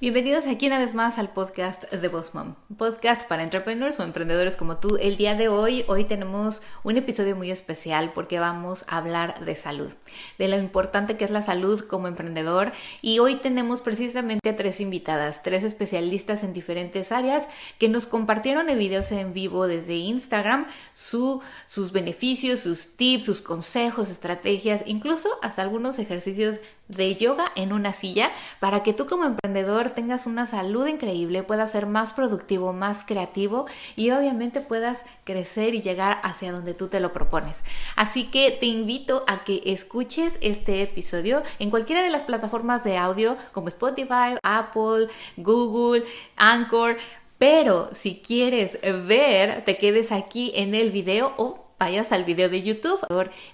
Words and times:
Bienvenidos 0.00 0.46
aquí 0.46 0.66
una 0.66 0.78
vez 0.78 0.94
más 0.94 1.18
al 1.18 1.28
podcast 1.28 1.92
de 1.92 2.08
Boss 2.08 2.34
Mom, 2.34 2.54
podcast 2.78 3.28
para 3.28 3.42
entrepreneurs 3.42 4.00
o 4.00 4.02
emprendedores 4.02 4.56
como 4.56 4.78
tú. 4.78 4.96
El 4.96 5.18
día 5.18 5.34
de 5.34 5.48
hoy, 5.48 5.84
hoy 5.88 6.04
tenemos 6.04 6.62
un 6.84 6.96
episodio 6.96 7.36
muy 7.36 7.50
especial 7.50 8.14
porque 8.14 8.40
vamos 8.40 8.86
a 8.88 8.96
hablar 8.96 9.44
de 9.44 9.54
salud, 9.56 9.92
de 10.38 10.48
lo 10.48 10.56
importante 10.56 11.18
que 11.18 11.26
es 11.26 11.30
la 11.30 11.42
salud 11.42 11.80
como 11.80 12.08
emprendedor 12.08 12.72
y 13.02 13.18
hoy 13.18 13.40
tenemos 13.40 13.82
precisamente 13.82 14.48
a 14.48 14.56
tres 14.56 14.80
invitadas, 14.80 15.42
tres 15.42 15.64
especialistas 15.64 16.44
en 16.44 16.54
diferentes 16.54 17.12
áreas 17.12 17.46
que 17.78 17.90
nos 17.90 18.06
compartieron 18.06 18.70
en 18.70 18.78
videos 18.78 19.12
en 19.12 19.34
vivo 19.34 19.66
desde 19.66 19.96
Instagram 19.96 20.66
su, 20.94 21.42
sus 21.66 21.92
beneficios, 21.92 22.60
sus 22.60 22.96
tips, 22.96 23.26
sus 23.26 23.42
consejos, 23.42 24.08
estrategias, 24.08 24.82
incluso 24.86 25.28
hasta 25.42 25.60
algunos 25.60 25.98
ejercicios 25.98 26.58
de 26.90 27.14
yoga 27.16 27.52
en 27.54 27.72
una 27.72 27.92
silla 27.92 28.30
para 28.58 28.82
que 28.82 28.92
tú 28.92 29.06
como 29.06 29.24
emprendedor 29.24 29.90
tengas 29.90 30.26
una 30.26 30.46
salud 30.46 30.86
increíble, 30.86 31.42
puedas 31.42 31.72
ser 31.72 31.86
más 31.86 32.12
productivo, 32.12 32.72
más 32.72 33.04
creativo 33.04 33.66
y 33.96 34.10
obviamente 34.10 34.60
puedas 34.60 35.04
crecer 35.24 35.74
y 35.74 35.82
llegar 35.82 36.20
hacia 36.22 36.52
donde 36.52 36.74
tú 36.74 36.88
te 36.88 37.00
lo 37.00 37.12
propones. 37.12 37.62
Así 37.96 38.24
que 38.24 38.50
te 38.50 38.66
invito 38.66 39.24
a 39.26 39.44
que 39.44 39.62
escuches 39.66 40.38
este 40.40 40.82
episodio 40.82 41.42
en 41.58 41.70
cualquiera 41.70 42.02
de 42.02 42.10
las 42.10 42.22
plataformas 42.22 42.84
de 42.84 42.96
audio 42.96 43.36
como 43.52 43.68
Spotify, 43.68 44.36
Apple, 44.42 45.08
Google, 45.36 46.04
Anchor. 46.36 46.96
Pero 47.38 47.88
si 47.94 48.20
quieres 48.20 48.78
ver, 48.82 49.64
te 49.64 49.78
quedes 49.78 50.12
aquí 50.12 50.52
en 50.54 50.74
el 50.74 50.90
video 50.90 51.32
o 51.38 51.69
vayas 51.80 52.12
al 52.12 52.24
video 52.24 52.50
de 52.50 52.62
YouTube 52.62 53.00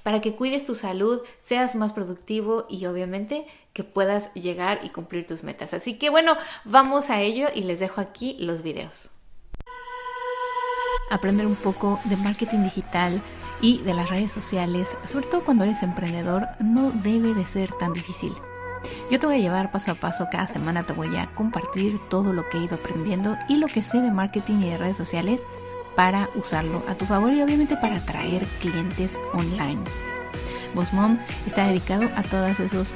para 0.02 0.20
que 0.20 0.34
cuides 0.34 0.66
tu 0.66 0.74
salud, 0.74 1.20
seas 1.40 1.76
más 1.76 1.92
productivo 1.92 2.66
y 2.68 2.84
obviamente 2.86 3.46
que 3.72 3.84
puedas 3.84 4.34
llegar 4.34 4.80
y 4.82 4.88
cumplir 4.88 5.26
tus 5.26 5.44
metas. 5.44 5.72
Así 5.72 5.94
que 5.94 6.10
bueno, 6.10 6.36
vamos 6.64 7.08
a 7.08 7.20
ello 7.20 7.46
y 7.54 7.62
les 7.62 7.78
dejo 7.78 8.00
aquí 8.00 8.36
los 8.40 8.62
videos. 8.62 9.10
Aprender 11.08 11.46
un 11.46 11.54
poco 11.54 12.00
de 12.04 12.16
marketing 12.16 12.64
digital 12.64 13.22
y 13.60 13.78
de 13.82 13.94
las 13.94 14.10
redes 14.10 14.32
sociales, 14.32 14.88
sobre 15.08 15.28
todo 15.28 15.44
cuando 15.44 15.62
eres 15.62 15.84
emprendedor, 15.84 16.48
no 16.58 16.90
debe 16.90 17.32
de 17.32 17.46
ser 17.46 17.70
tan 17.78 17.92
difícil. 17.92 18.34
Yo 19.08 19.20
te 19.20 19.26
voy 19.26 19.36
a 19.36 19.38
llevar 19.38 19.70
paso 19.70 19.92
a 19.92 19.94
paso, 19.94 20.26
cada 20.32 20.48
semana 20.48 20.84
te 20.84 20.92
voy 20.92 21.16
a 21.16 21.32
compartir 21.34 22.00
todo 22.10 22.32
lo 22.32 22.48
que 22.48 22.58
he 22.58 22.64
ido 22.64 22.74
aprendiendo 22.74 23.36
y 23.48 23.58
lo 23.58 23.68
que 23.68 23.82
sé 23.82 24.00
de 24.00 24.10
marketing 24.10 24.60
y 24.60 24.70
de 24.70 24.78
redes 24.78 24.96
sociales 24.96 25.42
para 25.96 26.30
usarlo 26.34 26.84
a 26.88 26.94
tu 26.94 27.06
favor 27.06 27.32
y 27.32 27.42
obviamente 27.42 27.76
para 27.76 27.96
atraer 27.96 28.46
clientes 28.60 29.18
online. 29.32 29.82
Boss 30.74 30.92
Mom 30.92 31.18
está 31.46 31.66
dedicado 31.66 32.08
a 32.14 32.22
todos 32.22 32.60
esos 32.60 32.94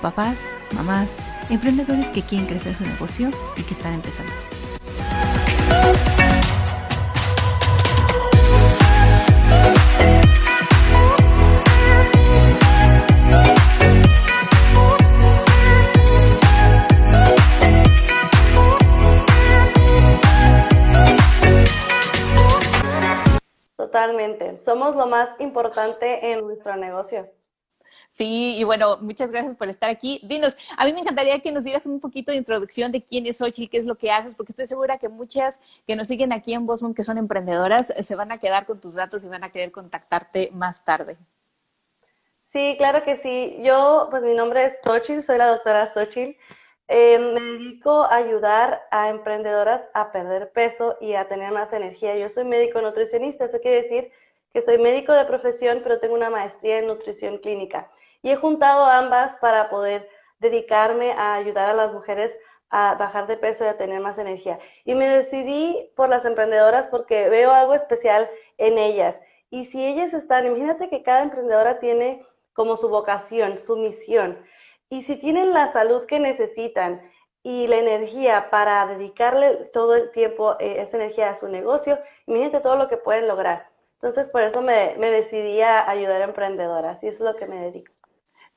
papás, 0.00 0.44
mamás, 0.74 1.08
emprendedores 1.50 2.10
que 2.10 2.22
quieren 2.22 2.46
crecer 2.46 2.76
su 2.76 2.84
negocio 2.84 3.30
y 3.56 3.62
que 3.62 3.74
están 3.74 3.94
empezando. 3.94 4.32
Totalmente. 23.92 24.58
Somos 24.64 24.96
lo 24.96 25.06
más 25.06 25.38
importante 25.38 26.32
en 26.32 26.40
nuestro 26.40 26.74
negocio. 26.76 27.28
Sí, 28.08 28.56
y 28.56 28.64
bueno, 28.64 28.96
muchas 29.02 29.30
gracias 29.30 29.54
por 29.54 29.68
estar 29.68 29.90
aquí. 29.90 30.18
Dinos, 30.22 30.56
a 30.78 30.86
mí 30.86 30.94
me 30.94 31.00
encantaría 31.00 31.38
que 31.40 31.52
nos 31.52 31.64
dieras 31.64 31.84
un 31.84 32.00
poquito 32.00 32.32
de 32.32 32.38
introducción 32.38 32.90
de 32.90 33.04
quién 33.04 33.26
es 33.26 33.36
Xochitl, 33.36 33.70
qué 33.70 33.76
es 33.76 33.84
lo 33.84 33.96
que 33.96 34.10
haces, 34.10 34.34
porque 34.34 34.52
estoy 34.52 34.64
segura 34.64 34.96
que 34.96 35.10
muchas 35.10 35.60
que 35.86 35.94
nos 35.94 36.08
siguen 36.08 36.32
aquí 36.32 36.54
en 36.54 36.64
Bosman, 36.64 36.94
que 36.94 37.04
son 37.04 37.18
emprendedoras, 37.18 37.90
eh, 37.90 38.02
se 38.02 38.16
van 38.16 38.32
a 38.32 38.38
quedar 38.38 38.64
con 38.64 38.80
tus 38.80 38.94
datos 38.94 39.26
y 39.26 39.28
van 39.28 39.44
a 39.44 39.50
querer 39.50 39.70
contactarte 39.72 40.48
más 40.54 40.86
tarde. 40.86 41.18
Sí, 42.50 42.76
claro 42.78 43.04
que 43.04 43.16
sí. 43.16 43.58
Yo, 43.62 44.08
pues 44.10 44.22
mi 44.22 44.32
nombre 44.32 44.64
es 44.64 44.78
Xochitl, 44.82 45.20
soy 45.20 45.36
la 45.36 45.48
doctora 45.48 45.86
Xochitl. 45.86 46.38
Eh, 46.94 47.18
me 47.18 47.40
dedico 47.40 48.02
a 48.02 48.16
ayudar 48.16 48.86
a 48.90 49.08
emprendedoras 49.08 49.88
a 49.94 50.12
perder 50.12 50.52
peso 50.52 50.98
y 51.00 51.14
a 51.14 51.26
tener 51.26 51.50
más 51.50 51.72
energía. 51.72 52.18
Yo 52.18 52.28
soy 52.28 52.44
médico 52.44 52.82
nutricionista, 52.82 53.46
eso 53.46 53.60
quiere 53.60 53.78
decir 53.78 54.12
que 54.52 54.60
soy 54.60 54.76
médico 54.76 55.14
de 55.14 55.24
profesión, 55.24 55.80
pero 55.82 56.00
tengo 56.00 56.14
una 56.14 56.28
maestría 56.28 56.80
en 56.80 56.88
nutrición 56.88 57.38
clínica. 57.38 57.90
Y 58.20 58.28
he 58.28 58.36
juntado 58.36 58.84
ambas 58.84 59.34
para 59.36 59.70
poder 59.70 60.06
dedicarme 60.38 61.12
a 61.12 61.32
ayudar 61.32 61.70
a 61.70 61.72
las 61.72 61.94
mujeres 61.94 62.36
a 62.68 62.94
bajar 62.96 63.26
de 63.26 63.38
peso 63.38 63.64
y 63.64 63.68
a 63.68 63.78
tener 63.78 64.00
más 64.00 64.18
energía. 64.18 64.58
Y 64.84 64.94
me 64.94 65.08
decidí 65.08 65.90
por 65.96 66.10
las 66.10 66.26
emprendedoras 66.26 66.88
porque 66.88 67.30
veo 67.30 67.52
algo 67.52 67.72
especial 67.72 68.28
en 68.58 68.76
ellas. 68.76 69.18
Y 69.48 69.64
si 69.64 69.82
ellas 69.82 70.12
están, 70.12 70.44
imagínate 70.44 70.90
que 70.90 71.02
cada 71.02 71.22
emprendedora 71.22 71.78
tiene 71.78 72.22
como 72.52 72.76
su 72.76 72.90
vocación, 72.90 73.56
su 73.56 73.78
misión. 73.78 74.36
Y 74.92 75.04
si 75.04 75.16
tienen 75.16 75.54
la 75.54 75.72
salud 75.72 76.04
que 76.04 76.20
necesitan 76.20 77.00
y 77.42 77.66
la 77.66 77.76
energía 77.76 78.50
para 78.50 78.84
dedicarle 78.84 79.70
todo 79.72 79.94
el 79.94 80.10
tiempo 80.10 80.56
eh, 80.60 80.82
esa 80.82 80.98
energía 80.98 81.30
a 81.30 81.38
su 81.38 81.48
negocio, 81.48 81.98
imagínate 82.26 82.60
todo 82.60 82.76
lo 82.76 82.88
que 82.88 82.98
pueden 82.98 83.26
lograr. 83.26 83.70
Entonces, 83.94 84.28
por 84.28 84.42
eso 84.42 84.60
me, 84.60 84.94
decidí 84.98 85.62
a 85.62 85.88
ayudar 85.88 86.20
a 86.20 86.24
emprendedoras 86.26 87.02
y 87.02 87.06
eso 87.06 87.24
es 87.26 87.32
lo 87.32 87.36
que 87.38 87.46
me 87.46 87.62
dedico. 87.62 87.90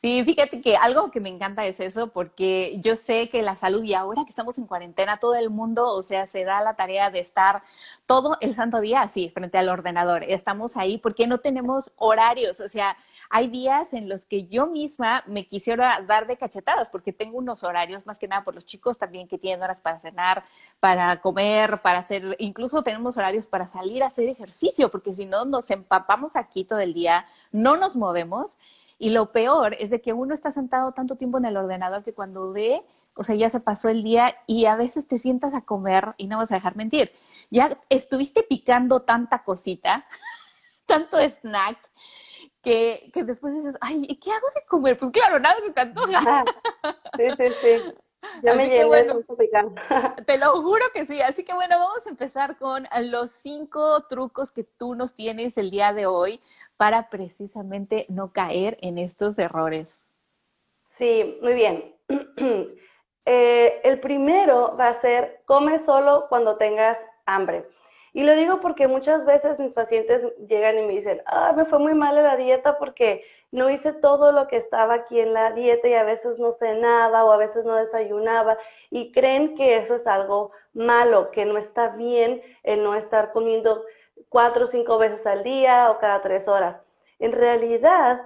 Sí, 0.06 0.24
fíjate 0.24 0.62
que 0.62 0.78
algo 0.78 1.10
que 1.10 1.20
me 1.20 1.30
encanta 1.30 1.66
es 1.66 1.80
eso, 1.80 2.10
porque 2.12 2.80
yo 2.80 2.96
sé 2.96 3.28
que 3.28 3.42
la 3.42 3.56
salud, 3.56 3.82
y 3.82 3.96
ahora 3.96 4.24
que 4.24 4.30
estamos 4.30 4.60
en 4.60 4.68
cuarentena, 4.68 5.18
todo 5.18 5.34
el 5.34 5.50
mundo, 5.50 5.88
o 5.88 6.04
sea, 6.04 6.28
se 6.28 6.44
da 6.44 6.62
la 6.62 6.76
tarea 6.76 7.10
de 7.10 7.18
estar 7.22 7.64
todo 8.06 8.38
el 8.40 8.54
santo 8.54 8.82
día 8.82 9.02
así, 9.02 9.32
frente 9.32 9.58
al 9.58 9.68
ordenador. 9.68 10.24
Estamos 10.28 10.78
ahí 10.78 11.00
porque 11.00 11.26
no 11.26 11.40
tenemos 11.40 11.92
horarios, 11.96 12.60
o 12.60 12.70
sea, 12.70 12.96
hay 13.32 13.48
días 13.48 13.96
en 13.96 14.08
los 14.08 14.28
que 14.28 14.46
yo 14.46 14.68
misma 14.68 15.24
me 15.26 15.48
quisiera 15.48 16.00
dar 16.08 16.28
de 16.28 16.38
cachetadas, 16.38 16.88
porque 16.90 17.12
tengo 17.12 17.40
unos 17.40 17.64
horarios, 17.64 18.06
más 18.06 18.20
que 18.20 18.28
nada 18.28 18.44
por 18.44 18.54
los 18.54 18.68
chicos 18.68 19.00
también 19.00 19.28
que 19.28 19.40
tienen 19.40 19.64
horas 19.64 19.82
para 19.82 20.00
cenar, 20.00 20.44
para 20.80 21.20
comer, 21.20 21.82
para 21.82 21.98
hacer, 21.98 22.36
incluso 22.38 22.84
tenemos 22.84 23.18
horarios 23.18 23.48
para 23.48 23.68
salir 23.68 24.04
a 24.04 24.08
hacer 24.10 24.30
ejercicio, 24.30 24.92
porque 24.92 25.16
si 25.16 25.26
no 25.26 25.46
nos 25.46 25.72
empapamos 25.72 26.36
aquí 26.36 26.64
todo 26.64 26.78
el 26.78 26.94
día, 26.94 27.26
no 27.52 27.76
nos 27.76 27.96
movemos. 27.96 28.60
Y 28.98 29.10
lo 29.10 29.32
peor 29.32 29.76
es 29.80 29.90
de 29.90 30.02
que 30.02 30.14
uno 30.14 30.34
está 30.34 30.52
sentado 30.52 30.94
tanto 30.94 31.16
tiempo 31.16 31.38
en 31.38 31.46
el 31.46 31.58
ordenador 31.58 32.04
que 32.04 32.14
cuando 32.14 32.52
ve, 32.52 32.84
o 33.16 33.24
sea, 33.24 33.36
ya 33.36 33.50
se 33.50 33.60
pasó 33.60 33.90
el 33.90 34.04
día 34.04 34.36
y 34.48 34.66
a 34.66 34.76
veces 34.76 35.08
te 35.08 35.20
sientas 35.20 35.54
a 35.54 35.62
comer 35.62 36.14
y 36.18 36.28
no 36.28 36.38
vas 36.38 36.52
a 36.52 36.56
dejar 36.56 36.76
mentir. 36.76 37.12
Ya 37.50 37.78
estuviste 37.90 38.44
picando 38.44 39.02
tanta 39.02 39.44
cosita, 39.44 40.06
tanto 40.86 41.18
snack, 41.20 41.78
que, 42.62 43.12
que 43.14 43.24
después 43.24 43.54
dices, 43.54 43.78
ay, 43.82 44.08
¿qué 44.22 44.32
hago 44.32 44.48
de 44.56 44.66
comer? 44.68 44.98
Pues 44.98 45.12
claro, 45.12 45.40
nada 45.40 45.56
se 45.64 45.72
te 45.72 45.82
antoja. 45.82 46.44
Sí, 47.16 47.24
sí, 47.38 47.54
sí. 47.62 47.96
Ya 48.42 48.54
me 48.54 48.70
que 48.70 48.86
bueno, 48.86 49.20
te 50.26 50.38
lo 50.38 50.62
juro 50.62 50.86
que 50.94 51.06
sí. 51.06 51.22
Así 51.22 51.44
que 51.44 51.54
bueno, 51.54 51.78
vamos 51.78 52.06
a 52.06 52.10
empezar 52.10 52.58
con 52.58 52.86
los 53.12 53.32
cinco 53.32 54.04
trucos 54.08 54.52
que 54.52 54.64
tú 54.64 54.96
nos 54.96 55.16
tienes 55.16 55.58
el 55.58 55.72
día 55.72 55.94
de 55.94 56.06
hoy 56.06 56.42
para 56.78 57.10
precisamente 57.10 58.06
no 58.10 58.32
caer 58.32 58.78
en 58.82 58.98
estos 58.98 59.38
errores. 59.40 60.06
Sí, 60.92 61.38
muy 61.42 61.54
bien. 61.54 61.96
Eh, 63.28 63.82
el 63.84 64.00
primero 64.02 64.78
va 64.80 64.90
a 64.90 64.94
ser 64.94 65.42
come 65.46 65.80
solo 65.80 66.28
cuando 66.30 66.58
tengas 66.58 66.96
hambre. 67.26 67.68
Y 68.14 68.24
lo 68.24 68.36
digo 68.36 68.62
porque 68.62 68.88
muchas 68.88 69.26
veces 69.26 69.60
mis 69.60 69.74
pacientes 69.74 70.24
llegan 70.48 70.78
y 70.78 70.84
me 70.84 70.94
dicen, 70.94 71.22
ah, 71.26 71.52
me 71.54 71.66
fue 71.66 71.80
muy 71.80 71.96
mal 71.96 72.16
la 72.16 72.38
dieta 72.38 72.78
porque 72.78 73.26
no 73.56 73.70
hice 73.70 73.94
todo 73.94 74.34
lo 74.34 74.48
que 74.50 74.58
estaba 74.58 74.96
aquí 74.96 75.18
en 75.18 75.32
la 75.32 75.52
dieta 75.54 75.88
y 75.88 75.94
a 75.94 76.04
veces 76.04 76.38
no 76.40 76.52
cenaba 76.52 77.24
o 77.24 77.32
a 77.32 77.38
veces 77.38 77.64
no 77.64 77.78
desayunaba 77.78 78.58
y 78.90 79.14
creen 79.14 79.56
que 79.56 79.78
eso 79.78 79.96
es 79.96 80.06
algo 80.08 80.52
malo, 80.74 81.32
que 81.32 81.46
no 81.46 81.58
está 81.58 81.88
bien 81.88 82.42
el 82.64 82.84
no 82.84 82.96
estar 82.96 83.32
comiendo 83.32 83.86
cuatro 84.28 84.66
o 84.66 84.68
cinco 84.68 84.98
veces 84.98 85.26
al 85.26 85.44
día 85.44 85.90
o 85.90 86.00
cada 86.00 86.22
tres 86.22 86.50
horas. 86.50 86.82
En 87.18 87.32
realidad, 87.32 88.24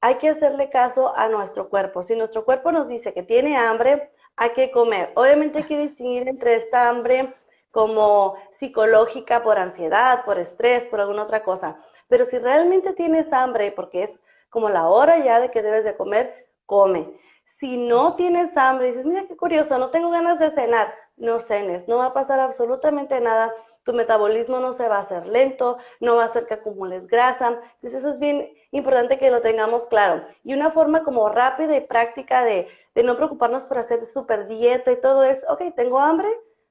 hay 0.00 0.14
que 0.14 0.30
hacerle 0.30 0.70
caso 0.70 1.14
a 1.14 1.28
nuestro 1.28 1.68
cuerpo. 1.68 2.02
Si 2.02 2.16
nuestro 2.16 2.46
cuerpo 2.46 2.72
nos 2.72 2.88
dice 2.88 3.12
que 3.12 3.22
tiene 3.22 3.58
hambre, 3.58 4.10
hay 4.36 4.50
que 4.52 4.70
comer. 4.70 5.12
Obviamente 5.14 5.58
hay 5.58 5.64
que 5.64 5.76
distinguir 5.76 6.26
entre 6.26 6.54
esta 6.56 6.88
hambre 6.88 7.34
como 7.70 8.34
psicológica 8.52 9.42
por 9.42 9.58
ansiedad, 9.58 10.24
por 10.24 10.38
estrés, 10.38 10.86
por 10.86 11.00
alguna 11.00 11.24
otra 11.24 11.42
cosa. 11.42 11.76
Pero 12.08 12.24
si 12.24 12.38
realmente 12.38 12.94
tienes 12.94 13.30
hambre, 13.30 13.72
porque 13.72 14.04
es 14.04 14.18
como 14.50 14.68
la 14.68 14.88
hora 14.88 15.18
ya 15.24 15.40
de 15.40 15.50
que 15.50 15.62
debes 15.62 15.84
de 15.84 15.96
comer, 15.96 16.48
come. 16.66 17.18
Si 17.56 17.76
no 17.76 18.16
tienes 18.16 18.56
hambre, 18.56 18.88
dices, 18.88 19.06
mira 19.06 19.26
qué 19.26 19.36
curioso, 19.36 19.78
no 19.78 19.90
tengo 19.90 20.10
ganas 20.10 20.38
de 20.38 20.50
cenar, 20.50 20.94
no 21.16 21.40
cenes, 21.40 21.88
no 21.88 21.98
va 21.98 22.06
a 22.06 22.12
pasar 22.14 22.40
absolutamente 22.40 23.20
nada 23.20 23.52
tu 23.82 23.92
metabolismo 23.92 24.60
no 24.60 24.74
se 24.74 24.86
va 24.88 24.98
a 24.98 25.02
hacer 25.02 25.26
lento, 25.26 25.78
no 26.00 26.16
va 26.16 26.24
a 26.24 26.26
hacer 26.26 26.46
que 26.46 26.54
acumules 26.54 27.06
grasa. 27.06 27.60
Entonces 27.76 27.94
eso 27.94 28.10
es 28.10 28.18
bien 28.18 28.48
importante 28.72 29.18
que 29.18 29.30
lo 29.30 29.40
tengamos 29.40 29.86
claro. 29.86 30.22
Y 30.44 30.52
una 30.54 30.70
forma 30.70 31.02
como 31.02 31.28
rápida 31.28 31.76
y 31.76 31.80
práctica 31.80 32.44
de, 32.44 32.68
de 32.94 33.02
no 33.02 33.16
preocuparnos 33.16 33.64
por 33.64 33.78
hacer 33.78 34.06
súper 34.06 34.48
dieta 34.48 34.92
y 34.92 35.00
todo 35.00 35.24
es, 35.24 35.42
ok, 35.48 35.74
tengo 35.74 35.98
hambre, 35.98 36.28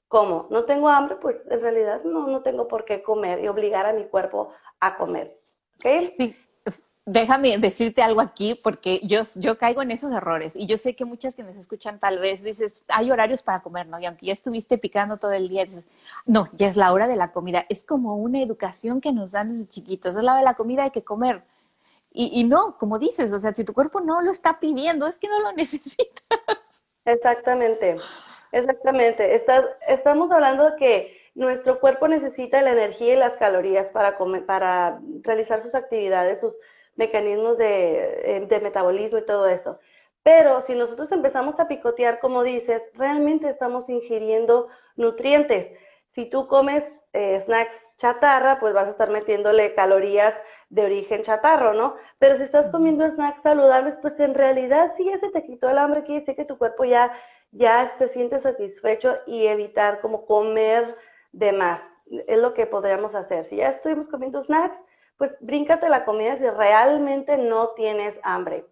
¿cómo? 0.07 0.47
No 0.49 0.65
tengo 0.65 0.89
hambre, 0.89 1.17
pues 1.17 1.37
en 1.49 1.61
realidad 1.61 2.03
no, 2.03 2.27
no 2.27 2.41
tengo 2.41 2.67
por 2.67 2.85
qué 2.85 3.01
comer 3.01 3.43
y 3.43 3.47
obligar 3.47 3.85
a 3.85 3.93
mi 3.93 4.05
cuerpo 4.05 4.53
a 4.79 4.95
comer. 4.95 5.35
¿Ok? 5.77 6.11
Sí 6.17 6.35
déjame 7.11 7.57
decirte 7.57 8.03
algo 8.03 8.21
aquí 8.21 8.59
porque 8.61 9.01
yo, 9.03 9.23
caigo 9.57 9.81
en 9.81 9.91
esos 9.91 10.13
errores 10.13 10.55
y 10.55 10.67
yo 10.67 10.77
sé 10.77 10.95
que 10.95 11.05
muchas 11.05 11.35
que 11.35 11.43
nos 11.43 11.55
escuchan 11.55 11.99
tal 11.99 12.19
vez 12.19 12.43
dices, 12.43 12.83
hay 12.87 13.09
horarios 13.11 13.41
para 13.41 13.61
comer, 13.61 13.87
¿no? 13.87 13.99
Y 13.99 14.05
aunque 14.05 14.27
ya 14.27 14.33
estuviste 14.33 14.77
picando 14.77 15.17
todo 15.17 15.31
el 15.31 15.47
día, 15.47 15.65
dices, 15.65 15.87
no, 16.25 16.47
ya 16.53 16.67
es 16.67 16.77
la 16.77 16.93
hora 16.93 17.07
de 17.07 17.15
la 17.15 17.31
comida. 17.31 17.65
Es 17.69 17.83
como 17.83 18.15
una 18.17 18.41
educación 18.41 19.01
que 19.01 19.11
nos 19.11 19.31
dan 19.31 19.51
desde 19.51 19.67
chiquitos, 19.67 20.15
es 20.15 20.21
la 20.21 20.33
hora 20.33 20.41
de 20.41 20.45
la 20.45 20.53
comida, 20.53 20.83
hay 20.83 20.91
que 20.91 21.03
comer. 21.03 21.41
Y, 22.13 22.39
y 22.39 22.43
no, 22.43 22.77
como 22.77 22.99
dices, 22.99 23.31
o 23.31 23.39
sea, 23.39 23.53
si 23.53 23.63
tu 23.63 23.73
cuerpo 23.73 24.01
no 24.01 24.21
lo 24.21 24.31
está 24.31 24.59
pidiendo, 24.59 25.07
es 25.07 25.17
que 25.17 25.27
no 25.27 25.39
lo 25.39 25.51
necesitas. 25.55 26.23
Exactamente, 27.05 27.97
exactamente. 28.51 29.43
estamos 29.87 30.31
hablando 30.31 30.71
de 30.71 30.75
que 30.75 31.17
nuestro 31.33 31.79
cuerpo 31.79 32.07
necesita 32.07 32.61
la 32.61 32.71
energía 32.71 33.13
y 33.13 33.17
las 33.17 33.35
calorías 33.37 33.87
para, 33.89 34.15
comer, 34.15 34.45
para 34.45 34.99
realizar 35.23 35.63
sus 35.63 35.73
actividades, 35.73 36.39
sus 36.39 36.53
mecanismos 36.99 37.57
de, 37.57 38.45
de 38.47 38.59
metabolismo 38.59 39.19
y 39.19 39.25
todo 39.25 39.47
eso. 39.47 39.79
Pero 40.21 40.61
si 40.61 40.75
nosotros 40.75 41.11
empezamos 41.13 41.57
a 41.59 41.69
picotear, 41.69 42.19
como 42.19 42.43
dices, 42.43 42.83
realmente 42.93 43.49
estamos 43.49 43.87
ingiriendo 43.89 44.67
nutrientes. 44.97 45.71
Si 46.07 46.25
tú 46.25 46.47
comes 46.47 46.83
eh, 47.13 47.39
snacks 47.39 47.79
chatarra, 47.95 48.59
pues 48.59 48.73
vas 48.73 48.87
a 48.87 48.91
estar 48.91 49.09
metiéndole 49.09 49.73
calorías 49.73 50.35
de 50.69 50.83
origen 50.83 51.21
chatarro, 51.23 51.73
¿no? 51.73 51.95
Pero 52.19 52.35
si 52.35 52.43
estás 52.43 52.69
comiendo 52.69 53.09
snacks 53.09 53.41
saludables, 53.41 53.95
pues 54.01 54.19
en 54.19 54.35
realidad 54.35 54.91
sí 54.97 55.05
ya 55.05 55.17
se 55.19 55.29
te 55.29 55.45
quitó 55.45 55.69
el 55.69 55.77
hambre, 55.77 56.03
quiere 56.03 56.19
decir 56.19 56.35
que 56.35 56.45
tu 56.45 56.57
cuerpo 56.57 56.83
ya, 56.83 57.13
ya 57.51 57.95
te 57.97 58.09
siente 58.09 58.39
satisfecho 58.39 59.17
y 59.25 59.47
evitar 59.47 60.01
como 60.01 60.25
comer 60.25 60.97
de 61.31 61.53
más. 61.53 61.81
Es 62.27 62.39
lo 62.39 62.53
que 62.53 62.65
podríamos 62.65 63.15
hacer. 63.15 63.45
Si 63.45 63.55
ya 63.55 63.69
estuvimos 63.69 64.09
comiendo 64.09 64.43
snacks, 64.43 64.81
pues 65.19 65.35
bríncate 65.41 65.89
la 65.89 66.05
comida 66.05 66.37
si 66.37 66.49
realmente 66.49 67.37
no 67.37 67.71
tienes 67.75 68.19
hambre. 68.23 68.65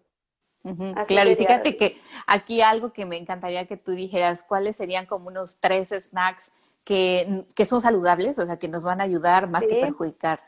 Claro, 1.06 1.30
y 1.30 1.36
fíjate 1.36 1.76
que 1.76 1.96
aquí 2.26 2.62
algo 2.62 2.92
que 2.92 3.04
me 3.04 3.16
encantaría 3.16 3.66
que 3.66 3.76
tú 3.76 3.92
dijeras, 3.92 4.42
¿cuáles 4.42 4.76
serían 4.76 5.06
como 5.06 5.28
unos 5.28 5.58
tres 5.60 5.90
snacks 5.90 6.50
que, 6.84 7.44
son 7.66 7.82
saludables, 7.82 8.38
o 8.38 8.46
sea, 8.46 8.58
que 8.58 8.66
nos 8.66 8.82
van 8.82 9.00
a 9.00 9.04
ayudar 9.04 9.48
más 9.48 9.66
que 9.66 9.76
perjudicar? 9.76 10.40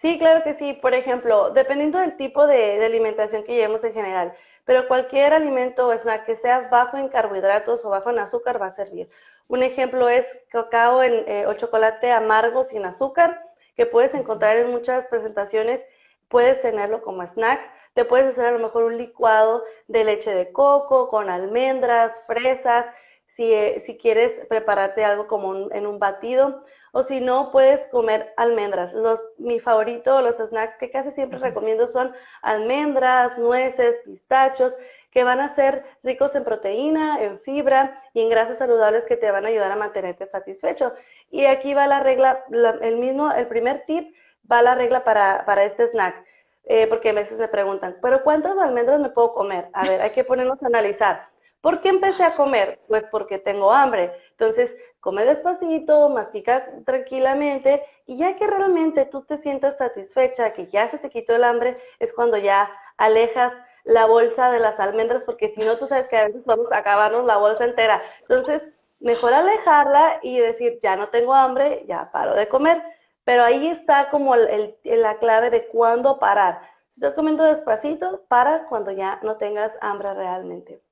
Sí, 0.00 0.16
claro 0.18 0.44
que 0.44 0.54
sí. 0.54 0.74
Por 0.74 0.94
ejemplo, 0.94 1.50
dependiendo 1.50 1.98
del 1.98 2.16
tipo 2.16 2.46
de, 2.46 2.84
alimentación 2.84 3.42
que 3.42 3.54
llevemos 3.54 3.82
en 3.82 3.94
general, 3.94 4.32
pero 4.64 4.86
cualquier 4.86 5.32
alimento 5.32 5.88
o 5.88 5.92
snack 5.92 6.24
que 6.24 6.36
sea 6.36 6.68
bajo 6.68 6.96
en 6.96 7.08
carbohidratos 7.08 7.84
o 7.84 7.90
bajo 7.90 8.10
en 8.10 8.20
azúcar 8.20 8.62
va 8.62 8.66
a 8.66 8.74
servir. 8.74 9.10
Un 9.48 9.64
ejemplo 9.64 10.08
es 10.08 10.24
cacao 10.50 11.02
en, 11.02 11.12
eh, 11.28 11.46
o 11.46 11.54
chocolate 11.54 12.12
amargo 12.12 12.64
sin 12.64 12.84
azúcar 12.84 13.53
que 13.76 13.86
puedes 13.86 14.14
encontrar 14.14 14.56
en 14.56 14.70
muchas 14.70 15.06
presentaciones. 15.06 15.84
Puedes 16.28 16.60
tenerlo 16.62 17.02
como 17.02 17.22
snack. 17.26 17.60
Te 17.94 18.04
puedes 18.04 18.28
hacer 18.28 18.46
a 18.46 18.52
lo 18.52 18.58
mejor 18.58 18.84
un 18.84 18.98
licuado 18.98 19.64
de 19.88 20.04
leche 20.04 20.34
de 20.34 20.50
coco 20.52 21.08
con 21.08 21.30
almendras, 21.30 22.20
fresas, 22.26 22.86
si, 23.26 23.52
eh, 23.52 23.82
si 23.84 23.96
quieres 23.96 24.32
prepararte 24.48 25.04
algo 25.04 25.26
como 25.26 25.70
en 25.72 25.86
un 25.86 25.98
batido. 25.98 26.64
O 26.92 27.02
si 27.02 27.20
no, 27.20 27.50
puedes 27.50 27.88
comer 27.88 28.32
almendras. 28.36 28.92
Los, 28.92 29.20
mi 29.38 29.58
favorito, 29.58 30.20
los 30.22 30.36
snacks 30.36 30.76
que 30.78 30.92
casi 30.92 31.10
siempre 31.10 31.40
recomiendo 31.40 31.88
son 31.88 32.14
almendras, 32.40 33.36
nueces, 33.36 33.96
pistachos, 34.04 34.72
que 35.10 35.24
van 35.24 35.40
a 35.40 35.48
ser 35.48 35.84
ricos 36.04 36.36
en 36.36 36.44
proteína, 36.44 37.20
en 37.20 37.40
fibra 37.40 38.00
y 38.12 38.20
en 38.20 38.28
grasas 38.28 38.58
saludables 38.58 39.06
que 39.06 39.16
te 39.16 39.30
van 39.30 39.44
a 39.44 39.48
ayudar 39.48 39.72
a 39.72 39.76
mantenerte 39.76 40.24
satisfecho. 40.26 40.92
Y 41.30 41.46
aquí 41.46 41.74
va 41.74 41.86
la 41.86 42.00
regla, 42.00 42.44
el 42.80 42.98
mismo, 42.98 43.32
el 43.32 43.46
primer 43.48 43.84
tip 43.86 44.14
va 44.50 44.62
la 44.62 44.74
regla 44.74 45.04
para, 45.04 45.44
para 45.44 45.64
este 45.64 45.88
snack. 45.88 46.24
Eh, 46.66 46.86
porque 46.86 47.10
a 47.10 47.12
veces 47.12 47.38
me 47.38 47.48
preguntan, 47.48 47.98
¿pero 48.00 48.22
cuántas 48.22 48.56
almendras 48.56 48.98
me 48.98 49.10
puedo 49.10 49.34
comer? 49.34 49.68
A 49.74 49.86
ver, 49.86 50.00
hay 50.00 50.10
que 50.10 50.24
ponernos 50.24 50.62
a 50.62 50.66
analizar. 50.66 51.28
¿Por 51.60 51.80
qué 51.80 51.88
empecé 51.88 52.24
a 52.24 52.34
comer? 52.34 52.80
Pues 52.88 53.04
porque 53.10 53.38
tengo 53.38 53.72
hambre. 53.72 54.12
Entonces, 54.30 54.74
come 55.00 55.24
despacito, 55.24 56.08
mastica 56.08 56.66
tranquilamente 56.86 57.82
y 58.06 58.16
ya 58.16 58.36
que 58.36 58.46
realmente 58.46 59.06
tú 59.06 59.22
te 59.24 59.36
sientas 59.38 59.76
satisfecha, 59.76 60.52
que 60.52 60.66
ya 60.68 60.88
se 60.88 60.98
te 60.98 61.10
quitó 61.10 61.34
el 61.34 61.44
hambre, 61.44 61.78
es 61.98 62.12
cuando 62.12 62.38
ya 62.38 62.70
alejas 62.96 63.52
la 63.84 64.06
bolsa 64.06 64.50
de 64.50 64.60
las 64.60 64.80
almendras, 64.80 65.22
porque 65.24 65.52
si 65.54 65.62
no, 65.64 65.76
tú 65.76 65.86
sabes 65.86 66.08
que 66.08 66.16
a 66.16 66.24
veces 66.24 66.44
vamos 66.44 66.72
a 66.72 66.78
acabarnos 66.78 67.26
la 67.26 67.36
bolsa 67.36 67.64
entera. 67.64 68.02
Entonces, 68.22 68.62
mejor 69.04 69.34
alejarla 69.34 70.18
y 70.22 70.38
decir, 70.38 70.80
ya 70.82 70.96
no 70.96 71.10
tengo 71.10 71.34
hambre, 71.34 71.84
ya 71.86 72.10
paro 72.10 72.34
de 72.34 72.48
comer. 72.48 72.82
Pero 73.24 73.44
ahí 73.44 73.68
está 73.68 74.10
como 74.10 74.34
el, 74.34 74.74
la 74.82 75.18
clave 75.18 75.50
de 75.50 75.66
cuándo 75.68 76.18
parar. 76.18 76.60
Si 76.88 77.00
estás 77.00 77.14
comiendo 77.14 77.44
despacito, 77.44 78.24
para 78.28 78.66
cuando 78.66 78.90
ya 78.90 79.20
no 79.22 79.36
tengas 79.36 79.72
hambre 79.80 80.12
realmente. 80.14 80.82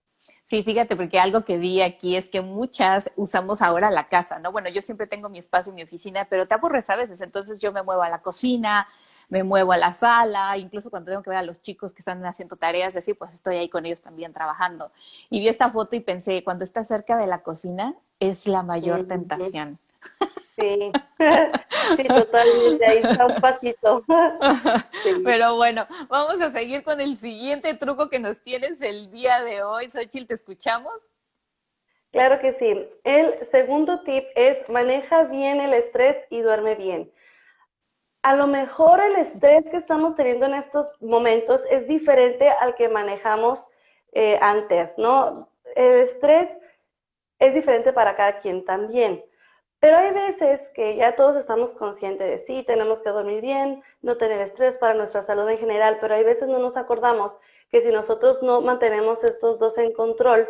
Sí, 0.45 0.63
fíjate, 0.63 0.95
porque 0.95 1.19
algo 1.19 1.45
que 1.45 1.59
vi 1.59 1.81
aquí 1.81 2.17
es 2.17 2.29
que 2.29 2.43
muchas 2.43 3.11
usamos 3.17 3.61
ahora 3.61 3.91
la 3.91 4.09
casa, 4.09 4.39
¿no? 4.39 4.53
Bueno, 4.53 4.69
yo 4.69 4.81
siempre 4.81 5.07
tengo 5.07 5.29
mi 5.29 5.39
espacio 5.39 5.73
y 5.73 5.75
mi 5.75 5.83
oficina, 5.83 6.27
pero 6.29 6.47
te 6.47 6.55
aburres 6.55 6.89
a 6.91 6.97
veces, 6.97 7.21
entonces 7.23 7.59
yo 7.59 7.73
me 7.73 7.83
muevo 7.83 8.03
a 8.03 8.09
la 8.09 8.23
cocina, 8.23 8.87
me 9.33 9.45
muevo 9.45 9.73
a 9.73 9.79
la 9.79 9.95
sala, 9.95 10.59
incluso 10.59 10.91
cuando 10.91 11.11
tengo 11.11 11.23
que 11.23 11.31
ver 11.31 11.39
a 11.39 11.43
los 11.43 11.63
chicos 11.63 11.95
que 11.95 12.01
están 12.01 12.23
haciendo 12.27 12.57
tareas 12.57 12.95
así, 12.97 13.15
pues 13.15 13.33
estoy 13.33 13.57
ahí 13.57 13.71
con 13.71 13.87
ellos 13.87 14.03
también 14.03 14.35
trabajando. 14.35 14.93
Y 15.31 15.41
vi 15.41 15.49
esta 15.49 15.71
foto 15.71 15.97
y 15.97 16.01
pensé, 16.01 16.45
cuando 16.45 16.65
estás 16.65 16.87
cerca 16.87 17.17
de 17.17 17.27
la 17.27 17.43
cocina 17.43 17.95
es 18.21 18.47
la 18.47 18.63
mayor 18.63 19.07
tentación. 19.07 19.79
Sí, 20.55 20.93
sí, 21.97 22.05
totalmente, 22.05 22.87
ahí 22.87 22.99
está 22.99 23.25
un 23.25 23.37
pasito. 23.37 24.05
Pero 25.25 25.57
bueno, 25.57 25.87
vamos 26.11 26.39
a 26.43 26.51
seguir 26.51 26.83
con 26.83 27.01
el 27.01 27.17
siguiente 27.17 27.73
truco 27.73 28.11
que 28.11 28.19
nos 28.19 28.43
tienes 28.43 28.83
el 28.83 29.11
día 29.11 29.43
de 29.43 29.63
hoy. 29.63 29.89
Xochitl, 29.89 30.27
¿te 30.27 30.35
escuchamos? 30.35 31.09
Claro 32.11 32.39
que 32.39 32.53
sí. 32.53 32.87
El 33.05 33.47
segundo 33.51 34.03
tip 34.03 34.25
es 34.35 34.69
maneja 34.69 35.23
bien 35.23 35.63
el 35.63 35.73
estrés 35.73 36.19
y 36.29 36.43
duerme 36.43 36.75
bien 36.75 37.11
a 38.23 38.37
lo 38.37 38.47
mejor 38.47 39.01
el 39.01 39.17
estrés 39.17 39.65
que 39.71 39.79
estamos 39.79 40.15
teniendo 40.15 40.47
en 40.47 40.55
estos 40.55 40.87
momentos 41.01 41.61
es 41.71 41.89
diferente 41.89 42.49
al 42.49 42.75
que 42.77 42.89
manejamos 42.89 43.65
eh, 44.13 44.39
antes, 44.41 44.91
¿no? 44.97 45.49
El 45.75 46.01
estrés 46.03 46.49
es 47.39 47.55
diferente 47.55 47.93
para 47.93 48.15
cada 48.15 48.39
quien 48.41 48.65
también. 48.65 49.25
Pero 49.81 49.97
hay 49.97 50.13
veces 50.13 50.71
que 50.75 50.95
ya 50.95 51.17
todos 51.17 51.37
estamos 51.37 51.73
conscientes 51.73 52.29
de 52.29 52.39
sí, 52.47 52.63
tenemos 52.63 53.03
que 53.03 53.11
dormir 53.11 53.41
bien, 53.41 53.83
no 54.01 54.17
tener 54.17 54.41
estrés 54.41 54.77
para 54.77 54.95
nuestra 54.95 55.23
salud 55.23 55.49
en 55.49 55.59
general, 55.59 55.99
pero 56.01 56.15
hay 56.15 56.23
veces 56.23 56.49
no 56.49 56.61
nos 56.61 56.77
acordamos 56.77 57.37
que 57.69 57.83
si 57.83 57.91
nosotros 57.91 58.41
no 58.43 58.61
mantenemos 58.61 59.25
estos 59.25 59.59
dos 59.59 59.77
en 59.79 59.93
control, 59.93 60.49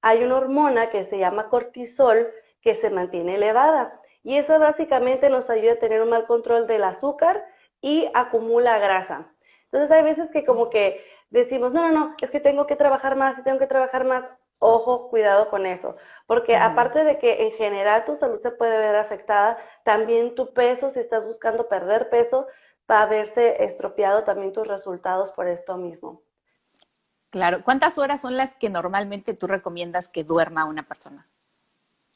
hay 0.00 0.24
una 0.24 0.38
hormona 0.38 0.90
que 0.90 1.04
se 1.04 1.18
llama 1.18 1.48
cortisol 1.48 2.28
que 2.60 2.74
se 2.74 2.90
mantiene 2.90 3.36
elevada. 3.36 4.01
Y 4.22 4.36
eso 4.36 4.58
básicamente 4.58 5.28
nos 5.28 5.50
ayuda 5.50 5.72
a 5.72 5.78
tener 5.78 6.02
un 6.02 6.10
mal 6.10 6.26
control 6.26 6.66
del 6.66 6.84
azúcar 6.84 7.44
y 7.80 8.08
acumula 8.14 8.78
grasa. 8.78 9.32
Entonces 9.64 9.90
hay 9.90 10.02
veces 10.02 10.30
que 10.30 10.44
como 10.44 10.70
que 10.70 11.04
decimos, 11.30 11.72
no, 11.72 11.88
no, 11.88 11.92
no, 11.92 12.16
es 12.20 12.30
que 12.30 12.40
tengo 12.40 12.66
que 12.66 12.76
trabajar 12.76 13.16
más 13.16 13.38
y 13.38 13.42
tengo 13.42 13.58
que 13.58 13.66
trabajar 13.66 14.04
más. 14.04 14.24
Ojo, 14.64 15.08
cuidado 15.08 15.50
con 15.50 15.66
eso, 15.66 15.96
porque 16.28 16.54
aparte 16.54 17.02
de 17.02 17.18
que 17.18 17.46
en 17.46 17.52
general 17.54 18.04
tu 18.04 18.16
salud 18.16 18.40
se 18.42 18.52
puede 18.52 18.78
ver 18.78 18.94
afectada, 18.94 19.58
también 19.84 20.36
tu 20.36 20.54
peso, 20.54 20.92
si 20.92 21.00
estás 21.00 21.24
buscando 21.24 21.68
perder 21.68 22.10
peso, 22.10 22.46
va 22.88 23.02
a 23.02 23.06
verse 23.06 23.64
estropeado 23.64 24.22
también 24.22 24.52
tus 24.52 24.68
resultados 24.68 25.32
por 25.32 25.48
esto 25.48 25.76
mismo. 25.76 26.22
Claro, 27.30 27.64
¿cuántas 27.64 27.98
horas 27.98 28.20
son 28.20 28.36
las 28.36 28.54
que 28.54 28.70
normalmente 28.70 29.34
tú 29.34 29.48
recomiendas 29.48 30.08
que 30.08 30.22
duerma 30.22 30.64
una 30.64 30.84
persona? 30.84 31.26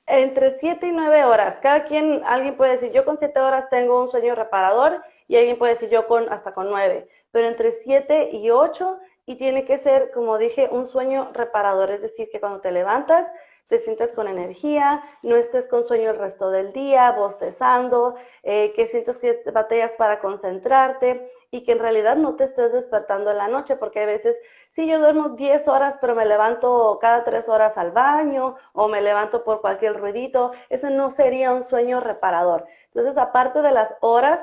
Entre 0.07 0.51
7 0.51 0.87
y 0.87 0.93
9 0.93 1.25
horas. 1.25 1.57
Cada 1.57 1.85
quien, 1.85 2.23
alguien 2.25 2.57
puede 2.57 2.73
decir, 2.73 2.93
yo 2.93 3.05
con 3.05 3.19
7 3.19 3.39
horas 3.41 3.69
tengo 3.71 4.01
un 4.01 4.11
sueño 4.11 4.35
reparador 4.35 5.03
y 5.27 5.37
alguien 5.37 5.59
puede 5.59 5.73
decir, 5.73 5.89
yo 5.89 6.07
con 6.07 6.33
hasta 6.33 6.53
con 6.53 6.71
9. 6.71 7.09
Pero 7.33 7.49
entre 7.49 7.73
7 7.83 8.31
y 8.33 8.51
8 8.51 8.99
y 9.27 9.35
tiene 9.35 9.65
que 9.65 9.79
ser, 9.79 10.13
como 10.13 10.39
dije, 10.39 10.69
un 10.71 10.87
sueño 10.87 11.31
reparador. 11.33 11.91
Es 11.91 12.03
decir, 12.03 12.29
que 12.31 12.39
cuando 12.39 12.61
te 12.61 12.71
levantas, 12.71 13.27
te 13.69 13.81
sientas 13.81 14.13
con 14.13 14.29
energía, 14.29 15.03
no 15.23 15.37
estés 15.37 15.67
con 15.67 15.87
sueño 15.87 16.11
el 16.11 16.19
resto 16.19 16.51
del 16.51 16.73
día, 16.73 17.11
bostezando, 17.13 18.15
eh, 18.45 18.73
que 18.77 18.87
sientas 18.87 19.19
que 19.19 19.43
batallas 19.53 19.91
para 19.99 20.21
concentrarte 20.21 21.31
y 21.51 21.65
que 21.65 21.73
en 21.73 21.81
realidad 21.81 22.17
no 22.17 22.37
te 22.37 22.45
estés 22.45 22.73
despertando 22.73 23.31
en 23.31 23.39
la 23.39 23.49
noche, 23.49 23.77
porque 23.77 24.01
a 24.01 24.07
veces, 24.07 24.37
sí, 24.77 24.87
yo 24.87 24.99
duermo 25.01 25.31
10 25.31 25.67
horas, 25.69 25.97
pero 26.01 26.15
me 26.15 26.27
levanto 26.27 26.99
cada 27.01 27.25
3 27.25 27.49
horas 27.49 27.77
al 27.77 27.91
baño 27.91 28.57
o 28.75 28.89
me 28.89 29.01
levanto 29.01 29.43
por 29.43 29.61
cualquier 29.63 29.99
ruidito, 29.99 30.53
eso 30.69 30.91
no 30.91 31.11
sería 31.11 31.53
un 31.53 31.65
sueño 31.65 32.01
reparador. 32.01 32.67
Entonces, 32.95 33.17
aparte 33.17 33.63
de 33.63 33.73
las 33.73 33.95
horas 34.01 34.41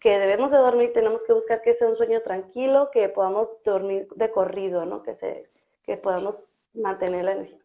que 0.00 0.18
debemos 0.18 0.50
de 0.50 0.58
dormir, 0.58 0.92
tenemos 0.92 1.22
que 1.24 1.32
buscar 1.32 1.62
que 1.62 1.72
sea 1.72 1.88
un 1.88 1.96
sueño 1.96 2.20
tranquilo, 2.22 2.90
que 2.92 3.08
podamos 3.08 3.48
dormir 3.64 4.08
de 4.14 4.30
corrido, 4.30 4.84
¿no? 4.84 5.02
Que, 5.02 5.14
se, 5.14 5.48
que 5.84 5.96
podamos 5.96 6.36
mantener 6.74 7.24
la 7.24 7.32
energía. 7.32 7.60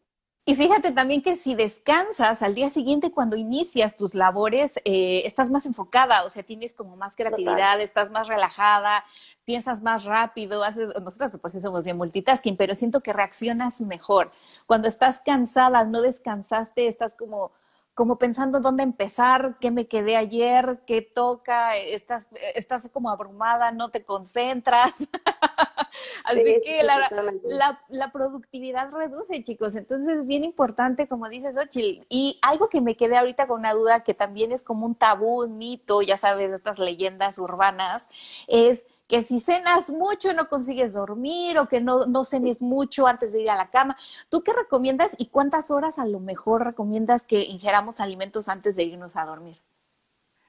Y 0.47 0.53
fíjate 0.53 0.91
también 0.91 1.23
que 1.23 1.35
si 1.35 1.55
descansas 1.55 2.43
al 2.43 2.53
día 2.53 2.69
siguiente 2.69 3.11
cuando 3.11 3.35
inicias 3.35 3.97
tus 3.97 4.13
labores, 4.13 4.79
eh, 4.85 5.23
estás 5.25 5.49
más 5.49 5.65
enfocada, 5.65 6.23
o 6.23 6.29
sea, 6.29 6.43
tienes 6.43 6.75
como 6.75 6.95
más 6.95 7.15
creatividad, 7.15 7.81
estás 7.81 8.11
más 8.11 8.27
relajada, 8.27 9.03
piensas 9.43 9.81
más 9.81 10.03
rápido, 10.03 10.63
haces, 10.63 10.89
nosotros 11.01 11.39
pues 11.41 11.59
somos 11.59 11.83
bien 11.83 11.97
multitasking, 11.97 12.57
pero 12.57 12.75
siento 12.75 13.01
que 13.01 13.11
reaccionas 13.11 13.81
mejor. 13.81 14.31
Cuando 14.67 14.87
estás 14.87 15.19
cansada, 15.19 15.83
no 15.83 16.03
descansaste, 16.03 16.87
estás 16.87 17.15
como 17.15 17.51
como 17.95 18.17
pensando 18.17 18.59
dónde 18.59 18.83
empezar, 18.83 19.55
qué 19.61 19.71
me 19.71 19.87
quedé 19.87 20.17
ayer, 20.17 20.81
qué 20.85 21.01
toca, 21.01 21.77
estás, 21.77 22.27
estás 22.53 22.89
como 22.91 23.09
abrumada, 23.09 23.71
no 23.71 23.89
te 23.89 24.03
concentras. 24.03 24.93
Así 26.25 26.61
que 26.63 26.83
la, 26.83 27.79
la, 27.87 28.11
productividad 28.11 28.91
reduce, 28.91 29.41
chicos. 29.43 29.75
Entonces 29.75 30.17
es 30.19 30.27
bien 30.27 30.43
importante, 30.43 31.07
como 31.07 31.29
dices, 31.29 31.55
Ochil. 31.55 32.05
Y 32.09 32.37
algo 32.41 32.67
que 32.67 32.81
me 32.81 32.97
quedé 32.97 33.17
ahorita 33.17 33.47
con 33.47 33.59
una 33.59 33.73
duda, 33.73 34.03
que 34.03 34.13
también 34.13 34.51
es 34.51 34.61
como 34.61 34.85
un 34.85 34.95
tabú, 34.95 35.43
un 35.43 35.57
mito, 35.57 36.01
ya 36.01 36.17
sabes, 36.17 36.51
estas 36.51 36.79
leyendas 36.79 37.37
urbanas, 37.37 38.09
es 38.47 38.85
que 39.07 39.23
si 39.23 39.39
cenas 39.39 39.89
mucho 39.89 40.33
no 40.33 40.47
consigues 40.47 40.93
dormir 40.93 41.57
o 41.59 41.67
que 41.67 41.79
no, 41.79 42.05
no 42.05 42.23
cenes 42.23 42.61
mucho 42.61 43.05
antes 43.07 43.31
de 43.33 43.41
ir 43.41 43.49
a 43.49 43.55
la 43.55 43.69
cama. 43.69 43.97
¿Tú 44.29 44.41
qué 44.43 44.53
recomiendas 44.53 45.15
y 45.19 45.27
cuántas 45.27 45.69
horas 45.71 45.99
a 45.99 46.05
lo 46.05 46.19
mejor 46.19 46.63
recomiendas 46.65 47.25
que 47.25 47.43
ingeramos 47.43 47.99
alimentos 47.99 48.49
antes 48.49 48.75
de 48.75 48.83
irnos 48.83 49.15
a 49.15 49.25
dormir? 49.25 49.57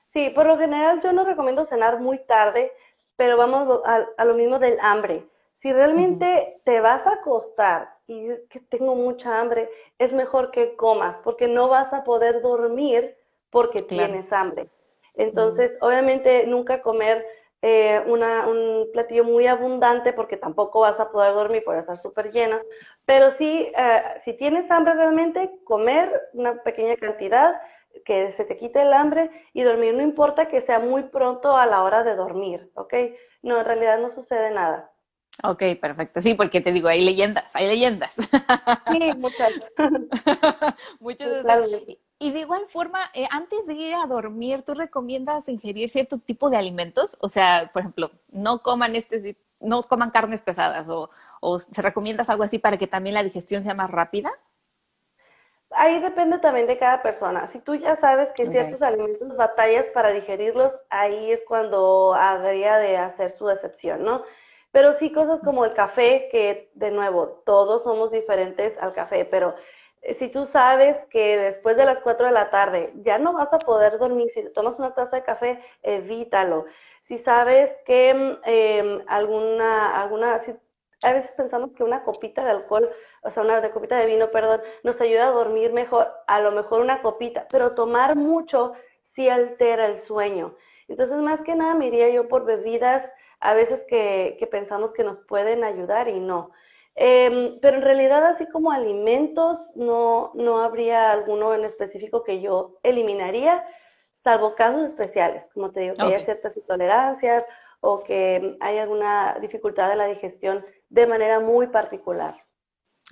Sí, 0.08 0.30
por 0.30 0.46
lo 0.46 0.56
general 0.56 1.02
yo 1.02 1.12
no 1.12 1.24
recomiendo 1.24 1.66
cenar 1.66 2.00
muy 2.00 2.18
tarde, 2.24 2.72
pero 3.16 3.36
vamos 3.36 3.80
a, 3.84 4.24
lo 4.24 4.34
mismo 4.34 4.58
del 4.58 4.78
hambre. 4.80 5.26
Si 5.56 5.72
realmente 5.72 6.60
te 6.64 6.80
vas 6.80 7.06
a 7.06 7.14
acostar 7.14 7.96
y 8.06 8.28
es 8.28 8.40
que 8.48 8.60
tengo 8.60 8.94
mucha 8.94 9.40
hambre, 9.40 9.68
es 9.98 10.12
mejor 10.12 10.50
que 10.50 10.76
comas, 10.76 11.16
porque 11.24 11.48
no 11.48 11.68
vas 11.68 11.92
a 11.92 12.04
poder 12.04 12.40
dormir 12.40 13.16
porque 13.50 13.82
tienes 13.82 14.32
hambre. 14.32 14.70
Entonces, 15.14 15.76
obviamente, 15.80 16.46
nunca 16.46 16.82
comer 16.82 17.26
eh, 17.68 18.00
un 18.06 18.86
platillo 18.92 19.24
muy 19.24 19.48
abundante 19.48 20.12
porque 20.12 20.36
tampoco 20.36 20.80
vas 20.80 21.00
a 21.00 21.10
poder 21.10 21.34
dormir 21.34 21.64
por 21.64 21.76
estar 21.76 21.98
súper 21.98 22.30
llena. 22.30 22.60
Pero 23.04 23.32
sí, 23.32 23.72
eh, 23.76 24.02
si 24.20 24.34
tienes 24.34 24.70
hambre 24.70 24.94
realmente, 24.94 25.50
comer 25.64 26.08
una 26.32 26.62
pequeña 26.62 26.96
cantidad, 26.96 27.60
que 28.04 28.30
se 28.30 28.44
te 28.44 28.56
quite 28.56 28.82
el 28.82 28.92
hambre 28.92 29.30
y 29.52 29.62
dormir. 29.62 29.94
No 29.94 30.02
importa 30.02 30.46
que 30.46 30.60
sea 30.60 30.78
muy 30.78 31.04
pronto 31.04 31.56
a 31.56 31.66
la 31.66 31.82
hora 31.82 32.04
de 32.04 32.14
dormir, 32.14 32.70
¿ok? 32.74 32.94
No, 33.42 33.58
en 33.58 33.64
realidad 33.64 33.98
no 33.98 34.10
sucede 34.10 34.52
nada. 34.52 34.92
Ok, 35.42 35.64
perfecto. 35.80 36.22
Sí, 36.22 36.34
porque 36.34 36.60
te 36.60 36.70
digo, 36.70 36.86
hay 36.86 37.04
leyendas, 37.04 37.56
hay 37.56 37.66
leyendas. 37.66 38.14
Sí, 38.92 39.12
muchas. 39.16 39.54
muchas. 41.00 41.44
Y 42.18 42.32
de 42.32 42.40
igual 42.40 42.66
forma, 42.66 43.00
eh, 43.14 43.28
antes 43.30 43.66
de 43.66 43.74
ir 43.74 43.94
a 43.94 44.06
dormir, 44.06 44.62
¿tú 44.62 44.74
recomiendas 44.74 45.48
ingerir 45.48 45.90
cierto 45.90 46.18
tipo 46.18 46.48
de 46.48 46.56
alimentos? 46.56 47.18
O 47.20 47.28
sea, 47.28 47.70
por 47.72 47.80
ejemplo, 47.80 48.10
no 48.32 48.62
coman 48.62 48.96
este, 48.96 49.36
no 49.60 49.82
coman 49.82 50.10
carnes 50.10 50.42
pesadas 50.42 50.88
o, 50.88 51.10
o 51.40 51.58
se 51.58 51.82
recomiendas 51.82 52.30
algo 52.30 52.42
así 52.42 52.58
para 52.58 52.78
que 52.78 52.86
también 52.86 53.14
la 53.14 53.22
digestión 53.22 53.62
sea 53.62 53.74
más 53.74 53.90
rápida. 53.90 54.30
Ahí 55.70 56.00
depende 56.00 56.38
también 56.38 56.66
de 56.66 56.78
cada 56.78 57.02
persona. 57.02 57.46
Si 57.48 57.58
tú 57.58 57.74
ya 57.74 57.96
sabes 57.96 58.28
que 58.34 58.46
ciertos 58.46 58.82
alimentos 58.82 59.36
batallas 59.36 59.86
para 59.92 60.10
digerirlos, 60.10 60.72
ahí 60.88 61.32
es 61.32 61.44
cuando 61.46 62.14
habría 62.14 62.78
de 62.78 62.96
hacer 62.96 63.30
su 63.30 63.50
excepción, 63.50 64.04
¿no? 64.04 64.22
Pero 64.70 64.92
sí 64.92 65.12
cosas 65.12 65.40
como 65.40 65.64
el 65.64 65.74
café, 65.74 66.28
que 66.30 66.70
de 66.74 66.90
nuevo, 66.92 67.42
todos 67.44 67.82
somos 67.82 68.10
diferentes 68.10 68.78
al 68.78 68.94
café, 68.94 69.24
pero 69.24 69.54
si 70.14 70.28
tú 70.28 70.46
sabes 70.46 71.04
que 71.06 71.36
después 71.38 71.76
de 71.76 71.84
las 71.84 72.00
4 72.00 72.26
de 72.26 72.32
la 72.32 72.50
tarde 72.50 72.92
ya 73.02 73.18
no 73.18 73.32
vas 73.32 73.52
a 73.52 73.58
poder 73.58 73.98
dormir, 73.98 74.30
si 74.30 74.42
tomas 74.52 74.78
una 74.78 74.94
taza 74.94 75.16
de 75.16 75.24
café, 75.24 75.60
evítalo. 75.82 76.66
Si 77.02 77.18
sabes 77.18 77.70
que 77.84 78.14
mm, 78.14 78.36
em, 78.44 79.02
alguna, 79.06 80.00
alguna, 80.00 80.34
a 81.02 81.12
veces 81.12 81.30
pensamos 81.36 81.72
que 81.72 81.84
una 81.84 82.02
copita 82.04 82.44
de 82.44 82.50
alcohol, 82.50 82.90
o 83.22 83.30
sea, 83.30 83.42
una 83.42 83.70
copita 83.70 83.96
de 83.96 84.06
vino, 84.06 84.30
perdón, 84.30 84.60
nos 84.82 85.00
ayuda 85.00 85.28
a 85.28 85.32
dormir 85.32 85.72
mejor, 85.72 86.12
a 86.26 86.40
lo 86.40 86.52
mejor 86.52 86.80
una 86.80 87.02
copita, 87.02 87.46
pero 87.50 87.74
tomar 87.74 88.16
mucho 88.16 88.72
sí 89.14 89.28
altera 89.28 89.86
el 89.86 89.98
sueño. 90.00 90.54
Entonces, 90.88 91.16
más 91.18 91.42
que 91.42 91.54
nada, 91.54 91.74
me 91.74 91.86
iría 91.86 92.08
yo 92.10 92.28
por 92.28 92.44
bebidas 92.44 93.04
a 93.40 93.54
veces 93.54 93.82
que, 93.88 94.48
pensamos 94.50 94.92
que 94.92 95.04
nos 95.04 95.18
pueden 95.26 95.64
ayudar 95.64 96.08
y 96.08 96.20
no. 96.20 96.50
Em, 96.96 97.58
pero 97.60 97.76
en 97.76 97.82
realidad, 97.82 98.24
así 98.24 98.46
como 98.46 98.72
alimentos, 98.72 99.58
no, 99.74 100.30
no 100.34 100.62
habría 100.62 101.12
alguno 101.12 101.54
en 101.54 101.64
específico 101.64 102.24
que 102.24 102.40
yo 102.40 102.78
eliminaría, 102.82 103.64
salvo 104.24 104.54
casos 104.54 104.90
especiales, 104.90 105.44
como 105.52 105.70
te 105.70 105.80
digo, 105.80 105.94
que 105.94 106.02
haya 106.02 106.24
ciertas 106.24 106.56
intolerancias 106.56 107.44
o 107.80 108.02
que 108.02 108.56
hay 108.60 108.78
alguna 108.78 109.36
dificultad 109.40 109.90
de 109.90 109.96
la 109.96 110.06
digestión 110.06 110.64
de 110.88 111.06
manera 111.06 111.38
muy 111.38 111.66
particular. 111.66 112.34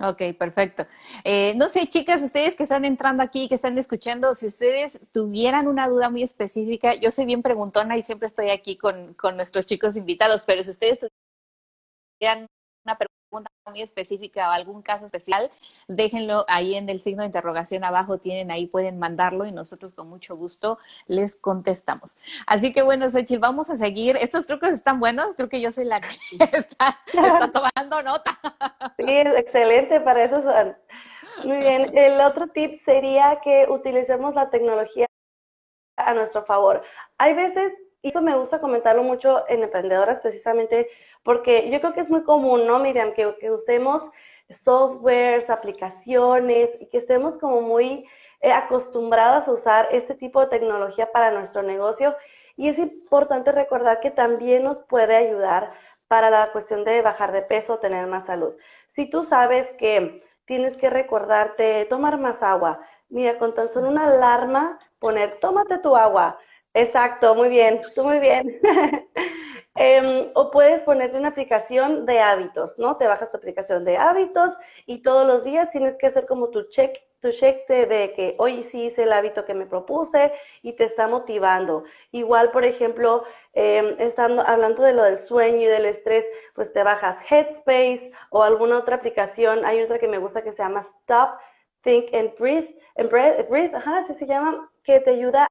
Ok, 0.01 0.35
perfecto. 0.37 0.85
Eh, 1.23 1.53
no 1.55 1.69
sé, 1.69 1.87
chicas, 1.87 2.21
ustedes 2.21 2.55
que 2.55 2.63
están 2.63 2.83
entrando 2.83 3.23
aquí, 3.23 3.47
que 3.47 3.55
están 3.55 3.77
escuchando, 3.77 4.35
si 4.35 4.47
ustedes 4.47 4.99
tuvieran 5.13 5.67
una 5.67 5.87
duda 5.87 6.09
muy 6.09 6.23
específica, 6.23 6.95
yo 6.95 7.11
soy 7.11 7.25
bien 7.25 7.41
preguntona 7.41 7.95
y 7.97 8.03
siempre 8.03 8.27
estoy 8.27 8.49
aquí 8.49 8.77
con, 8.77 9.13
con 9.13 9.37
nuestros 9.37 9.67
chicos 9.67 9.95
invitados, 9.95 10.43
pero 10.45 10.63
si 10.63 10.71
ustedes 10.71 10.99
tuvieran 12.19 12.47
una 12.83 12.97
pregunta, 12.97 13.15
muy 13.65 13.81
específica 13.81 14.49
o 14.49 14.51
algún 14.51 14.81
caso 14.81 15.05
especial, 15.05 15.49
déjenlo 15.87 16.45
ahí 16.47 16.75
en 16.75 16.89
el 16.89 16.99
signo 16.99 17.21
de 17.21 17.27
interrogación 17.27 17.83
abajo, 17.83 18.19
tienen 18.19 18.51
ahí, 18.51 18.67
pueden 18.67 18.99
mandarlo 18.99 19.45
y 19.45 19.51
nosotros 19.51 19.93
con 19.93 20.07
mucho 20.07 20.35
gusto 20.35 20.77
les 21.07 21.35
contestamos. 21.35 22.15
Así 22.47 22.73
que 22.73 22.83
bueno, 22.83 23.09
Xochitl, 23.09 23.39
vamos 23.39 23.69
a 23.69 23.77
seguir. 23.77 24.17
Estos 24.17 24.45
trucos 24.45 24.69
están 24.69 24.99
buenos, 24.99 25.33
creo 25.35 25.49
que 25.49 25.61
yo 25.61 25.71
soy 25.71 25.85
la 25.85 26.01
que 26.01 26.07
está, 26.53 26.99
tomando 27.51 28.03
nota. 28.03 28.39
Sí, 28.97 29.05
excelente, 29.07 29.99
para 30.01 30.25
eso 30.25 30.41
son. 30.43 30.75
Muy 31.43 31.57
bien, 31.57 31.97
el 31.97 32.21
otro 32.21 32.47
tip 32.47 32.83
sería 32.85 33.39
que 33.43 33.65
utilicemos 33.67 34.35
la 34.35 34.49
tecnología 34.49 35.07
a 35.97 36.13
nuestro 36.13 36.45
favor. 36.45 36.83
Hay 37.17 37.33
veces 37.33 37.73
y 38.05 38.09
eso 38.09 38.21
me 38.21 38.37
gusta 38.37 38.59
comentarlo 38.59 39.01
mucho 39.01 39.49
en 39.49 39.63
emprendedoras 39.63 40.19
precisamente 40.19 40.87
porque 41.25 41.71
yo 41.71 41.81
creo 41.81 41.93
que 41.93 42.01
es 42.01 42.09
muy 42.09 42.23
común, 42.23 42.67
¿no, 42.67 42.77
Miriam? 42.79 43.11
Que, 43.13 43.25
usemos 43.51 44.03
softwares, 44.63 45.49
aplicaciones 45.49 46.69
y 46.79 46.85
que 46.85 46.99
estemos 46.99 47.35
como 47.39 47.61
muy 47.61 48.07
eh, 48.41 48.51
acostumbradas 48.51 49.47
a 49.47 49.51
usar 49.51 49.89
este 49.91 50.13
tipo 50.13 50.39
de 50.39 50.47
tecnología 50.47 51.11
para 51.11 51.31
nuestro 51.31 51.63
negocio. 51.63 52.15
Y 52.55 52.69
es 52.69 52.77
importante 52.77 53.51
recordar 53.51 54.01
que 54.01 54.11
también 54.11 54.63
nos 54.63 54.83
puede 54.83 55.15
ayudar 55.15 55.73
para 56.07 56.29
la 56.29 56.45
cuestión 56.53 56.83
de 56.83 57.01
bajar 57.01 57.31
de 57.31 57.41
peso, 57.41 57.79
tener 57.79 58.05
más 58.05 58.27
salud. 58.27 58.53
Si 58.87 59.09
tú 59.09 59.23
sabes 59.23 59.67
que 59.79 60.23
tienes 60.45 60.77
que 60.77 60.91
recordarte 60.91 61.85
tomar 61.85 62.19
más 62.19 62.43
agua, 62.43 62.81
mira, 63.09 63.39
con 63.39 63.55
tan 63.55 63.67
solo 63.69 63.89
una 63.89 64.05
alarma, 64.05 64.77
poner, 64.99 65.39
tómate 65.39 65.79
tu 65.79 65.95
agua, 65.95 66.37
Exacto, 66.75 67.33
muy 67.35 67.47
bien, 67.47 67.79
tú 67.95 68.03
muy 68.03 68.19
bien. 68.19 68.59
Em, 69.77 70.31
o 70.35 70.51
puedes 70.51 70.81
ponerte 70.83 71.17
una 71.17 71.27
aplicación 71.29 72.05
de 72.05 72.19
hábitos, 72.19 72.79
¿no? 72.79 72.95
Te 72.95 73.07
bajas 73.07 73.29
tu 73.29 73.35
aplicación 73.37 73.83
de 73.83 73.97
hábitos 73.97 74.53
y 74.85 75.01
todos 75.01 75.27
los 75.27 75.43
días 75.43 75.69
tienes 75.69 75.97
que 75.97 76.07
hacer 76.07 76.25
como 76.25 76.49
tu 76.49 76.69
check, 76.69 76.97
tu 77.19 77.31
check 77.31 77.67
de, 77.67 78.13
que 78.15 78.35
hoy 78.39 78.63
sí 78.63 78.85
hice 78.85 79.03
el 79.03 79.11
hábito 79.11 79.43
que 79.43 79.53
me 79.53 79.65
propuse 79.65 80.31
y 80.61 80.73
te 80.77 80.85
está 80.85 81.09
motivando. 81.09 81.83
Igual, 82.11 82.51
por 82.51 82.63
ejemplo, 82.63 83.25
em, 83.53 83.97
estando 83.99 84.43
hablando 84.47 84.81
de 84.81 84.93
lo 84.93 85.03
del 85.03 85.17
sueño 85.17 85.57
y 85.61 85.65
del 85.65 85.85
estrés, 85.85 86.25
pues 86.53 86.71
te 86.71 86.81
bajas 86.83 87.17
Headspace 87.29 88.11
o 88.29 88.43
alguna 88.43 88.79
otra 88.79 88.95
aplicación. 88.95 89.65
Hay 89.65 89.81
otra 89.81 89.99
que 89.99 90.07
me 90.07 90.19
gusta 90.19 90.41
que 90.41 90.53
se 90.53 90.63
llama 90.63 90.87
Stop, 91.01 91.37
Think 91.81 92.13
and 92.13 92.33
Breathe, 92.39 92.73
and 92.95 93.09
breathe, 93.09 93.43
breathe 93.49 93.75
ajá, 93.75 93.99
así 93.99 94.13
se 94.13 94.25
llama, 94.25 94.71
que 94.83 95.01
te 95.01 95.11
ayuda 95.11 95.47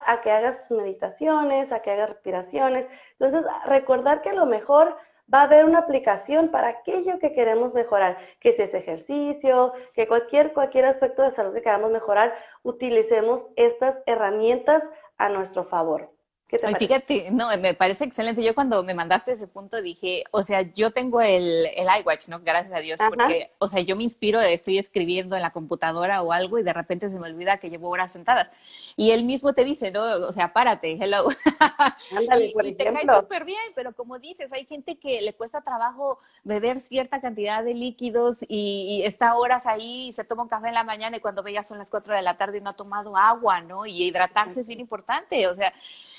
a 0.00 0.20
que 0.20 0.30
hagas 0.30 0.58
meditaciones, 0.70 1.72
a 1.72 1.80
que 1.80 1.90
hagas 1.90 2.10
respiraciones. 2.10 2.86
Entonces, 3.18 3.44
recordar 3.66 4.22
que 4.22 4.30
a 4.30 4.34
lo 4.34 4.46
mejor 4.46 4.96
va 5.32 5.40
a 5.40 5.44
haber 5.44 5.64
una 5.64 5.80
aplicación 5.80 6.48
para 6.48 6.68
aquello 6.68 7.18
que 7.18 7.32
queremos 7.32 7.74
mejorar, 7.74 8.18
que 8.40 8.52
si 8.52 8.62
es 8.62 8.74
ejercicio, 8.74 9.72
que 9.94 10.06
cualquier, 10.06 10.52
cualquier 10.52 10.86
aspecto 10.86 11.22
de 11.22 11.32
salud 11.32 11.52
que 11.52 11.62
queramos 11.62 11.90
mejorar, 11.90 12.34
utilicemos 12.62 13.42
estas 13.56 13.96
herramientas 14.06 14.82
a 15.18 15.28
nuestro 15.28 15.64
favor. 15.64 16.10
¿Qué 16.48 16.58
te 16.58 16.66
Ay, 16.66 16.76
fíjate, 16.78 17.30
no, 17.30 17.54
me 17.58 17.74
parece 17.74 18.04
excelente. 18.04 18.42
Yo 18.42 18.54
cuando 18.54 18.82
me 18.82 18.94
mandaste 18.94 19.32
ese 19.32 19.46
punto 19.46 19.82
dije, 19.82 20.24
o 20.30 20.42
sea, 20.42 20.62
yo 20.62 20.90
tengo 20.92 21.20
el, 21.20 21.66
el 21.76 21.86
iWatch, 22.00 22.28
¿no? 22.28 22.40
Gracias 22.40 22.74
a 22.74 22.80
Dios, 22.80 22.98
porque, 23.06 23.52
o 23.58 23.68
sea, 23.68 23.82
yo 23.82 23.96
me 23.96 24.04
inspiro, 24.04 24.40
estoy 24.40 24.78
escribiendo 24.78 25.36
en 25.36 25.42
la 25.42 25.50
computadora 25.50 26.22
o 26.22 26.32
algo 26.32 26.58
y 26.58 26.62
de 26.62 26.72
repente 26.72 27.10
se 27.10 27.18
me 27.18 27.26
olvida 27.26 27.58
que 27.58 27.68
llevo 27.68 27.90
horas 27.90 28.12
sentadas. 28.12 28.48
Y 28.96 29.10
él 29.10 29.24
mismo 29.24 29.52
te 29.52 29.62
dice, 29.62 29.90
¿no? 29.90 30.02
O 30.26 30.32
sea, 30.32 30.54
párate, 30.54 30.96
hello. 30.98 31.28
Ándale, 32.16 32.46
y, 32.46 32.72
te 32.72 32.92
cae 32.94 33.04
súper 33.06 33.44
bien, 33.44 33.60
pero 33.74 33.92
como 33.94 34.18
dices, 34.18 34.50
hay 34.54 34.64
gente 34.64 34.98
que 34.98 35.20
le 35.20 35.34
cuesta 35.34 35.60
trabajo 35.60 36.18
beber 36.44 36.80
cierta 36.80 37.20
cantidad 37.20 37.62
de 37.62 37.74
líquidos 37.74 38.42
y, 38.48 39.02
está 39.04 39.36
horas 39.36 39.66
ahí 39.66 40.08
y 40.08 40.12
se 40.14 40.24
toma 40.24 40.44
un 40.44 40.48
café 40.48 40.68
en 40.68 40.74
la 40.74 40.84
mañana 40.84 41.18
y 41.18 41.20
cuando 41.20 41.42
ve 41.42 41.52
ya 41.52 41.62
son 41.62 41.76
las 41.76 41.90
cuatro 41.90 42.14
de 42.14 42.22
la 42.22 42.38
tarde 42.38 42.56
y 42.56 42.60
no 42.62 42.70
ha 42.70 42.76
tomado 42.76 43.18
agua, 43.18 43.60
¿no? 43.60 43.84
Y 43.84 44.04
hidratarse 44.04 44.62
es 44.62 44.66
bien 44.66 44.80
importante, 44.80 45.46
o 45.46 45.54
sea, 45.54 45.74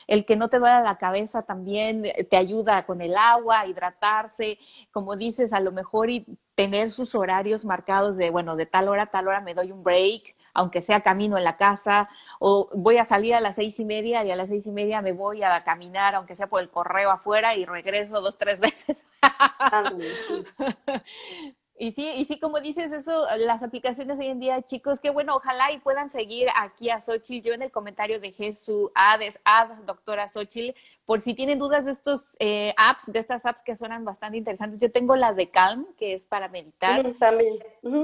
el 0.09 0.25
que 0.25 0.35
no 0.35 0.49
te 0.49 0.57
duela 0.57 0.81
la 0.81 0.97
cabeza 0.97 1.43
también 1.43 2.05
eh, 2.05 2.23
te 2.23 2.35
ayuda 2.35 2.85
con 2.85 2.99
el 2.99 3.15
agua, 3.15 3.67
hidratarse, 3.67 4.57
como 4.91 5.15
dices, 5.15 5.53
a 5.53 5.59
lo 5.59 5.71
mejor 5.71 6.09
y 6.09 6.25
tener 6.55 6.91
sus 6.91 7.13
horarios 7.13 7.63
marcados 7.63 8.17
de, 8.17 8.31
bueno, 8.31 8.55
de 8.55 8.65
tal 8.65 8.89
hora 8.89 9.03
a 9.03 9.11
tal 9.11 9.27
hora 9.27 9.39
me 9.39 9.53
doy 9.53 9.71
un 9.71 9.83
break, 9.83 10.35
aunque 10.55 10.81
sea 10.81 11.01
camino 11.01 11.37
en 11.37 11.43
la 11.43 11.57
casa, 11.57 12.09
o 12.39 12.69
voy 12.73 12.97
a 12.97 13.05
salir 13.05 13.35
a 13.35 13.39
las 13.39 13.55
seis 13.55 13.79
y 13.79 13.85
media 13.85 14.23
y 14.23 14.31
a 14.31 14.35
las 14.35 14.49
seis 14.49 14.65
y 14.65 14.71
media 14.71 15.03
me 15.03 15.11
voy 15.11 15.43
a 15.43 15.63
caminar, 15.63 16.15
aunque 16.15 16.35
sea 16.35 16.47
por 16.47 16.61
el 16.61 16.71
correo 16.71 17.11
afuera, 17.11 17.55
y 17.55 17.65
regreso 17.65 18.19
dos, 18.19 18.39
tres 18.39 18.59
veces. 18.59 18.97
Y 21.81 21.93
sí, 21.93 22.11
y 22.17 22.25
sí, 22.25 22.37
como 22.41 22.59
dices 22.59 22.91
eso, 22.91 23.25
las 23.37 23.63
aplicaciones 23.63 24.19
hoy 24.19 24.27
en 24.27 24.41
día, 24.41 24.61
chicos, 24.61 24.99
qué 24.99 25.11
bueno, 25.11 25.37
ojalá 25.37 25.71
y 25.71 25.79
puedan 25.79 26.09
seguir 26.09 26.49
aquí 26.57 26.89
a 26.89 26.99
Xochitl. 26.99 27.47
Yo 27.47 27.53
en 27.53 27.61
el 27.61 27.71
comentario 27.71 28.19
dejé 28.19 28.53
su 28.53 28.91
ad, 28.93 29.21
es 29.21 29.39
ad, 29.45 29.69
doctora 29.85 30.27
Xochitl, 30.27 30.77
por 31.05 31.21
si 31.21 31.33
tienen 31.33 31.57
dudas 31.57 31.85
de 31.85 31.91
estos 31.91 32.35
eh, 32.39 32.73
apps, 32.75 33.05
de 33.05 33.19
estas 33.19 33.45
apps 33.45 33.63
que 33.63 33.77
suenan 33.77 34.03
bastante 34.03 34.37
interesantes. 34.37 34.81
Yo 34.81 34.91
tengo 34.91 35.15
la 35.15 35.31
de 35.31 35.49
Calm, 35.51 35.87
que 35.97 36.15
es 36.15 36.25
para 36.25 36.49
meditar. 36.49 37.13
también. 37.17 37.59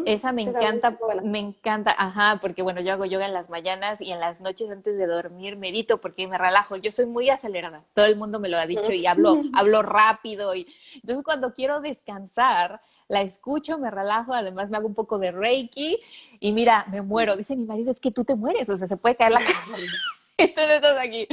Esa 0.05 0.31
me 0.31 0.43
encanta, 0.43 0.97
me 1.21 1.39
encanta, 1.39 1.93
ajá, 1.97 2.39
porque 2.41 2.61
bueno, 2.61 2.79
yo 2.79 2.93
hago 2.93 3.03
yoga 3.03 3.25
en 3.25 3.33
las 3.33 3.49
mañanas 3.49 3.99
y 3.99 4.13
en 4.13 4.21
las 4.21 4.39
noches 4.39 4.71
antes 4.71 4.97
de 4.97 5.05
dormir 5.05 5.57
medito 5.57 5.99
porque 5.99 6.27
me 6.29 6.37
relajo. 6.37 6.77
Yo 6.77 6.93
soy 6.93 7.07
muy 7.07 7.29
acelerada, 7.29 7.83
todo 7.93 8.05
el 8.05 8.15
mundo 8.15 8.39
me 8.39 8.47
lo 8.47 8.57
ha 8.57 8.65
dicho 8.65 8.93
y 8.93 9.05
hablo, 9.05 9.35
hablo 9.53 9.81
rápido. 9.81 10.55
Y 10.55 10.65
entonces 10.95 11.25
cuando 11.25 11.53
quiero 11.53 11.81
descansar, 11.81 12.79
la 13.07 13.21
escucho, 13.21 13.77
me 13.77 13.91
relajo, 13.91 14.33
además 14.33 14.69
me 14.69 14.77
hago 14.77 14.87
un 14.87 14.95
poco 14.95 15.19
de 15.19 15.31
Reiki 15.31 15.97
y 16.39 16.51
mira, 16.51 16.85
me 16.91 17.01
muero. 17.01 17.35
Dice 17.35 17.55
mi 17.55 17.65
marido, 17.65 17.91
es 17.91 17.99
que 17.99 18.11
tú 18.11 18.23
te 18.23 18.35
mueres, 18.35 18.67
o 18.69 18.77
sea, 18.77 18.87
se 18.87 18.97
puede 18.97 19.15
caer 19.15 19.33
la 19.33 19.39
casa. 19.39 19.77
y 20.37 20.47
tú 20.53 20.61
no 20.61 20.73
estás 20.73 20.99
aquí. 20.99 21.27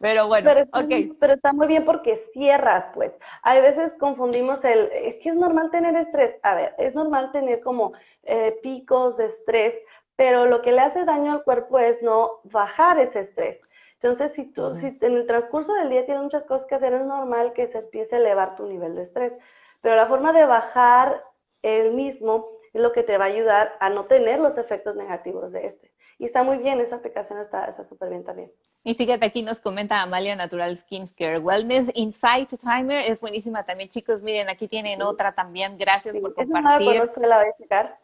Pero 0.00 0.28
bueno, 0.28 0.50
pero, 0.52 0.84
okay. 0.84 1.12
pero 1.18 1.34
está 1.34 1.52
muy 1.52 1.66
bien 1.66 1.84
porque 1.84 2.22
cierras, 2.32 2.84
pues. 2.94 3.12
Hay 3.42 3.60
veces 3.60 3.92
confundimos 3.98 4.64
el, 4.64 4.90
es 4.92 5.16
que 5.18 5.30
es 5.30 5.34
normal 5.34 5.70
tener 5.70 5.96
estrés. 5.96 6.36
A 6.42 6.54
ver, 6.54 6.74
es 6.78 6.94
normal 6.94 7.32
tener 7.32 7.60
como 7.60 7.94
eh, 8.24 8.58
picos 8.62 9.16
de 9.16 9.26
estrés, 9.26 9.74
pero 10.16 10.46
lo 10.46 10.62
que 10.62 10.72
le 10.72 10.80
hace 10.80 11.04
daño 11.04 11.32
al 11.32 11.42
cuerpo 11.42 11.78
es 11.78 12.00
no 12.02 12.40
bajar 12.44 12.98
ese 12.98 13.20
estrés. 13.20 13.58
Entonces, 14.00 14.32
si 14.34 14.44
tú, 14.44 14.76
si 14.76 14.96
en 15.00 15.16
el 15.16 15.26
transcurso 15.26 15.72
del 15.74 15.90
día 15.90 16.06
tienes 16.06 16.22
muchas 16.22 16.44
cosas 16.44 16.66
que 16.68 16.76
hacer, 16.76 16.92
es 16.92 17.04
normal 17.04 17.52
que 17.52 17.66
se 17.66 17.78
empiece 17.78 18.14
a 18.14 18.18
elevar 18.18 18.54
tu 18.54 18.66
nivel 18.66 18.94
de 18.94 19.02
estrés. 19.02 19.32
Pero 19.80 19.96
la 19.96 20.06
forma 20.06 20.32
de 20.32 20.44
bajar 20.44 21.24
el 21.62 21.92
mismo 21.92 22.48
es 22.72 22.80
lo 22.80 22.92
que 22.92 23.02
te 23.02 23.18
va 23.18 23.24
a 23.24 23.28
ayudar 23.28 23.76
a 23.80 23.90
no 23.90 24.06
tener 24.06 24.40
los 24.40 24.58
efectos 24.58 24.96
negativos 24.96 25.52
de 25.52 25.66
este. 25.66 25.92
Y 26.18 26.26
está 26.26 26.42
muy 26.42 26.58
bien, 26.58 26.80
esa 26.80 26.96
aplicación 26.96 27.38
está 27.40 27.76
súper 27.88 28.10
bien 28.10 28.24
también. 28.24 28.52
Y 28.82 28.94
fíjate, 28.94 29.26
aquí 29.26 29.42
nos 29.42 29.60
comenta 29.60 30.02
Amalia 30.02 30.34
Natural 30.34 30.76
Skincare 30.76 31.38
Wellness 31.38 31.92
Insight 31.94 32.50
Timer, 32.58 33.04
es 33.04 33.20
buenísima 33.20 33.64
también, 33.64 33.88
chicos. 33.88 34.22
Miren, 34.22 34.48
aquí 34.48 34.66
tienen 34.66 35.02
otra 35.02 35.32
también. 35.32 35.78
Gracias 35.78 36.16
por 36.16 36.34
compartir. 36.34 37.02
Es 37.02 37.16
la 37.16 37.38
voy 37.38 37.48
a 37.48 37.56
checar. 37.56 37.98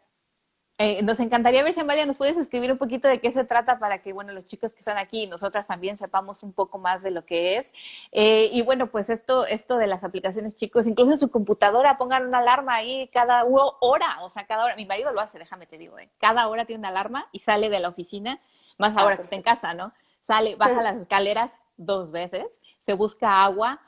Eh, 0.77 1.03
nos 1.05 1.21
encantaría 1.21 1.63
ver 1.63 1.73
si 1.73 1.79
Amalia 1.79 2.05
nos 2.05 2.17
puedes 2.17 2.37
escribir 2.37 2.73
un 2.73 2.79
poquito 2.79 3.07
de 3.07 3.21
qué 3.21 3.31
se 3.31 3.45
trata 3.45 3.79
para 3.79 4.03
que, 4.03 4.13
bueno, 4.13 4.33
los 4.33 4.49
chicos 4.49 4.73
que 4.73 4.81
están 4.81 4.99
aquí 4.99 5.23
y 5.23 5.27
nosotras 5.29 5.69
también 5.69 5.97
sepamos 5.97 6.43
un 6.43 6.53
poco 6.53 6.79
más 6.79 7.05
de 7.05 7.13
lo 7.13 7.25
que 7.25 7.59
es. 7.59 7.73
Eh, 8.11 8.51
y 8.53 8.63
bueno, 8.63 8.91
pues 8.91 9.09
esto, 9.09 9.47
esto 9.47 9.77
de 9.77 9.87
las 9.87 10.03
aplicaciones, 10.03 10.57
chicos, 10.57 10.89
incluso 10.89 11.13
en 11.13 11.21
su 11.21 11.31
computadora 11.31 11.97
pongan 11.97 12.27
una 12.27 12.39
alarma 12.39 12.75
ahí 12.75 13.09
cada 13.13 13.45
hora, 13.45 14.19
o 14.23 14.31
sea, 14.31 14.47
cada 14.47 14.65
hora. 14.65 14.75
Mi 14.75 14.85
marido 14.85 15.13
lo 15.13 15.21
hace, 15.21 15.39
déjame 15.39 15.67
te 15.69 15.79
digo, 15.79 15.97
eh. 16.01 16.11
cada 16.19 16.49
hora 16.49 16.65
tiene 16.65 16.81
una 16.81 16.89
alarma 16.89 17.29
y 17.31 17.39
sale 17.39 17.71
de 17.71 17.79
la 17.79 17.91
oficina, 17.91 18.41
más 18.77 18.97
ahora 18.97 19.17
que 19.17 19.23
está 19.23 19.37
en 19.37 19.43
casa, 19.43 19.75
¿no? 19.75 19.93
Sale, 20.23 20.57
baja 20.57 20.83
las 20.83 20.97
escaleras 20.97 21.53
dos 21.77 22.11
veces, 22.11 22.61
se 22.81 22.95
busca 22.95 23.45
agua, 23.45 23.81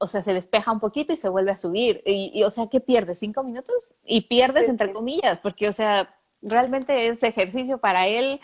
o 0.00 0.06
sea, 0.06 0.22
se 0.22 0.34
despeja 0.34 0.72
un 0.72 0.80
poquito 0.80 1.12
y 1.12 1.16
se 1.16 1.28
vuelve 1.28 1.50
a 1.50 1.56
subir. 1.56 2.02
Y, 2.06 2.42
o 2.44 2.50
sea, 2.50 2.68
¿qué 2.70 2.80
pierdes? 2.80 3.18
¿Cinco 3.18 3.42
minutos? 3.42 3.94
Y 4.04 4.22
pierdes 4.22 4.68
entre 4.68 4.92
comillas, 4.92 5.40
porque, 5.40 5.68
o 5.68 5.72
sea, 5.72 6.14
realmente 6.42 7.08
es 7.08 7.22
ejercicio 7.22 7.78
para 7.78 8.06
él 8.06 8.40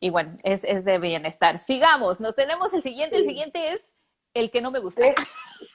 y 0.00 0.10
bueno, 0.10 0.30
es, 0.42 0.64
es 0.64 0.84
de 0.84 0.98
bienestar. 0.98 1.58
Sigamos, 1.58 2.20
nos 2.20 2.36
tenemos 2.36 2.72
el 2.74 2.82
siguiente. 2.82 3.16
El 3.16 3.24
siguiente 3.24 3.72
es 3.72 3.94
el 4.34 4.50
que 4.50 4.60
no 4.60 4.70
me 4.70 4.80
gusta. 4.80 5.02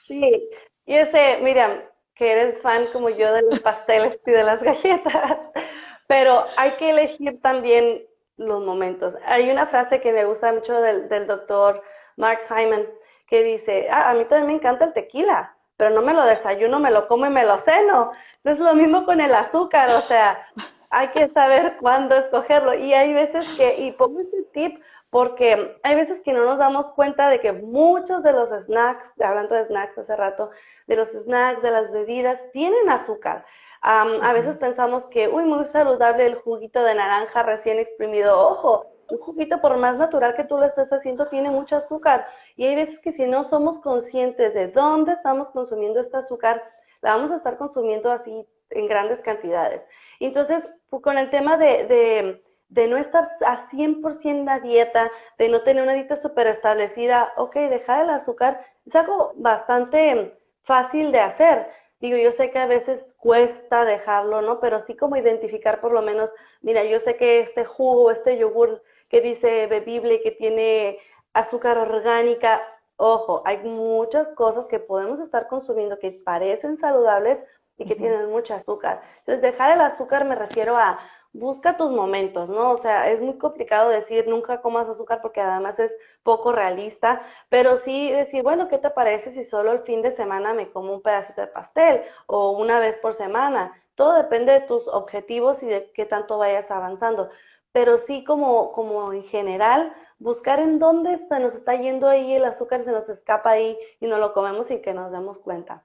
Sí, 0.06 0.48
y 0.86 0.94
ese, 0.94 1.38
Miriam, 1.42 1.82
que 2.14 2.30
eres 2.30 2.62
fan 2.62 2.86
como 2.92 3.10
yo 3.10 3.32
de 3.32 3.42
los 3.42 3.60
pasteles 3.60 4.18
y 4.26 4.30
de 4.30 4.44
las 4.44 4.62
galletas, 4.62 5.50
pero 6.06 6.44
hay 6.56 6.72
que 6.72 6.90
elegir 6.90 7.40
también 7.40 8.06
los 8.36 8.62
momentos. 8.64 9.14
Hay 9.26 9.50
una 9.50 9.66
frase 9.66 10.00
que 10.00 10.12
me 10.12 10.24
gusta 10.24 10.52
mucho 10.52 10.80
del, 10.80 11.08
del 11.08 11.26
doctor 11.26 11.82
Mark 12.16 12.40
Hyman, 12.48 12.86
que 13.34 13.42
dice, 13.42 13.88
ah, 13.90 14.10
a 14.10 14.14
mí 14.14 14.24
también 14.26 14.46
me 14.46 14.52
encanta 14.52 14.84
el 14.84 14.92
tequila, 14.92 15.56
pero 15.76 15.90
no 15.90 16.02
me 16.02 16.14
lo 16.14 16.24
desayuno, 16.24 16.78
me 16.78 16.92
lo 16.92 17.08
como 17.08 17.26
y 17.26 17.30
me 17.30 17.44
lo 17.44 17.58
ceno. 17.58 18.12
Es 18.44 18.60
lo 18.60 18.74
mismo 18.74 19.04
con 19.04 19.20
el 19.20 19.34
azúcar, 19.34 19.90
o 19.90 20.02
sea, 20.02 20.46
hay 20.88 21.08
que 21.08 21.26
saber 21.30 21.76
cuándo 21.80 22.14
escogerlo. 22.14 22.74
Y 22.74 22.94
hay 22.94 23.12
veces 23.12 23.44
que, 23.56 23.76
y 23.80 23.90
pongo 23.90 24.20
este 24.20 24.44
tip, 24.52 24.80
porque 25.10 25.80
hay 25.82 25.96
veces 25.96 26.20
que 26.20 26.32
no 26.32 26.44
nos 26.44 26.58
damos 26.58 26.88
cuenta 26.90 27.28
de 27.28 27.40
que 27.40 27.50
muchos 27.50 28.22
de 28.22 28.32
los 28.32 28.50
snacks, 28.50 29.10
hablando 29.20 29.56
de 29.56 29.66
snacks 29.66 29.98
hace 29.98 30.14
rato, 30.14 30.50
de 30.86 30.94
los 30.94 31.08
snacks, 31.08 31.60
de 31.60 31.72
las 31.72 31.90
bebidas, 31.90 32.38
tienen 32.52 32.88
azúcar. 32.88 33.44
a 33.80 34.32
veces 34.32 34.58
pensamos 34.58 35.06
que, 35.06 35.26
uy, 35.26 35.42
muy 35.42 35.66
saludable 35.66 36.24
el 36.24 36.36
juguito 36.36 36.84
de 36.84 36.94
naranja 36.94 37.42
recién 37.42 37.80
exprimido. 37.80 38.46
Ojo, 38.46 38.93
un 39.10 39.18
juguito, 39.18 39.58
por 39.58 39.76
más 39.76 39.98
natural 39.98 40.34
que 40.34 40.44
tú 40.44 40.56
lo 40.56 40.64
estés 40.64 40.92
haciendo, 40.92 41.26
tiene 41.28 41.50
mucho 41.50 41.76
azúcar. 41.76 42.26
Y 42.56 42.66
hay 42.66 42.74
veces 42.74 42.98
que 42.98 43.12
si 43.12 43.26
no 43.26 43.44
somos 43.44 43.80
conscientes 43.80 44.54
de 44.54 44.68
dónde 44.68 45.12
estamos 45.12 45.50
consumiendo 45.50 46.00
este 46.00 46.16
azúcar, 46.16 46.62
la 47.00 47.14
vamos 47.14 47.30
a 47.30 47.36
estar 47.36 47.56
consumiendo 47.58 48.10
así 48.10 48.46
en 48.70 48.88
grandes 48.88 49.20
cantidades. 49.20 49.82
Entonces, 50.20 50.68
pues, 50.90 51.02
con 51.02 51.18
el 51.18 51.30
tema 51.30 51.56
de, 51.56 52.40
de, 52.68 52.88
no 52.88 52.96
estar 52.96 53.28
a 53.46 53.68
100% 53.70 54.30
en 54.30 54.44
la 54.44 54.60
dieta, 54.60 55.10
de 55.38 55.48
no 55.48 55.62
tener 55.62 55.82
una 55.82 55.94
dieta 55.94 56.16
súper 56.16 56.46
establecida, 56.46 57.32
ok, 57.36 57.54
dejar 57.54 58.04
el 58.04 58.10
azúcar 58.10 58.64
es 58.86 58.94
algo 58.96 59.32
bastante 59.36 60.38
fácil 60.62 61.12
de 61.12 61.20
hacer. 61.20 61.68
Digo, 62.00 62.16
yo 62.16 62.32
sé 62.32 62.50
que 62.50 62.58
a 62.58 62.66
veces 62.66 63.14
cuesta 63.18 63.84
dejarlo, 63.84 64.42
¿no? 64.42 64.60
Pero 64.60 64.80
sí 64.80 64.96
como 64.96 65.16
identificar 65.16 65.80
por 65.80 65.92
lo 65.92 66.02
menos, 66.02 66.30
mira, 66.60 66.84
yo 66.84 67.00
sé 67.00 67.16
que 67.16 67.40
este 67.40 67.64
jugo, 67.64 68.10
este 68.10 68.36
yogur 68.36 68.82
que 69.14 69.20
dice 69.20 69.68
bebible, 69.68 70.20
que 70.22 70.32
tiene 70.32 70.98
azúcar 71.34 71.78
orgánica. 71.78 72.60
Ojo, 72.96 73.42
hay 73.44 73.58
muchas 73.58 74.26
cosas 74.34 74.66
que 74.66 74.80
podemos 74.80 75.20
estar 75.20 75.46
consumiendo 75.46 76.00
que 76.00 76.10
parecen 76.10 76.78
saludables 76.78 77.38
y 77.78 77.84
que 77.84 77.94
tienen 77.94 78.28
mucho 78.28 78.54
azúcar. 78.54 79.02
Entonces, 79.20 79.40
dejar 79.40 79.70
el 79.70 79.80
azúcar 79.82 80.24
me 80.24 80.34
refiero 80.34 80.76
a 80.76 80.98
busca 81.32 81.76
tus 81.76 81.92
momentos, 81.92 82.48
¿no? 82.48 82.72
O 82.72 82.76
sea, 82.76 83.08
es 83.08 83.20
muy 83.20 83.38
complicado 83.38 83.88
decir 83.88 84.26
nunca 84.26 84.60
comas 84.60 84.88
azúcar 84.88 85.22
porque 85.22 85.40
además 85.40 85.78
es 85.78 85.92
poco 86.24 86.50
realista, 86.50 87.22
pero 87.48 87.76
sí 87.76 88.10
decir, 88.10 88.42
bueno, 88.42 88.66
¿qué 88.66 88.78
te 88.78 88.90
parece 88.90 89.30
si 89.30 89.44
solo 89.44 89.70
el 89.70 89.82
fin 89.82 90.02
de 90.02 90.10
semana 90.10 90.54
me 90.54 90.72
como 90.72 90.92
un 90.92 91.02
pedacito 91.02 91.40
de 91.40 91.46
pastel 91.46 92.02
o 92.26 92.50
una 92.50 92.80
vez 92.80 92.98
por 92.98 93.14
semana? 93.14 93.80
Todo 93.94 94.14
depende 94.14 94.52
de 94.52 94.62
tus 94.62 94.88
objetivos 94.88 95.62
y 95.62 95.66
de 95.66 95.92
qué 95.92 96.04
tanto 96.04 96.38
vayas 96.38 96.68
avanzando 96.72 97.30
pero 97.74 97.98
sí 97.98 98.22
como, 98.22 98.70
como 98.70 99.12
en 99.12 99.24
general, 99.24 99.92
buscar 100.20 100.60
en 100.60 100.78
dónde 100.78 101.12
está, 101.12 101.40
nos 101.40 101.56
está 101.56 101.74
yendo 101.74 102.08
ahí 102.08 102.32
el 102.32 102.44
azúcar, 102.44 102.84
se 102.84 102.92
nos 102.92 103.08
escapa 103.08 103.50
ahí 103.50 103.76
y 104.00 104.06
no 104.06 104.18
lo 104.18 104.32
comemos 104.32 104.68
sin 104.68 104.80
que 104.80 104.94
nos 104.94 105.10
demos 105.10 105.38
cuenta. 105.38 105.84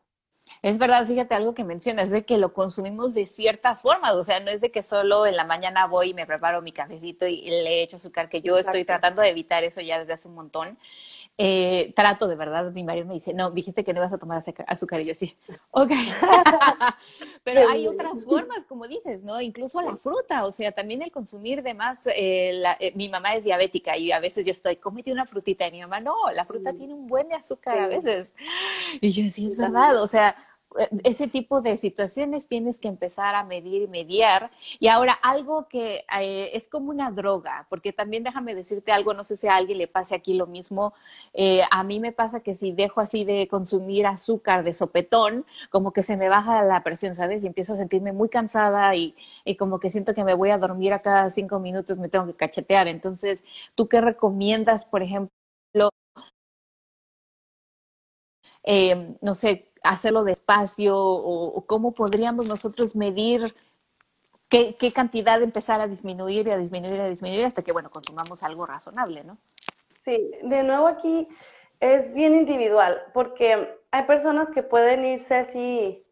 Es 0.62 0.78
verdad, 0.78 1.08
fíjate 1.08 1.34
algo 1.34 1.56
que 1.56 1.64
mencionas, 1.64 2.12
de 2.12 2.26
que 2.26 2.38
lo 2.38 2.54
consumimos 2.54 3.16
de 3.16 3.26
ciertas 3.26 3.82
formas, 3.82 4.14
o 4.14 4.24
sea, 4.24 4.40
no 4.40 4.52
es 4.52 4.62
de 4.62 4.70
que 4.70 4.84
solo 4.84 5.26
en 5.26 5.36
la 5.36 5.46
mañana 5.46 5.88
voy 5.88 6.12
y 6.12 6.14
me 6.14 6.28
preparo 6.28 6.62
mi 6.62 6.72
cafecito 6.72 7.26
y 7.26 7.42
le 7.46 7.82
echo 7.82 7.98
azúcar, 7.98 8.30
que 8.30 8.42
yo 8.42 8.56
estoy 8.56 8.86
tratando 8.86 9.24
de 9.24 9.30
evitar 9.30 9.64
eso 9.64 9.82
ya 9.82 9.98
desde 9.98 10.14
hace 10.14 10.28
un 10.28 10.36
montón, 10.36 10.78
eh, 11.42 11.94
trato 11.96 12.28
de 12.28 12.36
verdad, 12.36 12.70
mi 12.74 12.84
marido 12.84 13.06
me 13.06 13.14
dice, 13.14 13.34
no, 13.34 13.50
dijiste 13.50 13.86
que 13.86 13.94
no 13.94 14.02
ibas 14.02 14.12
a 14.12 14.18
tomar 14.18 14.44
azúcar 14.68 15.00
y 15.00 15.06
yo 15.06 15.16
sí, 15.16 15.38
ok. 15.72 15.90
Pero 17.46 17.70
hay 17.70 17.88
otras 17.88 18.26
formas, 18.26 18.66
como 18.68 18.90
dices, 18.90 19.24
¿no? 19.24 19.40
Incluso 19.40 19.82
la 19.82 19.96
fruta, 19.96 20.44
o 20.44 20.52
sea, 20.52 20.74
también 20.74 21.02
el 21.02 21.14
consumir 21.14 21.64
de 21.64 21.74
más, 21.74 22.08
eh, 22.08 22.62
eh, 22.82 22.92
mi 22.94 23.08
mamá 23.08 23.36
es 23.36 23.46
diabética 23.46 23.96
y 23.96 24.12
a 24.12 24.20
veces 24.20 24.46
yo 24.46 24.52
estoy, 24.52 24.76
cómete 24.76 25.14
una 25.14 25.26
frutita 25.26 25.66
y 25.66 25.72
mi 25.72 25.80
mamá, 25.80 26.02
no, 26.02 26.14
la 26.34 26.44
fruta 26.44 26.74
tiene 26.74 26.94
un 26.94 27.08
buen 27.08 27.30
de 27.30 27.36
azúcar 27.36 27.80
a 27.80 27.88
veces. 27.88 28.34
Y 29.00 29.10
yo 29.10 29.32
sí, 29.32 29.48
es 29.48 29.56
verdad, 29.56 30.04
o 30.04 30.08
sea, 30.08 30.36
ese 31.04 31.28
tipo 31.28 31.62
de 31.62 31.78
situaciones 31.78 32.48
tienes 32.48 32.80
que 32.80 32.88
empezar 32.88 33.36
a 33.36 33.44
medir 33.44 33.84
y 33.84 33.88
mediar. 33.88 34.52
Y 34.80 34.88
ahora, 34.88 35.14
algo 35.14 35.68
que 35.68 36.06
eh, 36.20 36.52
es 36.54 36.68
como 36.68 36.92
una 36.92 37.12
droga, 37.12 37.66
porque 37.70 37.92
también 37.92 38.24
déjame 38.24 38.56
decirte 38.56 38.92
algo, 38.92 39.14
no 39.14 39.24
sé 39.24 39.36
si 39.38 39.48
a 39.48 39.56
alguien 39.56 39.78
le 39.80 39.88
pase 39.88 40.16
aquí 40.16 40.34
lo 40.36 40.48
mismo. 40.48 40.94
Eh, 41.34 41.62
a 41.72 41.84
mí 41.84 42.00
me 42.00 42.12
pasa 42.12 42.42
que 42.42 42.54
si 42.56 42.72
dejo 42.72 43.02
así 43.02 43.24
de 43.26 43.48
consumir 43.48 44.06
azúcar 44.08 44.64
de 44.64 44.74
sopetón, 44.74 45.46
como 45.72 45.92
que 45.94 46.04
se 46.04 46.18
me 46.18 46.30
baja 46.30 46.64
la 46.64 46.84
presión, 46.84 47.16
¿sabes? 47.16 47.44
Y 47.44 47.48
empiezo 47.48 47.74
a 47.74 47.78
sentirme 47.78 48.14
muy 48.14 48.30
cansada 48.30 48.96
y, 48.96 49.16
como 49.58 49.80
que 49.80 49.90
siento 49.90 50.14
que 50.14 50.24
me 50.24 50.34
voy 50.36 50.52
a 50.52 50.58
dormir 50.58 50.94
a 50.94 51.00
cada 51.00 51.30
cinco 51.32 51.60
minutos, 51.60 51.98
me 51.98 52.10
tengo 52.10 52.28
que 52.28 52.36
cachetear. 52.36 52.88
Entonces, 52.88 53.44
¿tú 53.76 53.88
qué 53.88 54.02
recomiendas, 54.02 54.86
por 54.86 55.02
ejemplo? 55.04 55.30
Eh, 58.64 59.18
no 59.22 59.36
sé, 59.36 59.69
hacerlo 59.84 60.24
despacio 60.24 60.96
o, 60.98 61.66
cómo 61.66 61.94
podríamos 61.94 62.48
nosotros 62.48 62.96
medir 62.96 63.54
qué, 64.50 64.76
qué, 64.76 64.92
cantidad 64.92 65.42
empezar 65.42 65.82
a 65.82 65.88
disminuir 65.88 66.48
y 66.48 66.52
a 66.52 66.58
disminuir 66.58 66.96
y 66.96 67.00
a 67.00 67.10
disminuir 67.10 67.46
hasta 67.46 67.62
que, 67.62 67.72
bueno, 67.72 67.90
consumamos 67.90 68.44
algo 68.44 68.66
razonable, 68.66 69.24
¿no? 69.24 69.38
Sí, 70.06 70.32
de 70.42 70.64
nuevo 70.64 70.88
aquí 70.88 71.28
es 71.80 72.14
bien 72.14 72.36
individual 72.36 73.02
porque 73.14 73.80
hay 73.92 74.04
personas 74.04 74.50
que 74.52 74.64
pueden 74.64 75.06
irse 75.06 75.36
así 75.36 76.06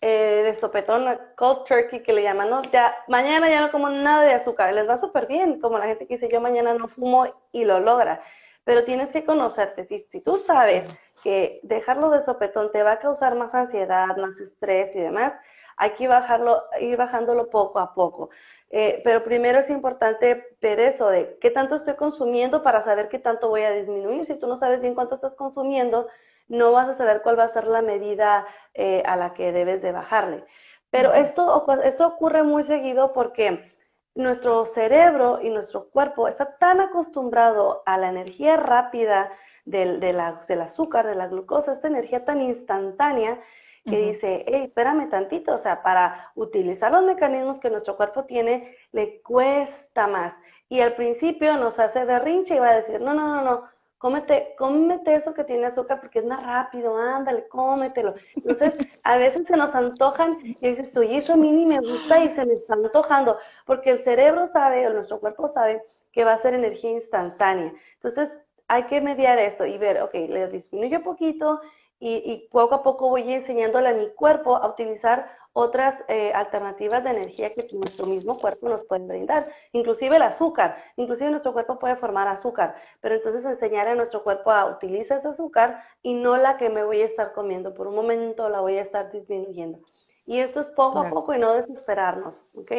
eh, 0.00 0.42
de 0.44 0.54
sopetón, 0.54 1.06
cold 1.36 1.64
turkey 1.64 2.02
que 2.02 2.12
le 2.12 2.22
llaman, 2.22 2.48
¿no? 2.48 2.62
Ya, 2.70 2.96
mañana 3.06 3.50
ya 3.50 3.60
no 3.60 3.70
como 3.70 3.90
nada 3.90 4.24
de 4.24 4.32
azúcar, 4.32 4.72
les 4.72 4.88
va 4.88 4.98
súper 4.98 5.26
bien, 5.26 5.60
como 5.60 5.78
la 5.78 5.86
gente 5.86 6.06
que 6.06 6.14
dice 6.14 6.28
yo 6.32 6.40
mañana 6.40 6.72
no 6.74 6.88
fumo 6.88 7.26
y 7.52 7.64
lo 7.64 7.80
logra, 7.80 8.22
pero 8.64 8.84
tienes 8.84 9.10
que 9.12 9.24
conocerte, 9.24 9.84
si, 9.84 9.98
si 10.08 10.20
tú 10.22 10.36
sabes 10.36 10.86
que 11.22 11.60
dejarlo 11.62 12.10
de 12.10 12.20
sopetón 12.22 12.72
te 12.72 12.82
va 12.82 12.92
a 12.92 12.98
causar 12.98 13.34
más 13.34 13.54
ansiedad, 13.54 14.16
más 14.16 14.38
estrés 14.38 14.94
y 14.96 15.00
demás, 15.00 15.32
hay 15.76 15.92
que 15.92 16.08
bajarlo, 16.08 16.64
ir 16.80 16.96
bajándolo 16.96 17.48
poco 17.50 17.78
a 17.78 17.94
poco. 17.94 18.30
Eh, 18.68 19.00
pero 19.02 19.24
primero 19.24 19.58
es 19.58 19.70
importante 19.70 20.56
ver 20.60 20.78
eso 20.78 21.08
de 21.08 21.38
qué 21.40 21.50
tanto 21.50 21.74
estoy 21.74 21.94
consumiendo 21.94 22.62
para 22.62 22.82
saber 22.82 23.08
qué 23.08 23.18
tanto 23.18 23.48
voy 23.48 23.62
a 23.62 23.70
disminuir. 23.70 24.24
Si 24.24 24.38
tú 24.38 24.46
no 24.46 24.56
sabes 24.56 24.80
bien 24.80 24.94
cuánto 24.94 25.14
estás 25.16 25.34
consumiendo, 25.34 26.06
no 26.48 26.72
vas 26.72 26.88
a 26.88 26.92
saber 26.92 27.22
cuál 27.22 27.38
va 27.38 27.44
a 27.44 27.48
ser 27.48 27.66
la 27.66 27.82
medida 27.82 28.46
eh, 28.74 29.02
a 29.06 29.16
la 29.16 29.34
que 29.34 29.52
debes 29.52 29.82
de 29.82 29.92
bajarle. 29.92 30.44
Pero 30.90 31.14
esto, 31.14 31.64
esto 31.82 32.06
ocurre 32.06 32.42
muy 32.42 32.64
seguido 32.64 33.12
porque 33.12 33.72
nuestro 34.14 34.66
cerebro 34.66 35.40
y 35.40 35.50
nuestro 35.50 35.88
cuerpo 35.88 36.28
está 36.28 36.56
tan 36.58 36.80
acostumbrado 36.80 37.82
a 37.86 37.96
la 37.96 38.08
energía 38.08 38.56
rápida, 38.56 39.30
del, 39.64 40.00
del 40.00 40.20
azúcar, 40.60 41.06
de 41.06 41.14
la 41.14 41.28
glucosa, 41.28 41.72
esta 41.72 41.88
energía 41.88 42.24
tan 42.24 42.40
instantánea 42.40 43.40
que 43.84 43.96
dice, 43.96 44.44
hey, 44.46 44.64
espérame 44.66 45.08
tantito, 45.08 45.54
o 45.54 45.58
sea, 45.58 45.82
para 45.82 46.30
utilizar 46.34 46.92
los 46.92 47.02
mecanismos 47.02 47.58
que 47.58 47.70
nuestro 47.70 47.96
cuerpo 47.96 48.24
tiene, 48.24 48.76
le 48.92 49.22
cuesta 49.22 50.06
más. 50.06 50.34
Y 50.68 50.80
al 50.80 50.94
principio 50.94 51.56
nos 51.56 51.78
hace 51.78 52.04
berrinche 52.04 52.56
y 52.56 52.58
va 52.58 52.70
a 52.70 52.76
decir, 52.76 53.00
no, 53.00 53.14
no, 53.14 53.26
no, 53.26 53.42
no, 53.42 53.64
cómete, 53.98 54.54
cómete 54.56 55.14
eso 55.14 55.34
que 55.34 55.44
tiene 55.44 55.66
azúcar 55.66 56.00
porque 56.00 56.20
es 56.20 56.24
más 56.24 56.44
rápido, 56.44 56.96
ándale, 56.96 57.48
cómetelo. 57.48 58.14
Entonces, 58.36 59.00
a 59.02 59.16
veces 59.16 59.46
se 59.46 59.56
nos 59.56 59.74
antojan 59.74 60.38
y 60.42 60.68
dices, 60.68 60.96
oye, 60.96 61.16
eso 61.16 61.34
a 61.34 61.36
mí 61.36 61.50
ni 61.50 61.66
me 61.66 61.80
gusta 61.80 62.22
y 62.22 62.28
se 62.30 62.46
me 62.46 62.54
está 62.54 62.74
antojando, 62.74 63.38
porque 63.66 63.90
el 63.90 64.04
cerebro 64.04 64.46
sabe, 64.46 64.86
o 64.86 64.92
nuestro 64.92 65.20
cuerpo 65.20 65.48
sabe, 65.48 65.82
que 66.12 66.24
va 66.24 66.34
a 66.34 66.38
ser 66.38 66.54
energía 66.54 66.92
instantánea. 66.92 67.72
Entonces, 67.94 68.30
hay 68.70 68.84
que 68.84 69.00
mediar 69.00 69.36
esto 69.40 69.66
y 69.66 69.76
ver, 69.78 70.00
ok, 70.00 70.14
le 70.14 70.46
disminuyo 70.46 71.02
poquito 71.02 71.60
y, 71.98 72.48
poco 72.52 72.76
a 72.76 72.82
poco 72.84 73.08
voy 73.08 73.30
enseñándole 73.32 73.88
a 73.88 73.94
mi 73.94 74.08
cuerpo 74.10 74.56
a 74.56 74.68
utilizar 74.68 75.28
otras 75.52 75.96
eh, 76.06 76.32
alternativas 76.32 77.02
de 77.02 77.10
energía 77.10 77.50
que 77.52 77.66
nuestro 77.72 78.06
mismo 78.06 78.36
cuerpo 78.36 78.68
nos 78.68 78.84
puede 78.84 79.08
brindar, 79.08 79.48
inclusive 79.72 80.14
el 80.14 80.22
azúcar, 80.22 80.76
inclusive 80.94 81.30
nuestro 81.30 81.52
cuerpo 81.52 81.80
puede 81.80 81.96
formar 81.96 82.28
azúcar, 82.28 82.76
pero 83.00 83.16
entonces 83.16 83.44
enseñar 83.44 83.88
a 83.88 83.96
nuestro 83.96 84.22
cuerpo 84.22 84.52
a 84.52 84.66
utilizar 84.66 85.18
ese 85.18 85.28
azúcar 85.28 85.82
y 86.00 86.14
no 86.14 86.36
la 86.36 86.56
que 86.56 86.70
me 86.70 86.84
voy 86.84 87.02
a 87.02 87.06
estar 87.06 87.32
comiendo, 87.32 87.74
por 87.74 87.88
un 87.88 87.96
momento 87.96 88.48
la 88.48 88.60
voy 88.60 88.78
a 88.78 88.82
estar 88.82 89.10
disminuyendo. 89.10 89.80
Y 90.26 90.38
esto 90.38 90.60
es 90.60 90.68
poco 90.68 91.00
a 91.00 91.10
poco 91.10 91.34
y 91.34 91.40
no 91.40 91.54
desesperarnos, 91.54 92.46
¿ok? 92.54 92.70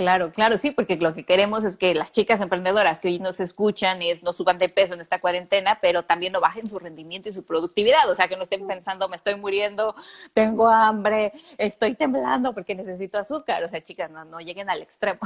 Claro, 0.00 0.32
claro, 0.32 0.56
sí, 0.56 0.70
porque 0.70 0.96
lo 0.96 1.12
que 1.12 1.26
queremos 1.26 1.62
es 1.62 1.76
que 1.76 1.94
las 1.94 2.10
chicas 2.10 2.40
emprendedoras 2.40 3.00
que 3.00 3.08
hoy 3.08 3.18
nos 3.18 3.38
escuchan 3.38 4.00
es 4.00 4.22
no 4.22 4.32
suban 4.32 4.56
de 4.56 4.70
peso 4.70 4.94
en 4.94 5.02
esta 5.02 5.20
cuarentena, 5.20 5.78
pero 5.82 6.04
también 6.04 6.32
no 6.32 6.40
bajen 6.40 6.66
su 6.66 6.78
rendimiento 6.78 7.28
y 7.28 7.34
su 7.34 7.44
productividad, 7.44 8.08
o 8.10 8.14
sea, 8.14 8.26
que 8.26 8.34
no 8.34 8.44
estén 8.44 8.66
pensando, 8.66 9.10
me 9.10 9.16
estoy 9.16 9.34
muriendo, 9.34 9.94
tengo 10.32 10.68
hambre, 10.68 11.34
estoy 11.58 11.96
temblando 11.96 12.54
porque 12.54 12.74
necesito 12.74 13.18
azúcar, 13.18 13.62
o 13.62 13.68
sea, 13.68 13.84
chicas, 13.84 14.10
no, 14.10 14.24
no 14.24 14.40
lleguen 14.40 14.70
al 14.70 14.80
extremo. 14.80 15.20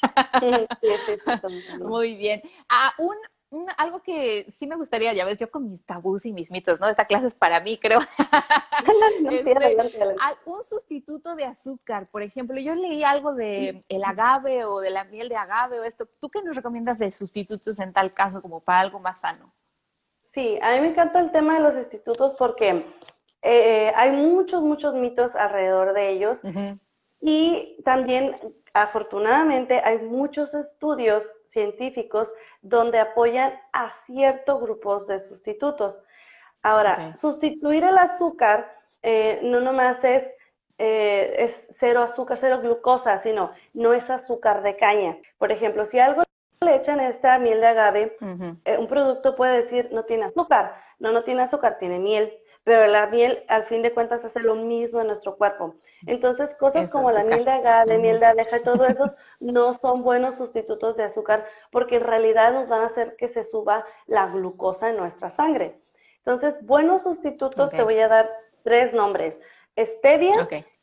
Muy 1.80 2.14
bien. 2.14 2.40
A 2.68 2.92
un 2.98 3.16
algo 3.76 4.02
que 4.02 4.46
sí 4.50 4.66
me 4.66 4.76
gustaría, 4.76 5.12
ya 5.12 5.24
ves, 5.24 5.38
yo 5.38 5.50
con 5.50 5.68
mis 5.68 5.84
tabús 5.84 6.24
y 6.24 6.32
mis 6.32 6.50
mitos, 6.50 6.80
¿no? 6.80 6.88
Esta 6.88 7.06
clase 7.06 7.26
es 7.26 7.34
para 7.34 7.60
mí, 7.60 7.78
creo. 7.78 8.00
Este, 9.30 9.54
un 10.46 10.62
sustituto 10.64 11.36
de 11.36 11.44
azúcar, 11.44 12.08
por 12.10 12.22
ejemplo, 12.22 12.58
yo 12.58 12.74
leí 12.74 13.04
algo 13.04 13.34
de 13.34 13.84
el 13.90 14.04
agave 14.04 14.64
o 14.64 14.80
de 14.80 14.88
la 14.88 15.04
miel 15.04 15.28
de 15.28 15.36
agave 15.36 15.78
o 15.78 15.84
esto. 15.84 16.08
¿Tú 16.18 16.30
qué 16.30 16.42
nos 16.42 16.56
recomiendas 16.56 16.98
de 16.98 17.12
sustitutos 17.12 17.78
en 17.78 17.92
tal 17.92 18.12
caso 18.12 18.40
como 18.40 18.60
para 18.60 18.80
algo 18.80 18.98
más 18.98 19.20
sano? 19.20 19.52
Sí, 20.32 20.58
a 20.62 20.72
mí 20.72 20.80
me 20.80 20.88
encanta 20.88 21.20
el 21.20 21.30
tema 21.30 21.54
de 21.54 21.60
los 21.60 21.74
sustitutos 21.74 22.34
porque 22.38 22.86
eh, 23.42 23.92
hay 23.94 24.12
muchos, 24.12 24.62
muchos 24.62 24.94
mitos 24.94 25.36
alrededor 25.36 25.92
de 25.92 26.10
ellos. 26.10 26.38
Y 27.20 27.76
también, 27.84 28.34
afortunadamente, 28.72 29.80
hay 29.84 29.98
muchos 29.98 30.54
estudios 30.54 31.22
científicos 31.48 32.28
donde 32.62 32.98
apoyan 32.98 33.52
a 33.72 33.90
ciertos 34.06 34.60
grupos 34.60 35.06
de 35.06 35.20
sustitutos. 35.20 35.96
Ahora, 36.62 37.16
sustituir 37.16 37.84
el 37.84 37.96
azúcar 37.96 38.70
eh, 39.02 39.40
no 39.42 39.60
nomás 39.60 40.04
es, 40.04 40.24
eh, 40.78 41.36
es 41.38 41.66
cero 41.78 42.02
azúcar, 42.02 42.36
cero 42.36 42.60
glucosa, 42.62 43.16
sino 43.18 43.52
no 43.72 43.94
es 43.94 44.10
azúcar 44.10 44.62
de 44.62 44.76
caña. 44.76 45.16
Por 45.38 45.52
ejemplo, 45.52 45.86
si 45.86 45.98
algo 45.98 46.22
le 46.62 46.76
echan 46.76 47.00
esta 47.00 47.38
miel 47.38 47.60
de 47.60 47.66
agave, 47.66 48.16
eh, 48.66 48.76
un 48.76 48.86
producto 48.88 49.34
puede 49.34 49.62
decir 49.62 49.88
no 49.92 50.04
tiene 50.04 50.26
azúcar. 50.26 50.76
No, 50.98 51.12
no 51.12 51.24
tiene 51.24 51.42
azúcar, 51.42 51.78
tiene 51.78 51.98
miel 51.98 52.30
pero 52.70 52.86
la 52.86 53.08
miel 53.08 53.42
al 53.48 53.64
fin 53.64 53.82
de 53.82 53.92
cuentas 53.92 54.24
hace 54.24 54.38
lo 54.38 54.54
mismo 54.54 55.00
en 55.00 55.08
nuestro 55.08 55.36
cuerpo. 55.36 55.74
Entonces, 56.06 56.54
cosas 56.54 56.88
como 56.88 57.10
la 57.10 57.24
miel 57.24 57.44
de 57.44 57.50
agave, 57.50 57.98
miel 57.98 58.20
de 58.20 58.26
abeja 58.26 58.58
y 58.58 58.62
todo 58.62 58.86
eso 58.86 59.12
no 59.40 59.74
son 59.74 60.04
buenos 60.04 60.36
sustitutos 60.36 60.96
de 60.96 61.02
azúcar 61.02 61.44
porque 61.72 61.96
en 61.96 62.04
realidad 62.04 62.52
nos 62.52 62.68
van 62.68 62.82
a 62.82 62.86
hacer 62.86 63.16
que 63.16 63.26
se 63.26 63.42
suba 63.42 63.84
la 64.06 64.26
glucosa 64.26 64.90
en 64.90 64.98
nuestra 64.98 65.30
sangre. 65.30 65.80
Entonces, 66.18 66.64
buenos 66.64 67.02
sustitutos, 67.02 67.70
te 67.70 67.82
voy 67.82 67.98
a 67.98 68.06
dar 68.06 68.30
tres 68.62 68.94
nombres. 68.94 69.40
Stevia, 69.76 70.34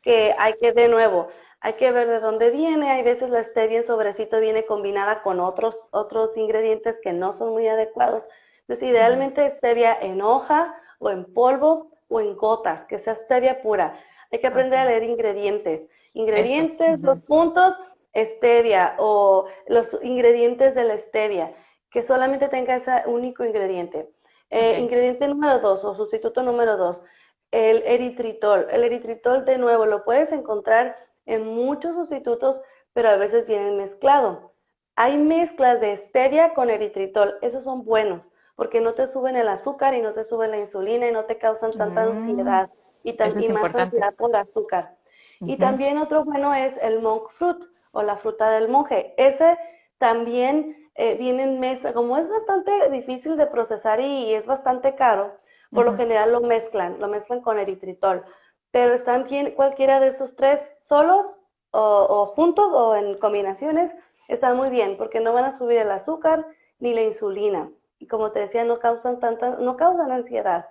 que 0.02 0.34
hay 0.36 0.58
que 0.60 0.72
de 0.72 0.88
nuevo, 0.88 1.28
hay 1.60 1.72
que 1.72 1.90
ver 1.90 2.06
de 2.06 2.20
dónde 2.20 2.50
viene. 2.50 2.90
Hay 2.90 3.02
veces 3.02 3.30
la 3.30 3.42
stevia 3.44 3.78
en 3.78 3.86
sobrecito 3.86 4.40
viene 4.40 4.66
combinada 4.66 5.22
con 5.22 5.40
otros, 5.40 5.80
otros 5.90 6.36
ingredientes 6.36 6.96
que 7.02 7.14
no 7.14 7.32
son 7.32 7.52
muy 7.52 7.66
adecuados. 7.66 8.24
Entonces, 8.60 8.90
idealmente 8.90 9.50
stevia 9.52 9.96
en 9.98 10.20
hoja 10.20 10.74
o 10.98 11.10
en 11.10 11.24
polvo 11.32 11.90
o 12.08 12.20
en 12.20 12.36
gotas, 12.36 12.84
que 12.84 12.98
sea 12.98 13.14
stevia 13.14 13.62
pura. 13.62 13.98
Hay 14.30 14.40
que 14.40 14.46
aprender 14.46 14.78
a 14.78 14.84
leer 14.84 15.02
ingredientes. 15.02 15.88
Ingredientes, 16.14 17.02
los 17.02 17.20
puntos, 17.20 17.74
stevia 18.14 18.96
o 18.98 19.46
los 19.68 19.96
ingredientes 20.02 20.74
de 20.74 20.84
la 20.84 20.96
stevia, 20.96 21.54
que 21.90 22.02
solamente 22.02 22.48
tenga 22.48 22.76
ese 22.76 23.02
único 23.06 23.44
ingrediente. 23.44 24.08
Eh, 24.50 24.78
ingrediente 24.80 25.28
número 25.28 25.58
dos 25.60 25.84
o 25.84 25.94
sustituto 25.94 26.42
número 26.42 26.76
dos, 26.76 27.02
el 27.50 27.82
eritritol. 27.84 28.66
El 28.70 28.84
eritritol, 28.84 29.44
de 29.44 29.58
nuevo, 29.58 29.86
lo 29.86 30.04
puedes 30.04 30.32
encontrar 30.32 30.96
en 31.26 31.46
muchos 31.46 31.94
sustitutos, 31.94 32.58
pero 32.94 33.10
a 33.10 33.16
veces 33.16 33.46
vienen 33.46 33.76
mezclado. 33.76 34.52
Hay 34.96 35.16
mezclas 35.16 35.80
de 35.80 35.96
stevia 35.96 36.54
con 36.54 36.70
eritritol, 36.70 37.38
esos 37.42 37.62
son 37.62 37.84
buenos 37.84 38.28
porque 38.58 38.80
no 38.80 38.94
te 38.94 39.06
suben 39.06 39.36
el 39.36 39.46
azúcar 39.46 39.94
y 39.94 40.02
no 40.02 40.14
te 40.14 40.24
suben 40.24 40.50
la 40.50 40.58
insulina 40.58 41.06
y 41.06 41.12
no 41.12 41.26
te 41.26 41.38
causan 41.38 41.70
tanta 41.70 42.04
mm, 42.04 42.08
ansiedad 42.08 42.70
y, 43.04 43.12
también 43.12 43.54
más 43.54 43.72
ansiedad 43.72 44.12
por 44.16 44.30
el 44.30 44.34
azúcar. 44.34 44.96
Y 45.38 45.56
también 45.58 45.96
otro 45.96 46.24
bueno 46.24 46.52
es 46.52 46.74
el 46.82 47.00
monk 47.00 47.30
fruit 47.38 47.62
o 47.92 48.02
la 48.02 48.16
fruta 48.16 48.50
del 48.50 48.68
monje. 48.68 49.14
Ese 49.16 49.56
también 49.98 50.90
eh, 50.96 51.14
vienen 51.14 51.60
mezcla, 51.60 51.92
como 51.92 52.18
es 52.18 52.28
bastante 52.28 52.90
difícil 52.90 53.36
de 53.36 53.46
procesar 53.46 54.00
y, 54.00 54.34
es 54.34 54.44
bastante 54.44 54.96
caro, 54.96 55.36
por 55.70 55.84
lo 55.84 55.96
general 55.96 56.32
lo 56.32 56.40
mezclan, 56.40 56.98
lo 56.98 57.06
mezclan 57.06 57.42
con 57.42 57.60
eritritol, 57.60 58.24
pero 58.72 58.92
están 58.94 59.28
bien 59.28 59.52
cualquiera 59.52 60.00
de 60.00 60.08
esos 60.08 60.34
tres 60.34 60.68
solos 60.80 61.32
o, 61.70 62.26
juntos 62.34 62.66
o 62.72 62.96
en 62.96 63.18
combinaciones, 63.18 63.94
están 64.26 64.56
muy 64.56 64.68
bien 64.68 64.96
porque 64.96 65.20
no 65.20 65.32
van 65.32 65.44
a 65.44 65.58
subir 65.58 65.78
el 65.78 65.92
azúcar 65.92 66.44
ni 66.80 66.92
la 66.92 67.02
insulina. 67.02 67.70
Y 67.98 68.06
como 68.06 68.32
te 68.32 68.40
decía, 68.40 68.64
no 68.64 68.78
causan 68.78 69.20
tanta, 69.20 69.50
no 69.50 69.76
causan 69.76 70.12
ansiedad, 70.12 70.68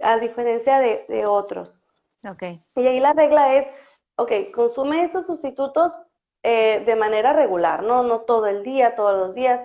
a 0.00 0.18
diferencia 0.18 0.78
de, 0.78 1.04
de 1.08 1.26
otros. 1.26 1.72
Okay. 2.28 2.62
Y 2.76 2.86
ahí 2.86 3.00
la 3.00 3.12
regla 3.12 3.54
es, 3.54 3.66
ok, 4.16 4.32
consume 4.54 5.02
esos 5.02 5.26
sustitutos 5.26 5.92
eh, 6.42 6.82
de 6.86 6.96
manera 6.96 7.32
regular, 7.32 7.82
¿no? 7.82 8.02
No 8.02 8.20
todo 8.20 8.46
el 8.46 8.62
día, 8.62 8.96
todos 8.96 9.18
los 9.18 9.34
días, 9.34 9.60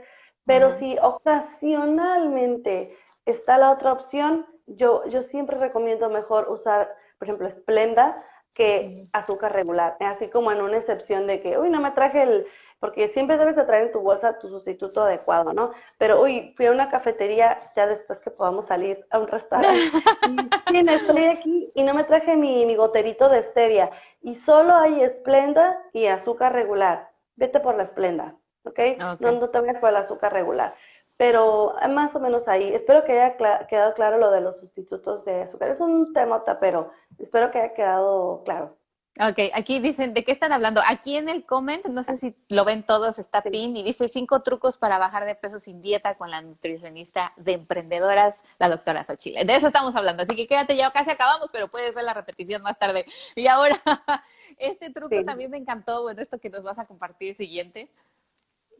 pero 0.46 0.72
si 0.72 0.98
ocasionalmente 1.02 2.96
está 3.26 3.58
la 3.58 3.72
otra 3.72 3.94
opción, 3.94 4.46
yo, 4.68 5.06
yo 5.08 5.24
siempre 5.24 5.58
recomiendo 5.58 6.10
mejor 6.10 6.50
usar, 6.50 6.94
por 7.18 7.28
ejemplo, 7.28 7.50
Splenda 7.50 8.22
que 8.54 8.94
azúcar 9.12 9.54
regular, 9.54 9.98
así 10.00 10.30
como 10.30 10.52
en 10.52 10.62
una 10.62 10.78
excepción 10.78 11.28
de 11.28 11.42
que, 11.42 11.58
uy, 11.58 11.70
no 11.70 11.82
me 11.82 11.92
traje 11.92 12.24
el, 12.24 12.48
porque 12.86 13.08
siempre 13.08 13.36
debes 13.40 13.56
de 13.56 13.64
traer 13.64 13.88
en 13.88 13.92
tu 13.94 14.00
bolsa 14.00 14.38
tu 14.38 14.48
sustituto 14.48 15.02
adecuado, 15.02 15.54
¿no? 15.54 15.72
Pero, 15.98 16.22
uy, 16.22 16.54
fui 16.56 16.68
a 16.68 16.72
una 16.72 16.92
cafetería 16.92 17.72
ya 17.76 17.88
después 17.88 18.20
que 18.20 18.30
podamos 18.30 18.68
salir 18.68 19.04
a 19.10 19.18
un 19.18 19.28
restaurante. 19.28 19.80
y, 20.72 20.88
estoy 20.88 21.24
aquí 21.24 21.68
y 21.74 21.82
no 21.82 21.96
me 21.96 22.04
traje 22.04 22.36
mi, 22.36 22.64
mi 22.68 22.76
goterito 22.76 23.28
de 23.28 23.42
stevia. 23.42 23.90
Y 24.22 24.36
solo 24.36 24.76
hay 24.76 25.02
esplenda 25.02 25.82
y 25.94 26.06
azúcar 26.06 26.54
regular. 26.54 27.10
Vete 27.38 27.60
por 27.60 27.76
la 27.76 27.82
esplenda, 27.82 28.36
¿ok? 28.66 28.80
No, 29.20 29.32
no 29.32 29.50
te 29.50 29.60
vayas 29.60 29.80
por 29.80 29.90
el 29.90 29.96
azúcar 29.96 30.32
regular. 30.32 30.76
Pero 31.18 31.82
eh, 31.82 31.88
más 31.88 32.16
o 32.16 32.20
menos 32.20 32.48
ahí. 32.48 32.72
Espero 32.72 33.04
que 33.04 33.20
haya 33.20 33.66
quedado 33.66 33.96
claro 33.96 34.20
lo 34.20 34.30
de 34.30 34.42
los 34.42 34.60
sustitutos 34.60 35.26
de 35.26 35.42
azúcar. 35.42 35.70
Es 35.70 35.80
un 35.80 36.14
tema, 36.14 36.44
pero 36.60 36.92
espero 37.18 37.50
que 37.50 37.58
haya 37.58 37.74
quedado 37.74 38.44
claro. 38.44 38.78
Ok, 39.18 39.40
aquí 39.54 39.80
dicen, 39.80 40.14
¿de 40.14 40.26
qué 40.26 40.34
están 40.34 40.52
hablando? 40.52 40.82
Aquí 40.86 41.16
en 41.16 41.30
el 41.30 41.46
comment, 41.46 41.86
no 41.86 42.04
sé 42.04 42.18
si 42.18 42.36
lo 42.50 42.66
ven 42.66 42.84
todos, 42.84 43.18
está 43.18 43.42
pin 43.42 43.78
y 43.78 43.82
dice 43.82 44.10
cinco 44.10 44.42
trucos 44.42 44.78
para 44.78 44.98
bajar 44.98 45.24
de 45.24 45.36
peso 45.36 45.58
sin 45.58 45.82
dieta 45.82 46.16
con 46.16 46.32
la 46.32 46.42
nutricionista 46.42 47.32
de 47.38 47.54
emprendedoras, 47.54 48.44
la 48.60 48.68
doctora 48.68 49.06
Xochitl. 49.06 49.46
De 49.48 49.56
eso 49.56 49.68
estamos 49.68 49.96
hablando, 49.96 50.24
así 50.24 50.36
que 50.36 50.48
quédate, 50.48 50.76
ya 50.76 50.92
casi 50.92 51.12
acabamos, 51.12 51.50
pero 51.54 51.70
puedes 51.70 51.96
ver 51.96 52.04
la 52.04 52.14
repetición 52.14 52.62
más 52.62 52.78
tarde. 52.78 53.06
Y 53.38 53.48
ahora, 53.48 53.76
este 54.58 54.90
truco 54.90 55.24
también 55.24 55.50
me 55.50 55.58
encantó, 55.58 56.02
bueno, 56.02 56.22
esto 56.22 56.38
que 56.38 56.50
nos 56.50 56.64
vas 56.64 56.78
a 56.78 56.86
compartir 56.86 57.34
siguiente. 57.36 57.90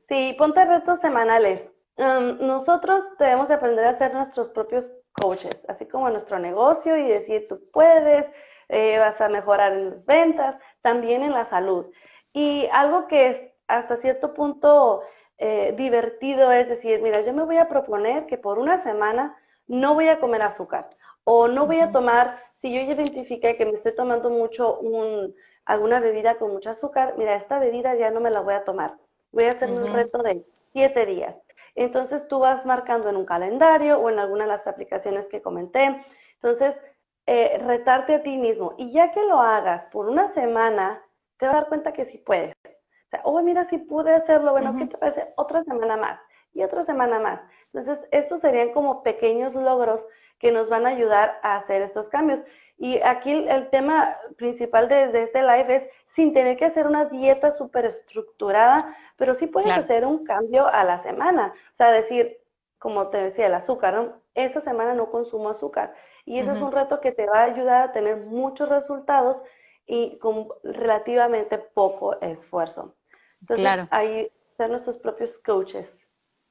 Sí, 0.10 0.36
ponte 0.38 0.66
retos 0.66 1.00
semanales. 1.00 1.62
Um, 1.96 2.46
nosotros 2.46 3.06
debemos 3.20 3.50
aprender 3.52 3.86
a 3.86 3.94
ser 3.94 4.14
nuestros 4.14 4.50
propios 4.50 4.84
coaches, 5.14 5.64
así 5.70 5.86
como 5.86 6.08
en 6.08 6.14
nuestro 6.14 6.40
negocio 6.40 6.98
y 6.98 7.08
decir, 7.08 7.48
tú 7.48 7.62
puedes, 7.72 8.26
eh, 8.70 8.98
vas 9.00 9.20
a 9.22 9.30
mejorar 9.30 9.74
en 9.74 9.90
las 9.92 10.06
ventas, 10.06 10.56
también 10.82 11.24
en 11.24 11.32
la 11.32 11.46
salud. 11.46 11.86
Y 12.34 12.68
algo 12.72 13.08
que 13.08 13.30
es 13.30 13.38
hasta 13.68 13.98
cierto 13.98 14.34
punto 14.34 15.02
eh, 15.38 15.74
divertido 15.78 16.52
es 16.52 16.70
decir, 16.70 17.02
mira, 17.02 17.22
yo 17.22 17.34
me 17.34 17.44
voy 17.44 17.58
a 17.58 17.68
proponer 17.68 18.26
que 18.26 18.38
por 18.38 18.60
una 18.60 18.78
semana 18.78 19.36
no 19.68 19.94
voy 19.94 20.08
a 20.08 20.20
comer 20.20 20.42
azúcar 20.42 20.90
o 21.24 21.48
no 21.48 21.66
voy 21.66 21.80
a 21.80 21.92
tomar, 21.92 22.40
si 22.54 22.74
yo 22.74 22.82
identifique 22.82 23.58
que 23.58 23.66
me 23.66 23.74
estoy 23.74 23.96
tomando 23.96 24.30
mucho 24.30 24.78
un, 24.78 25.36
alguna 25.66 26.00
bebida 26.00 26.36
con 26.36 26.52
mucho 26.52 26.70
azúcar, 26.70 27.16
mira, 27.18 27.36
esta 27.36 27.60
bebida 27.60 27.96
ya 27.96 28.12
no 28.12 28.22
me 28.22 28.32
la 28.32 28.42
voy 28.42 28.54
a 28.54 28.64
tomar. 28.64 28.96
Voy 29.32 29.46
a 29.46 29.50
hacer 29.50 29.70
un 29.70 29.94
reto 29.94 30.22
de 30.24 30.46
siete 30.72 31.06
días. 31.06 31.36
Entonces 31.74 32.28
tú 32.28 32.40
vas 32.40 32.66
marcando 32.66 33.10
en 33.10 33.18
un 33.18 33.26
calendario 33.26 34.00
o 34.00 34.10
en 34.10 34.20
alguna 34.20 34.46
de 34.46 34.52
las 34.52 34.68
aplicaciones 34.68 35.28
que 35.28 35.42
comenté. 35.42 36.06
Entonces, 36.36 36.80
eh, 37.28 37.58
retarte 37.66 38.16
a 38.16 38.24
ti 38.24 38.38
mismo. 38.38 38.74
Y 38.78 38.92
ya 38.92 39.12
que 39.12 39.24
lo 39.26 39.40
hagas 39.40 39.86
por 39.92 40.08
una 40.10 40.30
semana, 40.34 41.02
te 41.38 41.46
vas 41.46 41.56
a 41.56 41.60
dar 41.60 41.70
cuenta 41.70 41.94
que 41.94 42.06
sí 42.06 42.18
puedes. 42.18 42.54
O 42.66 43.10
sea, 43.10 43.22
oh, 43.24 43.42
mira, 43.42 43.66
si 43.66 43.78
pude 43.78 44.14
hacerlo, 44.14 44.52
bueno, 44.52 44.76
¿qué 44.78 44.88
te 44.88 44.98
parece? 44.98 45.34
Otra 45.36 45.64
semana 45.64 45.98
más 45.98 46.20
y 46.54 46.64
otra 46.64 46.84
semana 46.86 47.20
más. 47.20 47.42
Entonces, 47.74 48.08
estos 48.12 48.42
serían 48.42 48.72
como 48.72 49.04
pequeños 49.04 49.54
logros 49.54 50.04
que 50.40 50.52
nos 50.52 50.70
van 50.70 50.86
a 50.86 50.90
ayudar 50.90 51.40
a 51.44 51.58
hacer 51.58 51.82
estos 51.82 52.08
cambios. 52.10 52.40
Y 52.78 53.00
aquí 53.02 53.32
el, 53.32 53.70
tema 53.70 54.16
principal 54.38 54.88
de, 54.88 55.24
este 55.24 55.42
live 55.42 55.76
es 55.76 55.84
sin 56.08 56.34
tener 56.34 56.58
que 56.58 56.66
hacer 56.66 56.88
una 56.88 57.06
dieta 57.06 57.52
súper 57.52 57.86
estructurada, 57.86 58.96
pero 59.18 59.34
sí 59.36 59.48
puedes 59.48 59.72
hacer 59.72 60.06
un 60.06 60.26
cambio 60.26 60.68
a 60.68 60.84
la 60.84 61.02
semana. 61.04 61.54
O 61.72 61.76
sea, 61.76 61.92
decir, 61.92 62.38
como 62.80 63.08
te 63.10 63.18
decía, 63.18 63.48
el 63.48 63.54
azúcar, 63.54 63.94
¿no? 63.94 64.14
Esta 64.34 64.62
semana 64.62 64.94
no 64.94 65.10
consumo 65.10 65.50
azúcar. 65.50 65.94
Y 66.26 66.40
ese 66.40 66.54
es 66.54 66.62
un 66.62 66.72
reto 66.72 67.02
que 67.02 67.12
te 67.12 67.28
va 67.28 67.42
a 67.42 67.46
ayudar 67.46 67.84
a 67.84 67.94
tener 67.94 68.18
muchos 68.18 68.68
resultados 68.68 69.38
y 69.86 70.18
con 70.18 70.48
relativamente 70.64 71.58
poco 71.58 72.20
esfuerzo. 72.20 72.96
Entonces, 73.42 73.64
claro. 73.64 73.88
ahí 73.92 74.28
ser 74.58 74.70
nuestros 74.70 74.98
propios 74.98 75.38
coaches. 75.46 75.92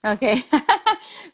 Ok. 0.05 0.23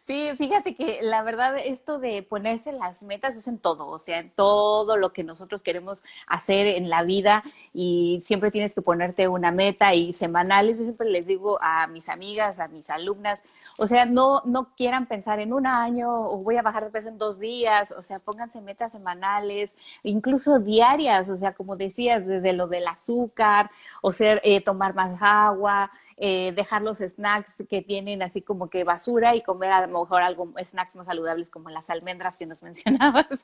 sí, 0.01 0.31
fíjate 0.37 0.75
que 0.75 1.01
la 1.03 1.23
verdad 1.23 1.57
esto 1.59 1.99
de 1.99 2.23
ponerse 2.23 2.73
las 2.73 3.03
metas 3.03 3.37
es 3.37 3.49
en 3.49 3.59
todo, 3.59 3.87
o 3.87 3.99
sea, 3.99 4.19
en 4.19 4.31
todo 4.31 4.97
lo 4.97 5.13
que 5.13 5.25
nosotros 5.25 5.63
queremos 5.63 6.03
hacer 6.27 6.67
en 6.67 6.89
la 6.89 7.03
vida 7.03 7.43
y 7.73 8.21
siempre 8.23 8.51
tienes 8.51 8.75
que 8.75 8.83
ponerte 8.83 9.29
una 9.29 9.51
meta 9.53 9.95
y 9.95 10.13
semanales, 10.13 10.79
yo 10.79 10.85
siempre 10.85 11.09
les 11.09 11.27
digo 11.27 11.59
a 11.61 11.87
mis 11.87 12.09
amigas, 12.09 12.61
a 12.61 12.69
mis 12.69 12.91
alumnas, 12.91 13.43
o 13.79 13.87
sea, 13.87 14.05
no, 14.05 14.43
no 14.45 14.71
quieran 14.77 15.07
pensar 15.07 15.41
en 15.41 15.53
un 15.53 15.67
año 15.67 16.11
o 16.11 16.39
voy 16.39 16.57
a 16.57 16.63
bajar 16.63 16.85
de 16.85 16.91
peso 16.91 17.09
en 17.09 17.19
dos 17.19 17.39
días, 17.39 17.93
o 17.97 18.03
sea, 18.03 18.19
pónganse 18.19 18.61
metas 18.61 18.93
semanales, 18.93 19.77
incluso 20.03 20.59
diarias, 20.59 21.29
o 21.29 21.37
sea, 21.37 21.53
como 21.53 21.77
decías, 21.77 22.27
desde 22.27 22.53
lo 22.53 22.67
del 22.67 22.87
azúcar, 22.87 23.71
o 24.03 24.13
sea, 24.13 24.41
eh, 24.43 24.61
tomar 24.61 24.95
más 24.95 25.17
agua, 25.21 25.91
eh, 26.23 26.53
dejar 26.53 26.83
los 26.83 26.99
snacks 26.99 27.65
que 27.67 27.81
tienen 27.81 28.21
así 28.21 28.43
como 28.43 28.69
que 28.69 28.85
basura 28.85 29.35
y 29.35 29.41
comer 29.41 29.73
a 29.73 29.87
lo 29.87 30.01
mejor 30.01 30.21
algo, 30.21 30.53
snacks 30.63 30.95
más 30.95 31.07
saludables 31.07 31.49
como 31.49 31.71
las 31.71 31.89
almendras 31.89 32.37
que 32.37 32.45
nos 32.45 32.63
mencionabas. 32.63 33.43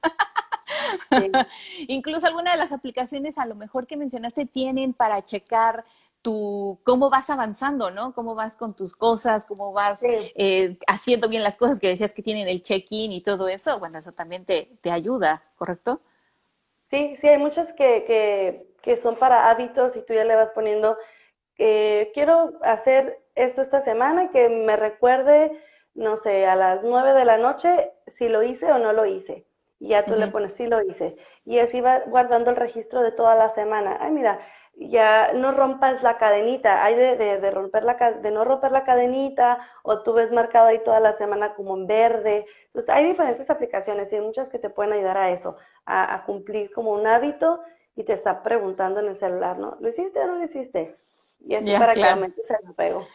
Incluso 1.89 2.27
alguna 2.27 2.53
de 2.53 2.59
las 2.59 2.73
aplicaciones 2.73 3.39
a 3.39 3.47
lo 3.47 3.55
mejor 3.55 3.87
que 3.87 3.97
mencionaste 3.97 4.45
tienen 4.45 4.93
para 4.93 5.25
checar 5.25 5.87
tu, 6.21 6.79
cómo 6.85 7.09
vas 7.09 7.31
avanzando, 7.31 7.91
¿no? 7.91 8.12
Cómo 8.12 8.35
vas 8.35 8.59
con 8.59 8.77
tus 8.77 8.95
cosas, 8.95 9.47
cómo 9.47 9.73
vas 9.73 10.03
eh, 10.05 10.77
haciendo 10.87 11.31
bien 11.31 11.43
las 11.43 11.57
cosas 11.57 11.81
que 11.81 11.89
decías 11.89 12.12
que 12.12 12.23
tienen 12.23 12.47
el 12.47 12.62
check-in 12.62 13.11
y 13.11 13.23
todo 13.23 13.49
eso. 13.49 13.79
Bueno, 13.79 14.01
eso 14.01 14.12
también 14.12 14.45
te, 14.45 14.77
te 14.83 14.91
ayuda, 14.91 15.43
¿correcto? 15.57 16.03
Sí, 16.91 17.17
sí, 17.23 17.27
hay 17.27 17.39
muchas 17.39 17.73
que, 17.73 18.05
que, 18.05 18.67
que 18.83 18.99
son 18.99 19.17
para 19.17 19.49
hábitos 19.49 19.97
y 19.97 20.03
tú 20.03 20.12
ya 20.12 20.25
le 20.25 20.35
vas 20.35 20.51
poniendo 20.51 20.99
quiero 21.57 22.53
hacer 22.62 23.19
esto 23.35 23.62
esta 23.62 23.81
semana 23.81 24.25
y 24.25 24.29
que 24.29 24.49
me 24.49 24.77
recuerde, 24.77 25.53
no 25.95 26.16
sé, 26.16 26.47
a 26.47 26.57
las 26.57 26.83
nueve 26.83 27.12
de 27.12 27.25
la 27.25 27.38
noche 27.38 27.92
si 28.07 28.29
lo 28.29 28.42
hice 28.42 28.71
o 28.73 28.79
no 28.79 28.92
lo 28.92 29.07
hice. 29.07 29.47
Y 29.79 29.88
ya 29.88 30.07
tú 30.07 30.16
le 30.16 30.29
pones 30.29 30.55
si 30.55 30.66
lo 30.66 30.83
hice. 30.83 31.16
Y 31.45 31.59
así 31.59 31.81
va 31.83 32.01
guardando 32.01 32.51
el 32.51 32.57
registro 32.57 33.03
de 33.03 33.12
toda 33.12 33.35
la 33.35 33.51
semana. 33.51 33.99
Ay, 34.01 34.11
mira, 34.11 34.40
ya 34.77 35.33
no 35.35 35.53
rompas 35.53 36.03
la 36.03 36.19
cadenita, 36.19 36.85
hay 36.85 36.95
de, 36.97 37.16
de, 37.16 37.51
romper 37.51 37.83
la, 37.85 37.95
de 37.95 38.31
no 38.31 38.45
romper 38.45 38.73
la 38.73 38.85
cadenita, 38.85 39.59
o 39.83 40.03
tú 40.03 40.12
ves 40.12 40.33
marcado 40.33 40.69
ahí 40.69 40.83
toda 40.85 41.01
la 41.01 41.16
semana 41.16 41.55
como 41.55 41.77
en 41.77 41.87
verde. 41.87 42.47
Entonces, 42.66 42.95
hay 42.95 43.07
diferentes 43.07 43.49
aplicaciones 43.51 44.12
y 44.12 44.16
hay 44.16 44.21
muchas 44.23 44.49
que 44.51 44.59
te 44.59 44.71
pueden 44.71 44.92
ayudar 44.92 45.16
a 45.19 45.31
eso, 45.31 45.57
a, 45.87 46.14
a 46.14 46.25
cumplir 46.25 46.73
como 46.73 46.92
un 46.92 47.07
hábito 47.07 47.61
y 47.95 48.05
te 48.05 48.12
está 48.12 48.42
preguntando 48.42 49.01
en 49.01 49.07
el 49.09 49.16
celular, 49.16 49.59
¿no? 49.59 49.77
¿Lo 49.81 49.88
hiciste 49.88 50.21
o 50.21 50.27
no 50.27 50.37
lo 50.37 50.45
hiciste? 50.45 50.97
Y 51.40 51.55
así 51.55 51.72
para 51.79 51.92
que 51.92 52.01
la 52.01 52.16
mente 52.16 52.42
se 52.42 52.55
apego. 52.55 53.07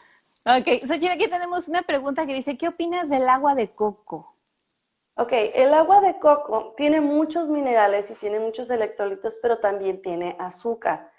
Ok, 0.46 0.86
Xochitl, 0.88 1.12
aquí 1.12 1.28
tenemos 1.28 1.68
una 1.68 1.84
pregunta 1.84 2.26
que 2.26 2.34
dice, 2.34 2.58
¿qué 2.58 2.68
opinas 2.68 3.10
del 3.10 3.30
agua 3.30 3.54
de 3.54 3.70
coco? 3.70 4.36
Ok, 5.16 5.34
el 5.34 5.74
agua 5.74 6.02
de 6.02 6.18
coco 6.20 6.74
tiene 6.78 7.00
muchos 7.00 7.48
minerales 7.48 8.10
y 8.10 8.16
tiene 8.16 8.40
muchos 8.40 8.70
electrolitos, 8.72 9.38
pero 9.42 9.60
también 9.60 10.02
tiene 10.02 10.36
azúcar. 10.40 11.12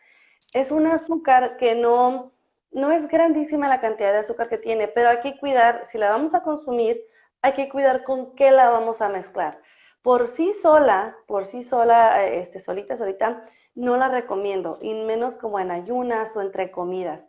Es 0.54 0.72
un 0.72 0.86
azúcar 0.86 1.56
que 1.56 1.74
no, 1.74 2.32
no 2.72 2.90
es 2.90 3.06
grandísima 3.06 3.68
la 3.68 3.80
cantidad 3.80 4.12
de 4.12 4.18
azúcar 4.18 4.48
que 4.48 4.58
tiene, 4.58 4.88
pero 4.88 5.10
hay 5.10 5.20
que 5.20 5.38
cuidar, 5.38 5.84
si 5.86 5.98
la 5.98 6.10
vamos 6.10 6.34
a 6.34 6.42
consumir, 6.42 7.00
hay 7.42 7.52
que 7.52 7.68
cuidar 7.68 8.02
con 8.02 8.34
qué 8.34 8.50
la 8.50 8.70
vamos 8.70 9.00
a 9.02 9.08
mezclar. 9.08 9.60
Por 10.02 10.26
sí 10.26 10.52
sola, 10.52 11.16
por 11.26 11.46
sí 11.46 11.62
sola, 11.62 12.26
este, 12.26 12.58
solita, 12.58 12.96
solita, 12.96 13.46
no 13.74 13.96
la 13.96 14.08
recomiendo, 14.08 14.78
y 14.80 14.94
menos 14.94 15.36
como 15.36 15.58
en 15.60 15.70
ayunas 15.70 16.36
o 16.36 16.42
entre 16.42 16.70
comidas. 16.70 17.20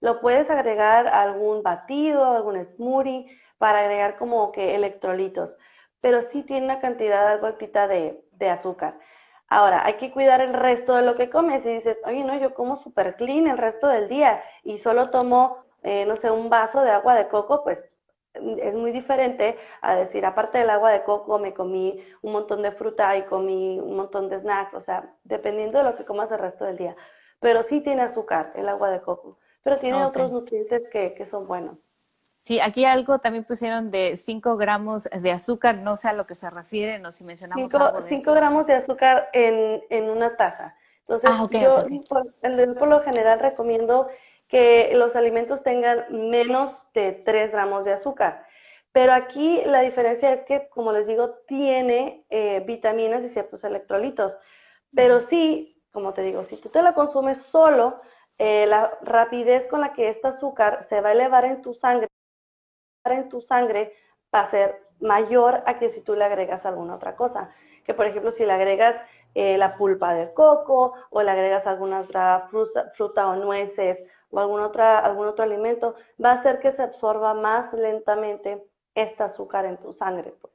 Lo 0.00 0.20
puedes 0.20 0.50
agregar 0.50 1.06
a 1.06 1.22
algún 1.22 1.62
batido, 1.62 2.24
algún 2.24 2.64
smoothie, 2.64 3.26
para 3.58 3.80
agregar 3.80 4.16
como 4.16 4.50
que 4.50 4.74
electrolitos, 4.74 5.56
pero 6.00 6.22
sí 6.22 6.42
tiene 6.42 6.66
una 6.66 6.80
cantidad 6.80 7.28
algo 7.28 7.46
altita 7.46 7.86
de, 7.86 8.24
de 8.32 8.50
azúcar. 8.50 8.98
Ahora, 9.48 9.84
hay 9.84 9.94
que 9.98 10.10
cuidar 10.10 10.40
el 10.40 10.54
resto 10.54 10.94
de 10.96 11.02
lo 11.02 11.14
que 11.14 11.28
comes. 11.28 11.64
Y 11.66 11.74
dices, 11.74 11.98
oye, 12.06 12.24
no, 12.24 12.36
yo 12.38 12.54
como 12.54 12.76
super 12.78 13.16
clean 13.16 13.46
el 13.46 13.58
resto 13.58 13.86
del 13.86 14.08
día 14.08 14.42
y 14.64 14.78
solo 14.78 15.04
tomo, 15.04 15.58
eh, 15.82 16.06
no 16.06 16.16
sé, 16.16 16.30
un 16.30 16.48
vaso 16.48 16.80
de 16.80 16.90
agua 16.90 17.14
de 17.14 17.28
coco, 17.28 17.62
pues 17.62 17.84
es 18.34 18.74
muy 18.74 18.92
diferente 18.92 19.58
a 19.80 19.94
decir, 19.94 20.24
aparte 20.24 20.58
del 20.58 20.70
agua 20.70 20.90
de 20.90 21.02
coco, 21.02 21.38
me 21.38 21.52
comí 21.52 22.02
un 22.22 22.32
montón 22.32 22.62
de 22.62 22.72
fruta 22.72 23.16
y 23.16 23.22
comí 23.22 23.78
un 23.78 23.96
montón 23.96 24.28
de 24.28 24.40
snacks, 24.40 24.74
o 24.74 24.80
sea, 24.80 25.14
dependiendo 25.24 25.78
de 25.78 25.84
lo 25.84 25.96
que 25.96 26.04
comas 26.04 26.30
el 26.30 26.38
resto 26.38 26.64
del 26.64 26.76
día. 26.76 26.96
Pero 27.40 27.62
sí 27.62 27.80
tiene 27.80 28.02
azúcar 28.02 28.52
el 28.54 28.68
agua 28.68 28.90
de 28.90 29.00
coco, 29.00 29.38
pero 29.62 29.78
tiene 29.78 30.04
otros 30.04 30.30
nutrientes 30.30 30.82
que, 30.90 31.14
que 31.14 31.26
son 31.26 31.46
buenos. 31.46 31.76
Sí, 32.40 32.58
aquí 32.58 32.84
algo 32.84 33.20
también 33.20 33.44
pusieron 33.44 33.92
de 33.92 34.16
5 34.16 34.56
gramos 34.56 35.04
de 35.04 35.30
azúcar, 35.30 35.76
no 35.76 35.96
sé 35.96 36.08
a 36.08 36.12
lo 36.12 36.26
que 36.26 36.34
se 36.34 36.50
refieren 36.50 37.06
o 37.06 37.12
si 37.12 37.22
mencionamos 37.22 37.70
5 38.08 38.34
gramos 38.34 38.66
de 38.66 38.74
azúcar 38.74 39.28
en, 39.32 39.80
en 39.90 40.10
una 40.10 40.36
taza. 40.36 40.74
Entonces, 41.02 41.30
ah, 41.32 41.46
yo 41.52 41.78
Por, 42.08 42.74
por, 42.78 42.88
lo 42.88 43.00
general 43.00 43.38
recomiendo 43.38 44.08
que 44.52 44.92
los 44.92 45.16
alimentos 45.16 45.62
tengan 45.62 46.04
menos 46.10 46.86
de 46.92 47.12
3 47.12 47.52
gramos 47.52 47.86
de 47.86 47.94
azúcar. 47.94 48.44
Pero 48.92 49.14
aquí 49.14 49.62
la 49.64 49.80
diferencia 49.80 50.30
es 50.30 50.42
que, 50.42 50.68
como 50.68 50.92
les 50.92 51.06
digo, 51.06 51.36
tiene 51.46 52.26
eh, 52.28 52.62
vitaminas 52.66 53.24
y 53.24 53.30
ciertos 53.30 53.64
electrolitos. 53.64 54.36
Pero 54.94 55.20
sí, 55.20 55.82
como 55.90 56.12
te 56.12 56.20
digo, 56.20 56.42
si 56.42 56.58
tú 56.58 56.68
te 56.68 56.82
la 56.82 56.92
consumes 56.92 57.38
solo, 57.38 58.02
eh, 58.36 58.66
la 58.66 58.92
rapidez 59.00 59.66
con 59.68 59.80
la 59.80 59.94
que 59.94 60.10
este 60.10 60.28
azúcar 60.28 60.84
se 60.84 61.00
va 61.00 61.08
a 61.08 61.12
elevar 61.12 61.46
en 61.46 61.62
tu 61.62 61.72
sangre, 61.72 62.08
en 63.06 63.30
tu 63.30 63.40
sangre 63.40 63.94
va 64.34 64.40
a 64.40 64.50
ser 64.50 64.82
mayor 65.00 65.62
a 65.64 65.78
que 65.78 65.88
si 65.88 66.02
tú 66.02 66.14
le 66.14 66.24
agregas 66.24 66.66
alguna 66.66 66.96
otra 66.96 67.16
cosa. 67.16 67.50
Que 67.86 67.94
por 67.94 68.04
ejemplo, 68.04 68.30
si 68.32 68.44
le 68.44 68.52
agregas 68.52 69.00
eh, 69.34 69.56
la 69.56 69.78
pulpa 69.78 70.12
de 70.12 70.34
coco 70.34 70.92
o 71.08 71.22
le 71.22 71.30
agregas 71.30 71.66
alguna 71.66 72.00
otra 72.00 72.50
fruta 72.50 73.28
o 73.28 73.36
nueces 73.36 73.98
o 74.32 74.40
algún, 74.40 74.60
otra, 74.60 74.98
algún 74.98 75.28
otro 75.28 75.44
alimento, 75.44 75.94
va 76.22 76.32
a 76.32 76.34
hacer 76.40 76.58
que 76.58 76.72
se 76.72 76.82
absorba 76.82 77.34
más 77.34 77.72
lentamente 77.74 78.66
este 78.94 79.22
azúcar 79.22 79.66
en 79.66 79.76
tu 79.76 79.92
sangre. 79.92 80.34
Pues. 80.40 80.52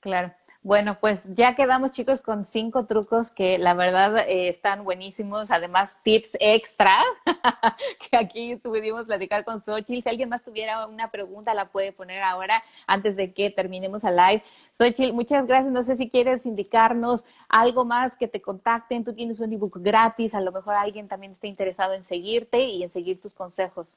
Claro. 0.00 0.32
Bueno, 0.64 0.96
pues 1.00 1.26
ya 1.34 1.56
quedamos 1.56 1.90
chicos 1.90 2.20
con 2.22 2.44
cinco 2.44 2.86
trucos 2.86 3.32
que 3.32 3.58
la 3.58 3.74
verdad 3.74 4.18
eh, 4.28 4.46
están 4.46 4.84
buenísimos, 4.84 5.50
además 5.50 5.98
tips 6.04 6.36
extra 6.38 7.02
que 8.10 8.16
aquí 8.16 8.54
pudimos 8.54 9.06
platicar 9.06 9.44
con 9.44 9.60
Xochitl. 9.60 10.04
Si 10.04 10.08
alguien 10.08 10.28
más 10.28 10.44
tuviera 10.44 10.86
una 10.86 11.10
pregunta 11.10 11.52
la 11.52 11.68
puede 11.72 11.90
poner 11.90 12.22
ahora 12.22 12.62
antes 12.86 13.16
de 13.16 13.32
que 13.34 13.50
terminemos 13.50 14.04
el 14.04 14.14
live. 14.14 14.44
Xochitl, 14.78 15.12
muchas 15.12 15.48
gracias. 15.48 15.72
No 15.72 15.82
sé 15.82 15.96
si 15.96 16.08
quieres 16.08 16.46
indicarnos 16.46 17.24
algo 17.48 17.84
más 17.84 18.16
que 18.16 18.28
te 18.28 18.40
contacten. 18.40 19.02
Tú 19.02 19.14
tienes 19.14 19.40
un 19.40 19.52
ebook 19.52 19.78
gratis, 19.80 20.32
a 20.32 20.40
lo 20.40 20.52
mejor 20.52 20.74
alguien 20.74 21.08
también 21.08 21.32
está 21.32 21.48
interesado 21.48 21.94
en 21.94 22.04
seguirte 22.04 22.60
y 22.66 22.84
en 22.84 22.90
seguir 22.90 23.20
tus 23.20 23.34
consejos. 23.34 23.96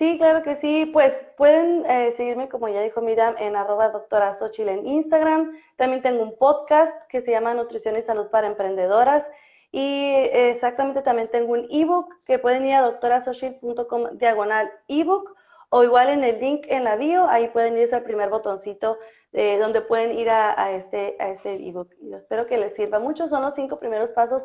Sí, 0.00 0.16
claro 0.16 0.42
que 0.42 0.56
sí. 0.56 0.86
Pues 0.94 1.12
pueden 1.36 1.84
eh, 1.84 2.14
seguirme, 2.16 2.48
como 2.48 2.68
ya 2.68 2.80
dijo 2.80 3.02
Miriam, 3.02 3.34
en 3.38 3.54
arroba 3.54 3.90
doctora 3.90 4.38
en 4.56 4.86
Instagram. 4.86 5.52
También 5.76 6.00
tengo 6.00 6.22
un 6.22 6.38
podcast 6.38 6.90
que 7.10 7.20
se 7.20 7.30
llama 7.30 7.52
Nutrición 7.52 7.98
y 7.98 8.02
Salud 8.02 8.28
para 8.28 8.46
Emprendedoras. 8.46 9.26
Y 9.70 10.14
exactamente 10.32 11.02
también 11.02 11.28
tengo 11.28 11.52
un 11.52 11.68
ebook 11.70 12.14
que 12.24 12.38
pueden 12.38 12.66
ir 12.66 12.76
a 12.76 12.80
doctorasochil.com 12.80 14.16
diagonal 14.16 14.72
ebook 14.88 15.36
o 15.68 15.84
igual 15.84 16.08
en 16.08 16.24
el 16.24 16.40
link 16.40 16.64
en 16.68 16.84
la 16.84 16.96
bio, 16.96 17.28
ahí 17.28 17.48
pueden 17.48 17.76
irse 17.76 17.94
al 17.94 18.02
primer 18.02 18.30
botoncito 18.30 18.98
eh, 19.34 19.58
donde 19.58 19.82
pueden 19.82 20.18
ir 20.18 20.30
a, 20.30 20.72
este 20.72 21.16
a 21.20 21.28
este 21.28 21.56
ebook. 21.68 21.92
Y 22.00 22.14
espero 22.14 22.46
que 22.46 22.56
les 22.56 22.74
sirva 22.74 23.00
mucho. 23.00 23.28
Son 23.28 23.42
los 23.42 23.54
cinco 23.54 23.78
primeros 23.78 24.10
pasos 24.12 24.42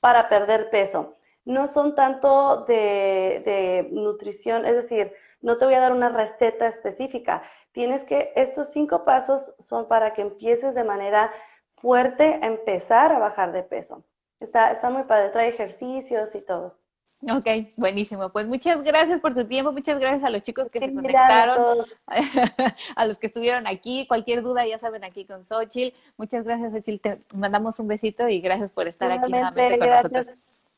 para 0.00 0.28
perder 0.28 0.68
peso 0.68 1.17
no 1.48 1.72
son 1.72 1.94
tanto 1.94 2.66
de, 2.68 3.88
nutrición, 3.90 4.66
es 4.66 4.74
decir, 4.74 5.12
no 5.40 5.56
te 5.56 5.64
voy 5.64 5.74
a 5.74 5.80
dar 5.80 5.92
una 5.92 6.10
receta 6.10 6.68
específica. 6.68 7.42
Tienes 7.72 8.04
que, 8.04 8.32
estos 8.36 8.68
cinco 8.70 9.04
pasos 9.04 9.42
son 9.58 9.88
para 9.88 10.12
que 10.12 10.20
empieces 10.20 10.74
de 10.74 10.84
manera 10.84 11.32
fuerte 11.76 12.38
a 12.42 12.46
empezar 12.46 13.12
a 13.12 13.18
bajar 13.18 13.52
de 13.52 13.62
peso. 13.62 14.04
Está, 14.40 14.72
está 14.72 14.90
muy 14.90 15.04
padre, 15.04 15.30
trae 15.30 15.48
ejercicios 15.48 16.34
y 16.34 16.44
todo. 16.44 16.76
Ok, 17.22 17.46
buenísimo. 17.76 18.28
Pues 18.28 18.46
muchas 18.46 18.82
gracias 18.82 19.18
por 19.18 19.34
tu 19.34 19.46
tiempo, 19.46 19.72
muchas 19.72 19.98
gracias 19.98 20.24
a 20.24 20.30
los 20.30 20.42
chicos 20.42 20.68
que 20.70 20.80
se 20.80 20.94
conectaron, 20.94 21.78
a, 22.96 23.06
los 23.06 23.18
que 23.18 23.26
estuvieron 23.26 23.66
aquí. 23.66 24.06
Cualquier 24.06 24.42
duda 24.42 24.66
ya 24.66 24.78
saben 24.78 25.02
aquí 25.02 25.24
con 25.24 25.44
Xochitl. 25.44 25.96
Muchas 26.18 26.44
gracias, 26.44 26.72
Xochitl. 26.72 27.00
Te 27.00 27.18
mandamos 27.34 27.80
un 27.80 27.88
besito 27.88 28.28
y 28.28 28.40
gracias 28.40 28.70
por 28.70 28.86
estar 28.86 29.10
aquí 29.10 29.30
nuevamente 29.32 29.78
con 29.78 29.88
nosotros. 29.88 30.26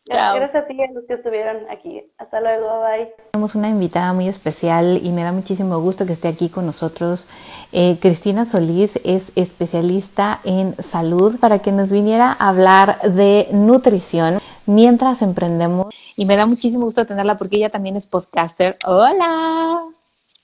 Gracias 0.06 0.54
a 0.54 0.66
ti 0.66 0.82
a 0.82 0.90
los 0.92 1.04
que 1.04 1.14
estuvieron 1.14 1.58
aquí. 1.70 2.02
Hasta 2.18 2.40
luego, 2.40 2.80
bye. 2.80 3.12
Tenemos 3.32 3.54
una 3.54 3.68
invitada 3.68 4.12
muy 4.12 4.28
especial 4.28 5.00
y 5.02 5.12
me 5.12 5.22
da 5.22 5.32
muchísimo 5.32 5.78
gusto 5.80 6.06
que 6.06 6.14
esté 6.14 6.28
aquí 6.28 6.48
con 6.48 6.66
nosotros. 6.66 7.28
Eh, 7.72 7.98
Cristina 8.00 8.44
Solís 8.44 8.98
es 9.04 9.32
especialista 9.36 10.40
en 10.44 10.74
salud 10.82 11.38
para 11.38 11.60
que 11.60 11.72
nos 11.72 11.92
viniera 11.92 12.36
a 12.38 12.48
hablar 12.48 13.00
de 13.02 13.48
nutrición 13.52 14.40
mientras 14.66 15.22
emprendemos. 15.22 15.94
Y 16.16 16.26
me 16.26 16.36
da 16.36 16.46
muchísimo 16.46 16.84
gusto 16.84 17.06
tenerla 17.06 17.38
porque 17.38 17.56
ella 17.56 17.70
también 17.70 17.96
es 17.96 18.06
podcaster. 18.06 18.78
Hola. 18.86 19.99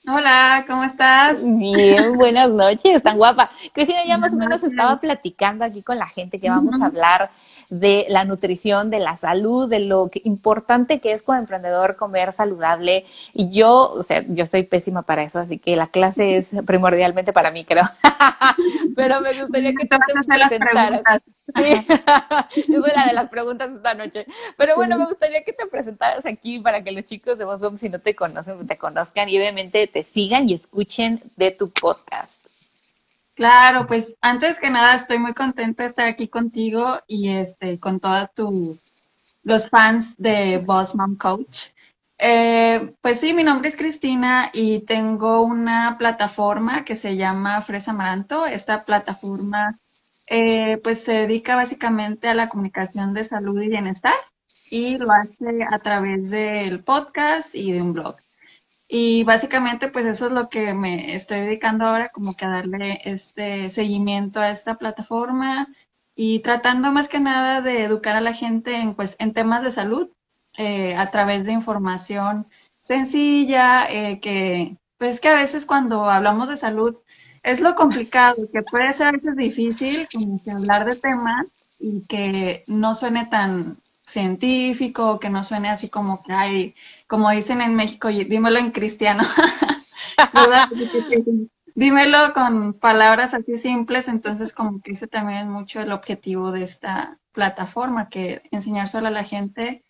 Hola, 0.09 0.63
¿cómo 0.65 0.85
estás? 0.85 1.39
Bien, 1.43 2.15
buenas 2.15 2.49
noches, 2.49 3.03
tan 3.03 3.17
guapa. 3.17 3.51
Cristina 3.73 4.05
ya 4.05 4.17
más 4.17 4.33
o 4.33 4.37
menos 4.37 4.63
estaba 4.63 5.01
platicando 5.01 5.65
aquí 5.65 5.81
con 5.83 5.99
la 5.99 6.07
gente 6.07 6.39
que 6.39 6.49
vamos 6.49 6.79
a 6.81 6.85
hablar 6.85 7.29
de 7.69 8.05
la 8.07 8.23
nutrición, 8.23 8.89
de 8.89 8.99
la 8.99 9.17
salud, 9.17 9.69
de 9.69 9.79
lo 9.79 10.09
importante 10.23 11.01
que 11.01 11.11
es 11.11 11.23
como 11.23 11.37
emprendedor 11.37 11.97
comer 11.97 12.31
saludable. 12.31 13.05
Y 13.33 13.49
yo, 13.49 13.91
o 13.91 14.01
sea, 14.01 14.23
yo 14.29 14.45
soy 14.45 14.63
pésima 14.63 15.01
para 15.01 15.23
eso, 15.23 15.39
así 15.39 15.57
que 15.57 15.75
la 15.75 15.87
clase 15.87 16.37
es 16.37 16.51
primordialmente 16.65 17.33
para 17.33 17.51
mí, 17.51 17.65
creo. 17.65 17.83
Pero 18.95 19.19
me 19.19 19.33
gustaría 19.33 19.73
que 19.73 19.87
tú 19.87 19.97
te 19.97 20.13
presentaras. 20.25 21.21
Sí, 21.55 21.63
es 22.73 22.95
la 22.95 23.05
de 23.07 23.13
las 23.13 23.29
preguntas 23.29 23.69
esta 23.71 23.93
noche. 23.93 24.25
Pero 24.57 24.75
bueno, 24.75 24.97
me 24.97 25.05
gustaría 25.05 25.43
que 25.43 25.53
te 25.53 25.65
presentaras 25.65 26.25
aquí 26.25 26.59
para 26.59 26.83
que 26.83 26.91
los 26.91 27.05
chicos 27.05 27.37
de 27.37 27.45
Voz 27.45 27.61
si 27.79 27.89
no 27.89 27.99
te 27.99 28.15
conocen, 28.15 28.67
te 28.67 28.77
conozcan 28.77 29.29
y 29.29 29.37
obviamente 29.37 29.87
te 29.87 29.96
sigan 30.03 30.49
y 30.49 30.53
escuchen 30.53 31.21
de 31.35 31.51
tu 31.51 31.69
podcast. 31.69 32.45
Claro, 33.35 33.85
pues 33.85 34.17
antes 34.21 34.59
que 34.59 34.69
nada 34.69 34.95
estoy 34.95 35.19
muy 35.19 35.33
contenta 35.33 35.83
de 35.83 35.89
estar 35.89 36.07
aquí 36.07 36.27
contigo 36.27 36.99
y 37.07 37.29
este 37.29 37.79
con 37.79 37.99
todos 37.99 38.29
los 39.43 39.69
fans 39.69 40.17
de 40.17 40.57
Boss 40.57 40.95
Mom 40.95 41.15
Coach. 41.17 41.67
Eh, 42.17 42.95
pues 43.01 43.19
sí, 43.19 43.33
mi 43.33 43.43
nombre 43.43 43.69
es 43.69 43.77
Cristina 43.77 44.49
y 44.53 44.79
tengo 44.79 45.41
una 45.41 45.97
plataforma 45.99 46.83
que 46.83 46.95
se 46.95 47.15
llama 47.15 47.61
Fresa 47.61 47.91
Amaranto. 47.91 48.47
Esta 48.47 48.83
plataforma 48.83 49.77
eh, 50.25 50.79
pues 50.83 51.03
se 51.03 51.13
dedica 51.13 51.55
básicamente 51.55 52.27
a 52.27 52.33
la 52.33 52.49
comunicación 52.49 53.13
de 53.13 53.23
salud 53.23 53.61
y 53.61 53.69
bienestar 53.69 54.15
y 54.69 54.97
lo 54.97 55.11
hace 55.11 55.63
a 55.69 55.79
través 55.79 56.29
del 56.29 56.83
podcast 56.83 57.55
y 57.55 57.71
de 57.71 57.81
un 57.81 57.93
blog. 57.93 58.17
Y 58.87 59.23
básicamente, 59.23 59.89
pues 59.89 60.05
eso 60.05 60.27
es 60.27 60.31
lo 60.31 60.49
que 60.49 60.73
me 60.73 61.13
estoy 61.15 61.41
dedicando 61.41 61.85
ahora, 61.85 62.09
como 62.09 62.35
que 62.35 62.45
a 62.45 62.49
darle 62.49 63.01
este 63.03 63.69
seguimiento 63.69 64.39
a 64.39 64.49
esta 64.49 64.75
plataforma 64.77 65.67
y 66.15 66.39
tratando 66.39 66.91
más 66.91 67.09
que 67.09 67.19
nada 67.19 67.61
de 67.61 67.83
educar 67.83 68.15
a 68.15 68.21
la 68.21 68.33
gente 68.33 68.75
en, 68.75 68.95
pues, 68.95 69.15
en 69.19 69.33
temas 69.33 69.63
de 69.63 69.71
salud 69.71 70.09
eh, 70.57 70.95
a 70.95 71.11
través 71.11 71.43
de 71.45 71.51
información 71.51 72.47
sencilla, 72.81 73.85
eh, 73.91 74.19
que 74.21 74.77
pues 74.97 75.19
que 75.19 75.29
a 75.29 75.35
veces 75.35 75.65
cuando 75.65 76.09
hablamos 76.09 76.49
de 76.49 76.57
salud 76.57 76.95
es 77.43 77.61
lo 77.61 77.75
complicado, 77.75 78.35
que 78.51 78.61
puede 78.63 78.91
ser 78.93 79.07
a 79.07 79.11
veces 79.11 79.35
difícil 79.35 80.07
como 80.11 80.41
que 80.43 80.51
hablar 80.51 80.85
de 80.85 80.95
temas 80.95 81.45
y 81.79 82.01
que 82.07 82.63
no 82.67 82.95
suene 82.95 83.27
tan 83.27 83.79
científico, 84.07 85.19
que 85.19 85.29
no 85.29 85.43
suene 85.43 85.69
así 85.69 85.89
como 85.89 86.23
que 86.23 86.33
hay, 86.33 86.75
como 87.07 87.29
dicen 87.29 87.61
en 87.61 87.75
México, 87.75 88.07
dímelo 88.07 88.57
en 88.57 88.71
cristiano. 88.71 89.23
dímelo 91.75 92.33
con 92.33 92.73
palabras 92.73 93.33
así 93.33 93.57
simples, 93.57 94.07
entonces 94.07 94.53
como 94.53 94.81
que 94.81 94.93
también 95.07 95.39
es 95.39 95.45
mucho 95.45 95.81
el 95.81 95.91
objetivo 95.91 96.51
de 96.51 96.63
esta 96.63 97.19
plataforma, 97.33 98.09
que 98.09 98.41
enseñar 98.51 98.87
solo 98.87 99.07
a 99.07 99.11
la 99.11 99.23
gente 99.23 99.83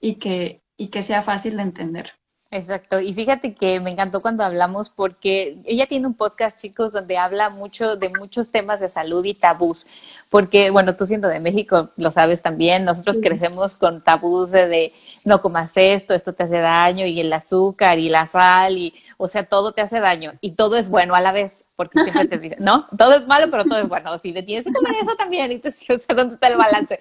y 0.00 0.16
que, 0.16 0.62
y 0.76 0.88
que 0.88 1.02
sea 1.02 1.22
fácil 1.22 1.56
de 1.56 1.64
entender. 1.64 2.12
Exacto, 2.56 3.00
y 3.00 3.12
fíjate 3.14 3.52
que 3.52 3.80
me 3.80 3.90
encantó 3.90 4.22
cuando 4.22 4.44
hablamos 4.44 4.88
porque 4.88 5.56
ella 5.64 5.88
tiene 5.88 6.06
un 6.06 6.14
podcast, 6.14 6.56
chicos, 6.60 6.92
donde 6.92 7.18
habla 7.18 7.50
mucho 7.50 7.96
de 7.96 8.10
muchos 8.10 8.48
temas 8.48 8.78
de 8.78 8.88
salud 8.88 9.24
y 9.24 9.34
tabús, 9.34 9.88
porque, 10.30 10.70
bueno, 10.70 10.94
tú 10.94 11.04
siendo 11.04 11.26
de 11.26 11.40
México, 11.40 11.90
lo 11.96 12.12
sabes 12.12 12.42
también, 12.42 12.84
nosotros 12.84 13.16
crecemos 13.20 13.74
con 13.74 14.02
tabús 14.02 14.52
de, 14.52 14.68
de, 14.68 14.92
no 15.24 15.42
comas 15.42 15.72
esto, 15.76 16.14
esto 16.14 16.32
te 16.32 16.44
hace 16.44 16.60
daño, 16.60 17.04
y 17.06 17.18
el 17.18 17.32
azúcar 17.32 17.98
y 17.98 18.08
la 18.08 18.28
sal, 18.28 18.78
y, 18.78 18.94
o 19.16 19.26
sea, 19.26 19.44
todo 19.44 19.72
te 19.72 19.80
hace 19.80 19.98
daño, 19.98 20.34
y 20.40 20.52
todo 20.52 20.76
es 20.76 20.88
bueno 20.88 21.16
a 21.16 21.20
la 21.20 21.32
vez 21.32 21.66
porque 21.76 22.04
siempre 22.04 22.28
te 22.28 22.38
dicen, 22.38 22.58
no, 22.64 22.86
todo 22.96 23.14
es 23.14 23.26
malo, 23.26 23.50
pero 23.50 23.64
todo 23.64 23.80
es 23.80 23.88
bueno. 23.88 24.16
Si 24.20 24.32
te 24.32 24.44
tienes 24.44 24.64
que 24.64 24.72
comer 24.72 24.94
eso 25.02 25.16
también, 25.16 25.50
y 25.50 25.58
te, 25.58 25.68
o 25.70 25.72
sea, 25.72 26.14
¿dónde 26.14 26.34
está 26.34 26.48
el 26.48 26.56
balance? 26.56 26.98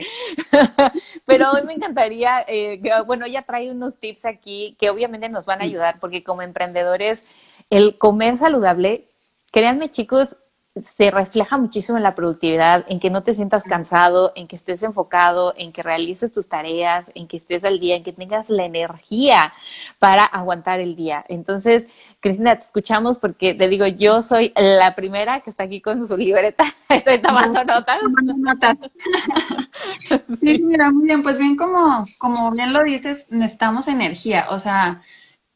pero 1.25 1.51
hoy 1.51 1.63
me 1.63 1.73
encantaría, 1.73 2.43
eh, 2.47 2.81
bueno, 3.05 3.25
ella 3.25 3.43
trae 3.43 3.69
unos 3.69 3.97
tips 3.97 4.25
aquí 4.25 4.75
que 4.79 4.89
obviamente 4.89 5.29
nos 5.29 5.43
nos 5.43 5.45
van 5.45 5.61
a 5.61 5.65
ayudar 5.65 5.99
porque 5.99 6.23
como 6.23 6.41
emprendedores, 6.41 7.25
el 7.69 7.97
comer 7.97 8.37
saludable, 8.37 9.05
créanme 9.51 9.89
chicos, 9.89 10.37
se 10.81 11.11
refleja 11.11 11.57
muchísimo 11.57 11.97
en 11.97 12.03
la 12.03 12.15
productividad, 12.15 12.85
en 12.89 12.99
que 12.99 13.11
no 13.11 13.21
te 13.21 13.35
sientas 13.35 13.63
cansado, 13.63 14.33
en 14.35 14.47
que 14.47 14.55
estés 14.55 14.81
enfocado, 14.81 15.53
en 15.55 15.71
que 15.71 15.83
realices 15.83 16.31
tus 16.31 16.49
tareas, 16.49 17.11
en 17.13 17.27
que 17.27 17.37
estés 17.37 17.63
al 17.63 17.79
día, 17.79 17.95
en 17.95 18.03
que 18.03 18.11
tengas 18.11 18.49
la 18.49 18.65
energía 18.65 19.53
para 19.99 20.25
aguantar 20.25 20.79
el 20.79 20.95
día. 20.95 21.23
Entonces, 21.29 21.87
Cristina, 22.19 22.55
te 22.55 22.65
escuchamos 22.65 23.19
porque 23.19 23.53
te 23.53 23.67
digo, 23.67 23.85
yo 23.85 24.23
soy 24.23 24.51
la 24.55 24.95
primera 24.95 25.41
que 25.41 25.51
está 25.51 25.65
aquí 25.65 25.79
con 25.79 26.07
su 26.07 26.17
libreta. 26.17 26.63
Estoy 26.89 27.19
tomando 27.19 27.63
notas. 27.63 27.99
sí, 30.39 30.59
mira, 30.63 30.91
muy 30.91 31.05
bien. 31.05 31.21
Pues 31.21 31.37
bien, 31.37 31.55
como, 31.55 32.05
como 32.17 32.51
bien 32.51 32.73
lo 32.73 32.83
dices, 32.83 33.27
necesitamos 33.29 33.87
energía. 33.87 34.47
O 34.49 34.57
sea, 34.57 35.03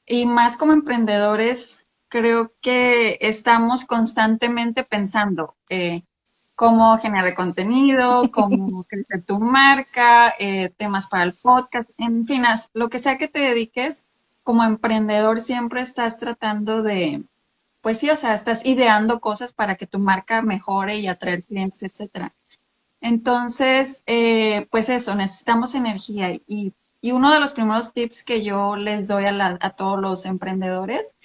y 0.06 0.26
más 0.26 0.58
como 0.58 0.74
emprendedores, 0.74 1.77
creo 2.10 2.54
que 2.62 3.18
estamos 3.22 3.86
constantemente 3.86 4.84
pensando 4.84 5.56
eh, 5.70 6.04
cómo 6.56 6.98
generar 6.98 7.36
contenido, 7.36 8.24
cómo 8.32 8.84
crecer 8.86 9.24
tu 9.24 9.40
marca, 9.40 10.34
eh, 10.40 10.74
temas 10.78 11.08
para 11.08 11.24
el 11.24 11.34
podcast, 11.34 11.90
en 11.98 12.26
fin, 12.26 12.44
lo 12.74 12.90
que 12.90 13.00
sea 13.00 13.18
que 13.18 13.28
te 13.28 13.40
dediques, 13.40 14.06
como 14.44 14.64
emprendedor 14.64 15.42
siempre 15.42 15.82
estás 15.82 16.18
tratando 16.18 16.82
de, 16.82 17.24
pues 17.82 18.00
sí, 18.00 18.10
o 18.10 18.16
sea, 18.16 18.34
estás 18.34 18.66
ideando 18.66 19.20
cosas 19.20 19.54
para 19.54 19.76
que 19.76 19.88
tu 19.88 20.00
marca 20.00 20.42
mejore 20.42 20.98
y 21.00 21.08
atraer 21.08 21.44
clientes, 21.44 21.84
etcétera. 21.84 22.34
Entonces, 23.02 24.04
eh, 24.08 24.68
pues 24.72 24.90
eso, 24.90 25.16
necesitamos 25.16 25.76
energía 25.76 26.32
y, 26.32 26.74
y, 27.02 27.12
uno 27.12 27.32
de 27.32 27.40
los 27.40 27.54
primeros 27.54 27.94
tips 27.94 28.24
que 28.24 28.44
yo 28.44 28.76
les 28.76 29.08
doy 29.08 29.26
a, 29.26 29.58
a 29.62 29.70
todos 29.72 30.00
los 30.00 30.26
emprendedores 30.26 31.16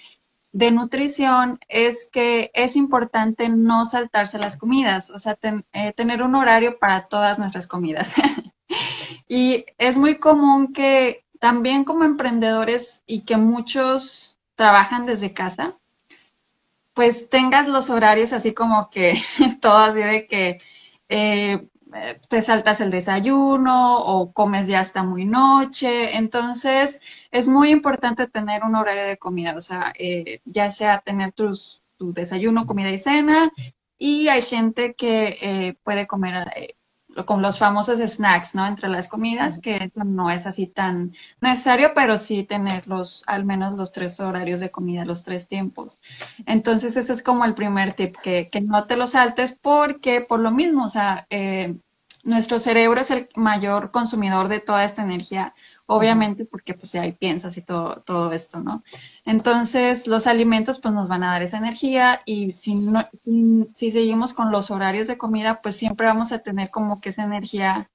de 0.53 0.69
nutrición 0.69 1.59
es 1.67 2.09
que 2.11 2.51
es 2.53 2.75
importante 2.75 3.49
no 3.49 3.85
saltarse 3.85 4.37
las 4.37 4.55
comidas, 4.55 5.09
o 5.09 5.19
sea, 5.19 5.37
eh, 5.73 5.93
tener 5.93 6.21
un 6.21 6.35
horario 6.35 6.77
para 6.77 7.07
todas 7.07 7.39
nuestras 7.39 7.67
comidas. 7.67 8.13
y 9.27 9.65
es 9.79 9.97
muy 9.97 10.19
común 10.19 10.71
que 10.71 11.25
también 11.39 11.83
como 11.83 12.03
emprendedores 12.05 13.03
y 13.07 13.25
que 13.25 13.35
muchos 13.35 14.37
trabajan 14.55 15.05
desde 15.05 15.33
casa, 15.33 15.75
pues 16.93 17.29
tengas 17.29 17.67
los 17.67 17.89
horarios 17.89 18.31
así 18.31 18.53
como 18.53 18.91
que 18.91 19.19
todo 19.61 19.77
así 19.77 19.99
de 19.99 20.27
que 20.27 20.61
eh, 21.09 21.67
te 22.29 22.41
saltas 22.41 22.81
el 22.81 22.91
desayuno 22.91 23.97
o 23.99 24.31
comes 24.33 24.67
ya 24.67 24.79
hasta 24.79 25.03
muy 25.03 25.25
noche. 25.25 26.17
Entonces, 26.17 27.01
es 27.31 27.47
muy 27.47 27.71
importante 27.71 28.27
tener 28.27 28.63
un 28.63 28.75
horario 28.75 29.05
de 29.05 29.17
comida, 29.17 29.55
o 29.55 29.61
sea, 29.61 29.93
eh, 29.97 30.41
ya 30.45 30.71
sea 30.71 31.01
tener 31.01 31.33
tus, 31.33 31.83
tu 31.97 32.13
desayuno, 32.13 32.65
comida 32.65 32.91
y 32.91 32.99
cena. 32.99 33.51
Y 33.97 34.27
hay 34.27 34.41
gente 34.41 34.95
que 34.95 35.37
eh, 35.41 35.77
puede 35.83 36.07
comer 36.07 36.47
con 37.25 37.41
los 37.41 37.57
famosos 37.57 37.99
snacks, 37.99 38.55
¿no? 38.55 38.65
Entre 38.65 38.89
las 38.89 39.07
comidas, 39.07 39.59
que 39.59 39.91
no 39.95 40.29
es 40.29 40.45
así 40.45 40.67
tan 40.67 41.13
necesario, 41.41 41.91
pero 41.93 42.17
sí 42.17 42.43
tener 42.43 42.87
los, 42.87 43.23
al 43.27 43.45
menos 43.45 43.73
los 43.75 43.91
tres 43.91 44.19
horarios 44.19 44.59
de 44.59 44.71
comida, 44.71 45.05
los 45.05 45.23
tres 45.23 45.47
tiempos. 45.47 45.99
Entonces, 46.45 46.97
ese 46.97 47.13
es 47.13 47.23
como 47.23 47.45
el 47.45 47.53
primer 47.53 47.93
tip, 47.93 48.17
que, 48.17 48.49
que 48.51 48.61
no 48.61 48.85
te 48.85 48.97
lo 48.97 49.07
saltes 49.07 49.57
porque 49.61 50.21
por 50.21 50.39
lo 50.39 50.51
mismo, 50.51 50.85
o 50.85 50.89
sea, 50.89 51.27
eh, 51.29 51.75
nuestro 52.23 52.57
cerebro 52.59 53.01
es 53.01 53.11
el 53.11 53.27
mayor 53.35 53.91
consumidor 53.91 54.47
de 54.47 54.61
toda 54.61 54.83
esta 54.85 55.03
energía, 55.03 55.53
obviamente 55.85 56.45
porque 56.45 56.73
pues 56.73 56.95
ahí 56.95 57.11
piensas 57.13 57.57
y 57.57 57.61
todo, 57.63 58.01
todo 58.05 58.31
esto, 58.31 58.59
¿no? 58.59 58.83
Entonces, 59.25 60.07
los 60.07 60.27
alimentos 60.27 60.79
pues 60.79 60.93
nos 60.93 61.07
van 61.07 61.23
a 61.23 61.31
dar 61.31 61.43
esa 61.43 61.57
energía 61.57 62.21
y 62.25 62.53
si, 62.53 62.75
no, 62.75 63.07
si 63.73 63.91
seguimos 63.91 64.33
con 64.33 64.51
los 64.51 64.71
horarios 64.71 65.07
de 65.07 65.17
comida, 65.17 65.61
pues 65.61 65.75
siempre 65.75 66.07
vamos 66.07 66.31
a 66.31 66.39
tener 66.39 66.69
como 66.69 67.01
que 67.01 67.09
esa 67.09 67.23
energía 67.23 67.89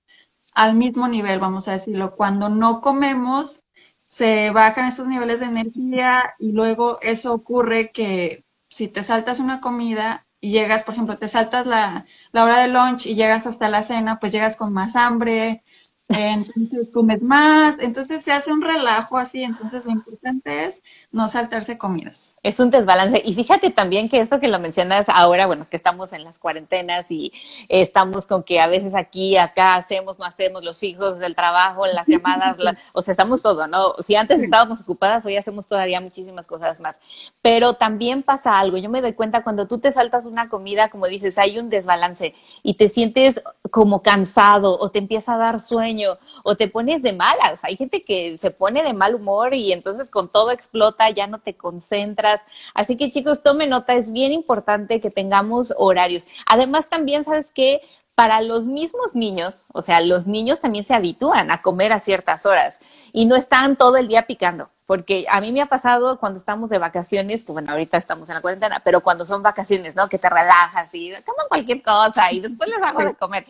al 0.54 0.74
mismo 0.74 1.08
nivel, 1.08 1.40
vamos 1.40 1.68
a 1.68 1.72
decirlo. 1.72 2.16
Cuando 2.16 2.48
no 2.48 2.80
comemos, 2.80 3.62
se 4.08 4.50
bajan 4.50 4.86
esos 4.86 5.08
niveles 5.08 5.40
de 5.40 5.46
energía 5.46 6.34
y 6.38 6.52
luego 6.52 6.98
eso 7.02 7.32
ocurre 7.34 7.92
que 7.92 8.44
si 8.68 8.88
te 8.88 9.02
saltas 9.02 9.40
una 9.40 9.60
comida, 9.60 10.26
y 10.40 10.50
llegas, 10.50 10.84
por 10.84 10.94
ejemplo, 10.94 11.18
te 11.18 11.28
saltas 11.28 11.66
la, 11.66 12.06
la 12.32 12.44
hora 12.44 12.60
de 12.60 12.68
lunch 12.68 13.06
y 13.06 13.14
llegas 13.14 13.46
hasta 13.46 13.68
la 13.68 13.82
cena, 13.82 14.20
pues 14.20 14.32
llegas 14.32 14.56
con 14.56 14.72
más 14.72 14.94
hambre, 14.96 15.62
entonces 16.08 16.88
comes 16.92 17.20
más, 17.20 17.76
entonces 17.80 18.22
se 18.22 18.32
hace 18.32 18.50
un 18.50 18.62
relajo 18.62 19.18
así, 19.18 19.42
entonces 19.42 19.84
lo 19.84 19.90
importante 19.90 20.64
es 20.64 20.82
no 21.12 21.28
saltarse 21.28 21.76
comidas. 21.76 22.34
Es 22.42 22.58
un 22.60 22.70
desbalance. 22.70 23.20
Y 23.22 23.34
fíjate 23.34 23.70
también 23.70 24.08
que 24.08 24.20
esto 24.20 24.40
que 24.40 24.48
lo 24.48 24.58
mencionas 24.58 25.06
ahora, 25.10 25.46
bueno, 25.46 25.66
que 25.68 25.76
estamos 25.76 26.14
en 26.14 26.24
las 26.24 26.38
cuarentenas 26.38 27.10
y 27.10 27.32
estamos 27.68 28.26
con 28.26 28.42
que 28.42 28.58
a 28.58 28.68
veces 28.68 28.94
aquí, 28.94 29.36
acá 29.36 29.76
hacemos, 29.76 30.18
no 30.18 30.24
hacemos, 30.24 30.64
los 30.64 30.82
hijos 30.82 31.18
del 31.18 31.34
trabajo, 31.34 31.86
las 31.86 32.06
llamadas, 32.08 32.56
o 32.94 33.02
sea, 33.02 33.12
estamos 33.12 33.42
todo, 33.42 33.66
¿no? 33.66 33.92
Si 34.02 34.16
antes 34.16 34.40
estábamos 34.40 34.80
ocupadas, 34.80 35.26
hoy 35.26 35.36
hacemos 35.36 35.66
todavía 35.66 36.00
muchísimas 36.00 36.46
cosas 36.46 36.80
más. 36.80 36.98
Pero 37.42 37.74
también 37.74 38.22
pasa 38.22 38.58
algo, 38.58 38.78
yo 38.78 38.88
me 38.88 39.02
doy 39.02 39.12
cuenta 39.12 39.44
cuando 39.44 39.66
tú 39.66 39.78
te 39.78 39.92
saltas 39.92 40.24
una 40.24 40.48
comida, 40.48 40.88
como 40.88 41.06
dices, 41.06 41.36
hay 41.36 41.58
un 41.58 41.68
desbalance 41.68 42.34
y 42.62 42.74
te 42.74 42.88
sientes 42.88 43.42
como 43.70 44.02
cansado 44.02 44.78
o 44.78 44.90
te 44.90 44.98
empieza 44.98 45.34
a 45.34 45.38
dar 45.38 45.60
sueño 45.60 45.97
o 46.44 46.56
te 46.56 46.68
pones 46.68 47.02
de 47.02 47.12
malas. 47.12 47.60
Hay 47.62 47.76
gente 47.76 48.02
que 48.02 48.38
se 48.38 48.50
pone 48.50 48.82
de 48.82 48.92
mal 48.94 49.14
humor 49.14 49.54
y 49.54 49.72
entonces 49.72 50.10
con 50.10 50.30
todo 50.30 50.50
explota, 50.50 51.10
ya 51.10 51.26
no 51.26 51.38
te 51.38 51.54
concentras. 51.54 52.40
Así 52.74 52.96
que 52.96 53.10
chicos, 53.10 53.42
tomen 53.42 53.70
nota, 53.70 53.94
es 53.94 54.10
bien 54.10 54.32
importante 54.32 55.00
que 55.00 55.10
tengamos 55.10 55.72
horarios. 55.76 56.24
Además 56.46 56.88
también, 56.88 57.24
¿sabes 57.24 57.50
qué? 57.52 57.80
Para 58.14 58.40
los 58.40 58.66
mismos 58.66 59.14
niños, 59.14 59.54
o 59.72 59.82
sea, 59.82 60.00
los 60.00 60.26
niños 60.26 60.60
también 60.60 60.84
se 60.84 60.94
habitúan 60.94 61.50
a 61.50 61.62
comer 61.62 61.92
a 61.92 62.00
ciertas 62.00 62.46
horas 62.46 62.78
y 63.12 63.26
no 63.26 63.36
están 63.36 63.76
todo 63.76 63.96
el 63.96 64.08
día 64.08 64.26
picando 64.26 64.70
porque 64.88 65.26
a 65.28 65.42
mí 65.42 65.52
me 65.52 65.60
ha 65.60 65.66
pasado 65.66 66.18
cuando 66.18 66.38
estamos 66.38 66.70
de 66.70 66.78
vacaciones, 66.78 67.44
que 67.44 67.52
bueno, 67.52 67.72
ahorita 67.72 67.98
estamos 67.98 68.26
en 68.30 68.36
la 68.36 68.40
cuarentena, 68.40 68.80
pero 68.82 69.02
cuando 69.02 69.26
son 69.26 69.42
vacaciones, 69.42 69.94
¿no? 69.94 70.08
Que 70.08 70.16
te 70.16 70.30
relajas 70.30 70.88
y 70.94 71.10
coman 71.26 71.46
cualquier 71.46 71.82
cosa 71.82 72.32
y 72.32 72.40
después 72.40 72.70
les 72.70 72.80
hago 72.80 73.00
de 73.00 73.14
comer. 73.14 73.44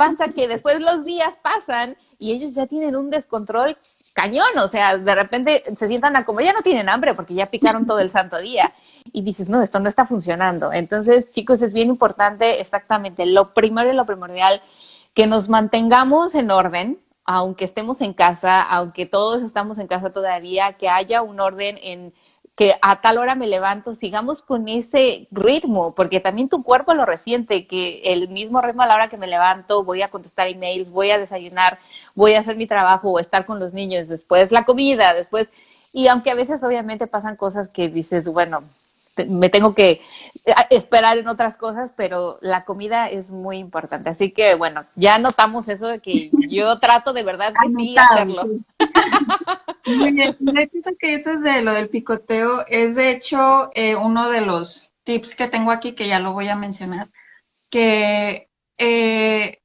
Pasa 0.00 0.32
que 0.32 0.48
después 0.48 0.80
los 0.80 1.04
días 1.04 1.34
pasan 1.42 1.94
y 2.18 2.32
ellos 2.32 2.54
ya 2.54 2.66
tienen 2.66 2.96
un 2.96 3.10
descontrol 3.10 3.76
cañón, 4.14 4.56
o 4.56 4.66
sea, 4.66 4.96
de 4.96 5.14
repente 5.14 5.62
se 5.76 5.88
sientan 5.88 6.16
a 6.16 6.24
comer, 6.24 6.46
ya 6.46 6.52
no 6.54 6.62
tienen 6.62 6.88
hambre 6.88 7.14
porque 7.14 7.34
ya 7.34 7.50
picaron 7.50 7.86
todo 7.86 7.98
el 7.98 8.10
santo 8.10 8.38
día 8.38 8.72
y 9.12 9.20
dices, 9.20 9.50
no, 9.50 9.60
esto 9.60 9.78
no 9.78 9.90
está 9.90 10.06
funcionando. 10.06 10.72
Entonces, 10.72 11.30
chicos, 11.32 11.60
es 11.60 11.74
bien 11.74 11.88
importante 11.88 12.62
exactamente 12.62 13.26
lo 13.26 13.52
primero 13.52 13.90
y 13.90 13.94
lo 13.94 14.06
primordial, 14.06 14.62
que 15.12 15.26
nos 15.26 15.50
mantengamos 15.50 16.34
en 16.34 16.50
orden, 16.50 16.98
aunque 17.26 17.66
estemos 17.66 18.00
en 18.00 18.14
casa, 18.14 18.62
aunque 18.62 19.04
todos 19.04 19.42
estamos 19.42 19.76
en 19.76 19.86
casa 19.86 20.14
todavía, 20.14 20.78
que 20.78 20.88
haya 20.88 21.20
un 21.20 21.40
orden 21.40 21.78
en 21.82 22.14
que 22.60 22.74
a 22.82 23.00
tal 23.00 23.16
hora 23.16 23.36
me 23.36 23.46
levanto, 23.46 23.94
sigamos 23.94 24.42
con 24.42 24.68
ese 24.68 25.28
ritmo, 25.30 25.94
porque 25.94 26.20
también 26.20 26.50
tu 26.50 26.62
cuerpo 26.62 26.92
lo 26.92 27.06
resiente, 27.06 27.66
que 27.66 28.02
el 28.04 28.28
mismo 28.28 28.60
ritmo 28.60 28.82
a 28.82 28.86
la 28.86 28.96
hora 28.96 29.08
que 29.08 29.16
me 29.16 29.26
levanto, 29.26 29.82
voy 29.82 30.02
a 30.02 30.10
contestar 30.10 30.46
emails, 30.46 30.90
voy 30.90 31.10
a 31.10 31.16
desayunar, 31.16 31.78
voy 32.14 32.34
a 32.34 32.40
hacer 32.40 32.56
mi 32.56 32.66
trabajo 32.66 33.12
o 33.12 33.18
estar 33.18 33.46
con 33.46 33.60
los 33.60 33.72
niños, 33.72 34.08
después 34.08 34.52
la 34.52 34.66
comida, 34.66 35.14
después, 35.14 35.48
y 35.90 36.08
aunque 36.08 36.32
a 36.32 36.34
veces 36.34 36.62
obviamente 36.62 37.06
pasan 37.06 37.36
cosas 37.36 37.70
que 37.70 37.88
dices, 37.88 38.26
bueno, 38.26 38.62
me 39.28 39.48
tengo 39.48 39.74
que 39.74 40.00
eh, 40.46 40.54
esperar 40.70 41.18
en 41.18 41.28
otras 41.28 41.56
cosas, 41.56 41.90
pero 41.96 42.38
la 42.40 42.64
comida 42.64 43.08
es 43.08 43.30
muy 43.30 43.58
importante. 43.58 44.10
Así 44.10 44.30
que 44.30 44.54
bueno, 44.54 44.84
ya 44.94 45.18
notamos 45.18 45.68
eso 45.68 45.88
de 45.88 46.00
que 46.00 46.30
yo 46.48 46.78
trato 46.78 47.12
de 47.12 47.22
verdad 47.22 47.52
que 47.60 47.68
sí 47.68 47.96
hacerlo. 47.98 48.44
Muy 49.86 50.12
bien. 50.12 50.36
De 50.38 50.62
hecho, 50.62 50.78
eso 50.78 50.90
que 50.98 51.16
dices 51.16 51.42
de 51.42 51.62
lo 51.62 51.72
del 51.72 51.88
picoteo 51.88 52.66
es 52.68 52.94
de 52.94 53.10
hecho 53.10 53.70
eh, 53.74 53.96
uno 53.96 54.28
de 54.28 54.42
los 54.42 54.92
tips 55.04 55.34
que 55.34 55.48
tengo 55.48 55.70
aquí 55.70 55.92
que 55.92 56.06
ya 56.06 56.18
lo 56.18 56.34
voy 56.34 56.48
a 56.48 56.54
mencionar, 56.54 57.08
que 57.70 58.48
eh, 58.78 59.60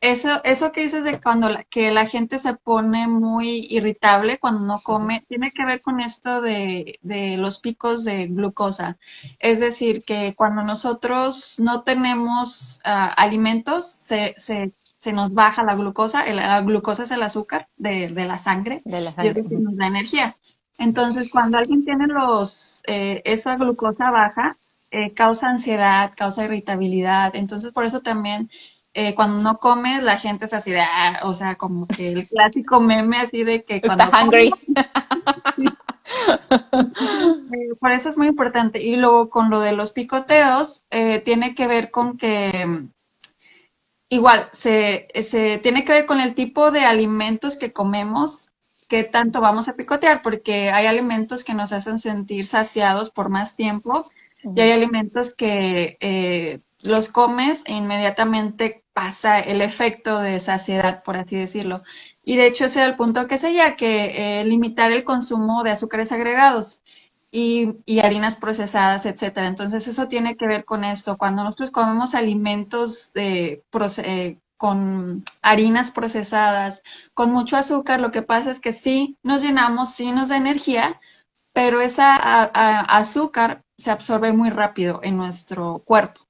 eso, 0.00 0.42
eso 0.44 0.72
que 0.72 0.82
dices 0.82 1.04
de 1.04 1.20
cuando 1.20 1.50
la, 1.50 1.64
que 1.64 1.90
la 1.90 2.06
gente 2.06 2.38
se 2.38 2.54
pone 2.54 3.06
muy 3.06 3.66
irritable 3.68 4.38
cuando 4.38 4.60
no 4.60 4.80
come, 4.82 5.24
tiene 5.28 5.50
que 5.50 5.64
ver 5.66 5.82
con 5.82 6.00
esto 6.00 6.40
de, 6.40 6.98
de, 7.02 7.36
los 7.36 7.58
picos 7.58 8.04
de 8.04 8.28
glucosa. 8.28 8.96
Es 9.38 9.60
decir, 9.60 10.02
que 10.04 10.34
cuando 10.34 10.62
nosotros 10.62 11.60
no 11.60 11.82
tenemos 11.82 12.80
uh, 12.86 13.12
alimentos, 13.16 13.90
se, 13.90 14.34
se, 14.38 14.72
se, 15.00 15.12
nos 15.12 15.34
baja 15.34 15.64
la 15.64 15.74
glucosa. 15.74 16.22
El, 16.22 16.36
la 16.36 16.62
glucosa 16.62 17.02
es 17.02 17.10
el 17.10 17.22
azúcar 17.22 17.68
de, 17.76 18.08
de 18.08 18.24
la 18.24 18.38
sangre, 18.38 18.80
de 18.86 19.00
la 19.02 19.12
sangre. 19.12 19.44
y 19.50 19.54
nos 19.56 19.76
da 19.76 19.86
energía. 19.86 20.34
Entonces, 20.78 21.30
cuando 21.30 21.58
alguien 21.58 21.84
tiene 21.84 22.06
los, 22.06 22.82
eh, 22.86 23.20
esa 23.26 23.56
glucosa 23.56 24.10
baja, 24.10 24.56
eh, 24.90 25.12
causa 25.12 25.50
ansiedad, 25.50 26.12
causa 26.16 26.44
irritabilidad. 26.44 27.36
Entonces, 27.36 27.70
por 27.72 27.84
eso 27.84 28.00
también 28.00 28.50
eh, 28.94 29.14
cuando 29.14 29.42
no 29.42 29.58
comes, 29.58 30.02
la 30.02 30.16
gente 30.16 30.46
es 30.46 30.52
así 30.52 30.70
de, 30.70 30.80
ah, 30.80 31.20
o 31.22 31.34
sea, 31.34 31.56
como 31.56 31.86
que 31.86 32.08
el 32.08 32.28
clásico 32.28 32.80
meme 32.80 33.18
así 33.18 33.44
de 33.44 33.64
que 33.64 33.80
cuando... 33.80 34.04
Está 34.04 34.24
hungry. 34.24 34.50
Eh, 37.52 37.74
por 37.78 37.92
eso 37.92 38.08
es 38.08 38.16
muy 38.18 38.26
importante. 38.26 38.82
Y 38.82 38.96
luego 38.96 39.30
con 39.30 39.48
lo 39.48 39.60
de 39.60 39.72
los 39.72 39.92
picoteos, 39.92 40.82
eh, 40.90 41.20
tiene 41.20 41.54
que 41.54 41.68
ver 41.68 41.90
con 41.90 42.18
que, 42.18 42.88
igual, 44.08 44.48
se, 44.52 45.06
se 45.22 45.58
tiene 45.58 45.84
que 45.84 45.92
ver 45.92 46.06
con 46.06 46.20
el 46.20 46.34
tipo 46.34 46.72
de 46.72 46.80
alimentos 46.80 47.56
que 47.56 47.72
comemos 47.72 48.50
qué 48.90 49.04
tanto 49.04 49.40
vamos 49.40 49.68
a 49.68 49.74
picotear, 49.74 50.20
porque 50.20 50.70
hay 50.70 50.86
alimentos 50.86 51.44
que 51.44 51.54
nos 51.54 51.72
hacen 51.72 51.98
sentir 51.98 52.44
saciados 52.44 53.08
por 53.10 53.28
más 53.28 53.54
tiempo 53.54 54.04
y 54.42 54.60
hay 54.60 54.72
alimentos 54.72 55.32
que 55.32 55.96
eh, 56.00 56.60
los 56.82 57.08
comes 57.08 57.62
e 57.66 57.74
inmediatamente 57.74 58.79
pasa 58.92 59.40
el 59.40 59.60
efecto 59.62 60.18
de 60.20 60.40
saciedad, 60.40 61.02
por 61.02 61.16
así 61.16 61.36
decirlo. 61.36 61.82
Y 62.24 62.36
de 62.36 62.46
hecho 62.46 62.66
ese 62.66 62.80
es 62.82 62.88
el 62.88 62.96
punto 62.96 63.26
que 63.26 63.38
sería 63.38 63.76
que 63.76 64.40
eh, 64.40 64.44
limitar 64.44 64.92
el 64.92 65.04
consumo 65.04 65.62
de 65.62 65.70
azúcares 65.70 66.12
agregados 66.12 66.82
y, 67.30 67.76
y, 67.86 68.00
harinas 68.00 68.36
procesadas, 68.36 69.06
etcétera. 69.06 69.46
Entonces 69.48 69.86
eso 69.88 70.08
tiene 70.08 70.36
que 70.36 70.46
ver 70.46 70.64
con 70.64 70.84
esto. 70.84 71.16
Cuando 71.18 71.44
nosotros 71.44 71.70
comemos 71.70 72.14
alimentos 72.14 73.12
de, 73.12 73.62
eh, 74.04 74.38
con 74.56 75.24
harinas 75.42 75.90
procesadas, 75.90 76.82
con 77.14 77.32
mucho 77.32 77.56
azúcar, 77.56 78.00
lo 78.00 78.10
que 78.10 78.22
pasa 78.22 78.50
es 78.50 78.60
que 78.60 78.72
sí 78.72 79.16
nos 79.22 79.42
llenamos, 79.42 79.94
sí 79.94 80.12
nos 80.12 80.28
da 80.28 80.36
energía, 80.36 81.00
pero 81.52 81.80
esa 81.80 82.14
azúcar 82.84 83.62
se 83.78 83.90
absorbe 83.90 84.32
muy 84.32 84.50
rápido 84.50 85.00
en 85.02 85.16
nuestro 85.16 85.78
cuerpo. 85.84 86.20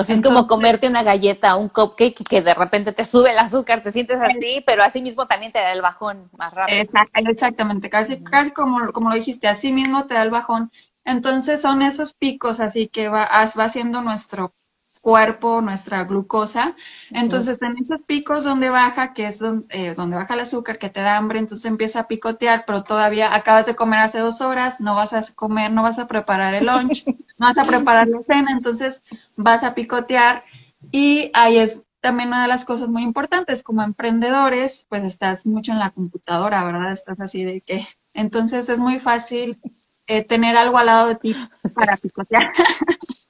O 0.00 0.04
sea, 0.04 0.14
es 0.16 0.22
como 0.22 0.46
comerte 0.46 0.88
una 0.88 1.02
galleta, 1.02 1.56
un 1.56 1.68
cupcake 1.68 2.24
que 2.28 2.40
de 2.40 2.54
repente 2.54 2.92
te 2.92 3.04
sube 3.04 3.32
el 3.32 3.38
azúcar, 3.38 3.82
te 3.82 3.92
sientes 3.92 4.18
así, 4.20 4.62
pero 4.66 4.82
así 4.82 5.02
mismo 5.02 5.26
también 5.26 5.52
te 5.52 5.58
da 5.58 5.72
el 5.72 5.82
bajón 5.82 6.30
más 6.36 6.52
rápido. 6.54 6.78
exactamente, 7.14 7.90
casi, 7.90 8.22
casi 8.22 8.50
como, 8.50 8.92
como 8.92 9.10
lo 9.10 9.16
dijiste, 9.16 9.48
así 9.48 9.72
mismo 9.72 10.06
te 10.06 10.14
da 10.14 10.22
el 10.22 10.30
bajón. 10.30 10.70
Entonces 11.04 11.60
son 11.60 11.82
esos 11.82 12.12
picos 12.12 12.60
así 12.60 12.88
que 12.88 13.08
va, 13.08 13.28
va 13.28 13.64
haciendo 13.64 14.00
nuestro 14.02 14.52
cuerpo, 15.00 15.60
nuestra 15.60 16.04
glucosa. 16.04 16.76
Entonces, 17.10 17.60
en 17.62 17.78
esos 17.78 18.02
picos 18.02 18.44
donde 18.44 18.70
baja, 18.70 19.12
que 19.12 19.26
es 19.26 19.38
donde, 19.38 19.66
eh, 19.70 19.94
donde, 19.94 20.16
baja 20.16 20.34
el 20.34 20.40
azúcar, 20.40 20.78
que 20.78 20.90
te 20.90 21.00
da 21.00 21.16
hambre, 21.16 21.38
entonces 21.38 21.64
empieza 21.64 22.00
a 22.00 22.08
picotear, 22.08 22.64
pero 22.66 22.84
todavía 22.84 23.34
acabas 23.34 23.66
de 23.66 23.74
comer 23.74 24.00
hace 24.00 24.18
dos 24.18 24.40
horas, 24.40 24.80
no 24.80 24.94
vas 24.94 25.12
a 25.12 25.22
comer, 25.34 25.70
no 25.72 25.82
vas 25.82 25.98
a 25.98 26.06
preparar 26.06 26.54
el 26.54 26.66
lunch, 26.66 27.04
no 27.38 27.48
vas 27.48 27.58
a 27.58 27.64
preparar 27.64 28.08
la 28.08 28.22
cena, 28.22 28.52
entonces 28.52 29.02
vas 29.36 29.64
a 29.64 29.74
picotear 29.74 30.44
y 30.90 31.30
ahí 31.34 31.58
es 31.58 31.86
también 32.00 32.28
una 32.28 32.42
de 32.42 32.48
las 32.48 32.64
cosas 32.64 32.88
muy 32.88 33.02
importantes, 33.02 33.62
como 33.62 33.82
emprendedores, 33.82 34.86
pues 34.88 35.04
estás 35.04 35.44
mucho 35.44 35.72
en 35.72 35.78
la 35.78 35.90
computadora, 35.90 36.64
¿verdad? 36.64 36.92
Estás 36.92 37.20
así 37.20 37.44
de 37.44 37.60
que, 37.60 37.86
entonces 38.14 38.68
es 38.68 38.78
muy 38.78 38.98
fácil 38.98 39.60
eh, 40.06 40.24
tener 40.24 40.56
algo 40.56 40.78
al 40.78 40.86
lado 40.86 41.08
de 41.08 41.16
ti 41.16 41.36
para 41.74 41.96
picotear. 41.96 42.52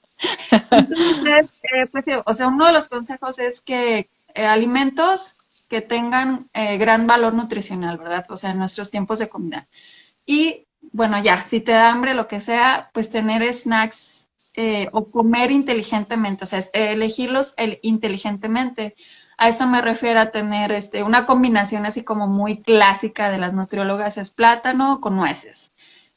Entonces, 0.70 1.50
eh, 1.62 1.86
pues, 1.90 2.04
o 2.24 2.34
sea, 2.34 2.48
uno 2.48 2.66
de 2.66 2.72
los 2.72 2.88
consejos 2.88 3.38
es 3.38 3.60
que 3.60 4.10
eh, 4.34 4.46
alimentos 4.46 5.36
que 5.68 5.80
tengan 5.80 6.48
eh, 6.52 6.78
gran 6.78 7.06
valor 7.06 7.34
nutricional, 7.34 7.98
¿verdad? 7.98 8.26
O 8.28 8.36
sea, 8.36 8.50
en 8.50 8.58
nuestros 8.58 8.90
tiempos 8.90 9.18
de 9.18 9.28
comida. 9.28 9.68
Y 10.26 10.66
bueno, 10.92 11.22
ya, 11.22 11.44
si 11.44 11.60
te 11.60 11.72
da 11.72 11.90
hambre, 11.90 12.14
lo 12.14 12.26
que 12.26 12.40
sea, 12.40 12.90
pues 12.92 13.10
tener 13.10 13.52
snacks 13.54 14.18
o 14.92 15.10
comer 15.10 15.50
inteligentemente, 15.50 16.44
o 16.44 16.46
sea, 16.46 16.62
elegirlos 16.74 17.54
inteligentemente. 17.80 18.94
A 19.38 19.48
eso 19.48 19.66
me 19.66 19.80
refiero 19.80 20.20
a 20.20 20.30
tener 20.30 20.70
este, 20.70 21.02
una 21.02 21.24
combinación 21.24 21.86
así 21.86 22.04
como 22.04 22.26
muy 22.26 22.60
clásica 22.60 23.30
de 23.30 23.38
las 23.38 23.54
nutriólogas, 23.54 24.18
es 24.18 24.30
plátano 24.30 25.00
con 25.00 25.16
nueces. 25.16 25.72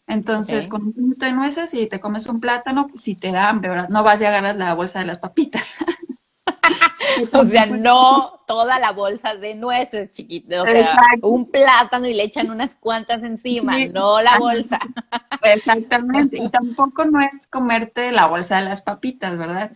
Entonces, 0.08 0.68
con 0.68 0.84
un 0.84 0.94
puñito 0.94 1.26
de 1.26 1.32
nueces 1.32 1.74
y 1.74 1.88
te 1.88 2.00
comes 2.00 2.28
un 2.28 2.40
plátano, 2.40 2.90
si 2.96 3.16
te 3.16 3.32
da 3.32 3.50
hambre, 3.50 3.70
¿verdad? 3.70 3.90
No 3.90 4.04
vas 4.04 4.22
a 4.22 4.28
agarrar 4.28 4.56
la 4.56 4.74
bolsa 4.74 5.00
de 5.00 5.06
las 5.06 5.20
papitas. 5.20 5.76
o 7.34 7.46
sea, 7.46 7.66
no 7.66 8.44
toda 8.46 8.80
la 8.80 8.92
bolsa 8.92 9.36
de 9.36 9.56
nueces, 9.56 10.12
chiquito. 10.12 10.62
O 10.62 10.66
sea, 10.66 10.96
un 11.22 11.50
plátano 11.50 12.08
y 12.08 12.14
le 12.14 12.24
echan 12.24 12.52
unas 12.52 12.76
cuantas 12.76 13.24
encima, 13.24 13.78
no 13.88 14.22
la 14.22 14.38
bolsa. 14.38 14.80
Exactamente. 15.44 16.38
Y 16.38 16.50
tampoco 16.50 17.06
no 17.06 17.20
es 17.22 17.48
comerte 17.48 18.12
la 18.12 18.28
bolsa 18.28 18.58
de 18.58 18.66
las 18.66 18.82
papitas, 18.82 19.38
¿verdad? 19.38 19.72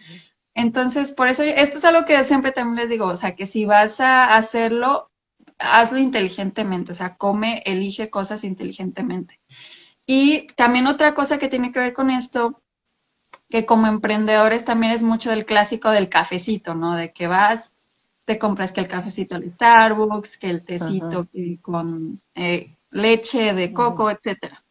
Entonces, 0.53 1.11
por 1.11 1.27
eso, 1.27 1.43
esto 1.43 1.77
es 1.77 1.85
algo 1.85 2.05
que 2.05 2.23
siempre 2.23 2.51
también 2.51 2.77
les 2.77 2.89
digo, 2.89 3.05
o 3.05 3.17
sea, 3.17 3.35
que 3.35 3.45
si 3.45 3.65
vas 3.65 3.99
a 3.99 4.35
hacerlo, 4.35 5.11
hazlo 5.59 5.99
inteligentemente, 5.99 6.91
o 6.91 6.95
sea, 6.95 7.15
come, 7.15 7.61
elige 7.65 8.09
cosas 8.09 8.43
inteligentemente. 8.43 9.39
Y 10.07 10.47
también 10.55 10.87
otra 10.87 11.13
cosa 11.13 11.37
que 11.37 11.49
tiene 11.49 11.71
que 11.71 11.79
ver 11.79 11.93
con 11.93 12.09
esto, 12.09 12.61
que 13.49 13.65
como 13.65 13.87
emprendedores 13.87 14.63
también 14.65 14.93
es 14.93 15.03
mucho 15.03 15.29
del 15.29 15.45
clásico 15.45 15.91
del 15.91 16.09
cafecito, 16.09 16.73
¿no? 16.73 16.95
De 16.95 17.11
que 17.11 17.27
vas, 17.27 17.73
te 18.25 18.39
compras 18.39 18.71
que 18.71 18.79
el 18.79 18.87
cafecito 18.87 19.37
de 19.37 19.51
Starbucks, 19.51 20.37
que 20.37 20.49
el 20.49 20.63
tecito 20.63 21.27
con 21.61 22.21
eh, 22.35 22.77
leche 22.89 23.53
de 23.53 23.73
coco, 23.73 24.09
etcétera. 24.09 24.63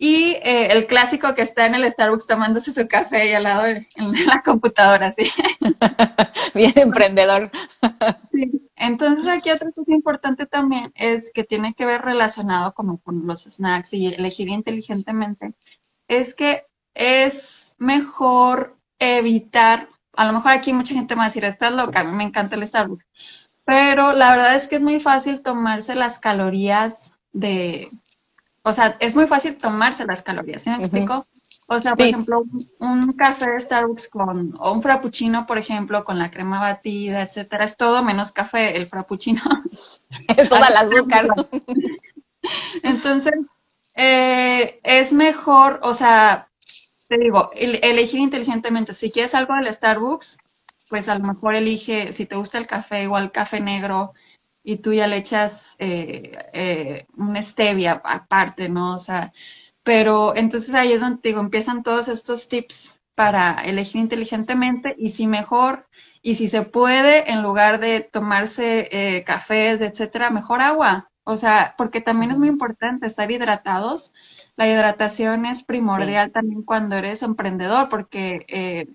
Y 0.00 0.36
eh, 0.44 0.68
el 0.70 0.86
clásico 0.86 1.34
que 1.34 1.42
está 1.42 1.66
en 1.66 1.74
el 1.74 1.90
Starbucks 1.90 2.28
tomándose 2.28 2.72
su 2.72 2.86
café 2.86 3.30
y 3.30 3.32
al 3.32 3.42
lado 3.42 3.66
en 3.66 3.86
la 4.26 4.42
computadora, 4.44 5.10
sí. 5.12 5.28
Bien 6.54 6.72
emprendedor. 6.76 7.50
Sí. 8.32 8.68
Entonces 8.76 9.26
aquí 9.26 9.50
otra 9.50 9.72
cosa 9.72 9.92
importante 9.92 10.46
también 10.46 10.92
es 10.94 11.32
que 11.34 11.42
tiene 11.42 11.74
que 11.74 11.84
ver 11.84 12.02
relacionado 12.02 12.72
como 12.74 12.98
con 12.98 13.26
los 13.26 13.42
snacks 13.42 13.92
y 13.92 14.06
elegir 14.06 14.48
inteligentemente, 14.48 15.54
es 16.06 16.34
que 16.34 16.64
es 16.94 17.74
mejor 17.78 18.76
evitar, 19.00 19.88
a 20.14 20.26
lo 20.26 20.32
mejor 20.32 20.52
aquí 20.52 20.72
mucha 20.72 20.94
gente 20.94 21.14
me 21.14 21.20
va 21.20 21.24
a 21.24 21.28
decir, 21.28 21.44
estás 21.44 21.72
loca, 21.72 22.00
a 22.00 22.04
mí 22.04 22.16
me 22.16 22.24
encanta 22.24 22.54
el 22.54 22.66
Starbucks, 22.66 23.04
pero 23.64 24.12
la 24.12 24.30
verdad 24.30 24.54
es 24.54 24.68
que 24.68 24.76
es 24.76 24.82
muy 24.82 25.00
fácil 25.00 25.42
tomarse 25.42 25.96
las 25.96 26.20
calorías 26.20 27.12
de, 27.32 27.90
o 28.68 28.72
sea, 28.72 28.96
es 29.00 29.14
muy 29.16 29.26
fácil 29.26 29.56
tomarse 29.56 30.04
las 30.04 30.22
calorías, 30.22 30.62
¿sí 30.62 30.70
me 30.70 30.76
explico? 30.76 31.24
O 31.70 31.80
sea, 31.80 31.94
por 31.94 32.06
ejemplo, 32.06 32.44
un, 32.78 33.12
café 33.12 33.50
de 33.50 33.60
Starbucks 33.60 34.08
con, 34.08 34.54
o 34.58 34.72
un 34.72 34.82
frappuccino, 34.82 35.46
por 35.46 35.58
ejemplo, 35.58 36.02
con 36.04 36.18
la 36.18 36.30
crema 36.30 36.60
batida, 36.60 37.22
etcétera, 37.22 37.64
es 37.64 37.76
todo 37.76 38.02
menos 38.02 38.30
café, 38.30 38.76
el 38.76 38.88
frappuccino. 38.88 39.42
Es 40.36 40.48
toda 40.48 40.70
la 40.70 40.80
azúcar. 40.80 41.28
Entonces, 42.82 43.34
eh, 43.94 44.80
es 44.82 45.12
mejor, 45.12 45.80
o 45.82 45.92
sea, 45.92 46.48
te 47.08 47.18
digo, 47.18 47.50
elegir 47.54 48.20
inteligentemente. 48.20 48.94
Si 48.94 49.10
quieres 49.10 49.34
algo 49.34 49.54
del 49.54 49.72
Starbucks, 49.72 50.38
pues 50.88 51.08
a 51.08 51.18
lo 51.18 51.26
mejor 51.26 51.54
elige, 51.54 52.12
si 52.12 52.24
te 52.24 52.36
gusta 52.36 52.56
el 52.56 52.66
café, 52.66 53.02
igual 53.02 53.32
café 53.32 53.60
negro, 53.60 54.14
y 54.62 54.78
tú 54.78 54.92
ya 54.92 55.06
le 55.06 55.16
echas 55.18 55.76
eh, 55.78 56.32
eh, 56.52 57.06
una 57.16 57.42
stevia 57.42 58.00
aparte, 58.04 58.68
¿no? 58.68 58.94
O 58.94 58.98
sea, 58.98 59.32
pero 59.82 60.36
entonces 60.36 60.74
ahí 60.74 60.92
es 60.92 61.00
donde 61.00 61.20
digo, 61.22 61.40
empiezan 61.40 61.82
todos 61.82 62.08
estos 62.08 62.48
tips 62.48 63.00
para 63.14 63.54
elegir 63.64 64.00
inteligentemente 64.00 64.94
y 64.98 65.08
si 65.10 65.26
mejor, 65.26 65.88
y 66.22 66.36
si 66.36 66.48
se 66.48 66.62
puede, 66.62 67.30
en 67.32 67.42
lugar 67.42 67.80
de 67.80 68.00
tomarse 68.00 68.88
eh, 68.92 69.24
cafés, 69.24 69.80
etcétera, 69.80 70.30
mejor 70.30 70.60
agua. 70.60 71.10
O 71.24 71.36
sea, 71.36 71.74
porque 71.76 72.00
también 72.00 72.32
es 72.32 72.38
muy 72.38 72.48
importante 72.48 73.06
estar 73.06 73.30
hidratados. 73.30 74.14
La 74.56 74.68
hidratación 74.68 75.46
es 75.46 75.62
primordial 75.62 76.32
también 76.32 76.62
cuando 76.62 76.96
eres 76.96 77.22
emprendedor, 77.22 77.88
porque 77.88 78.44
eh, 78.48 78.86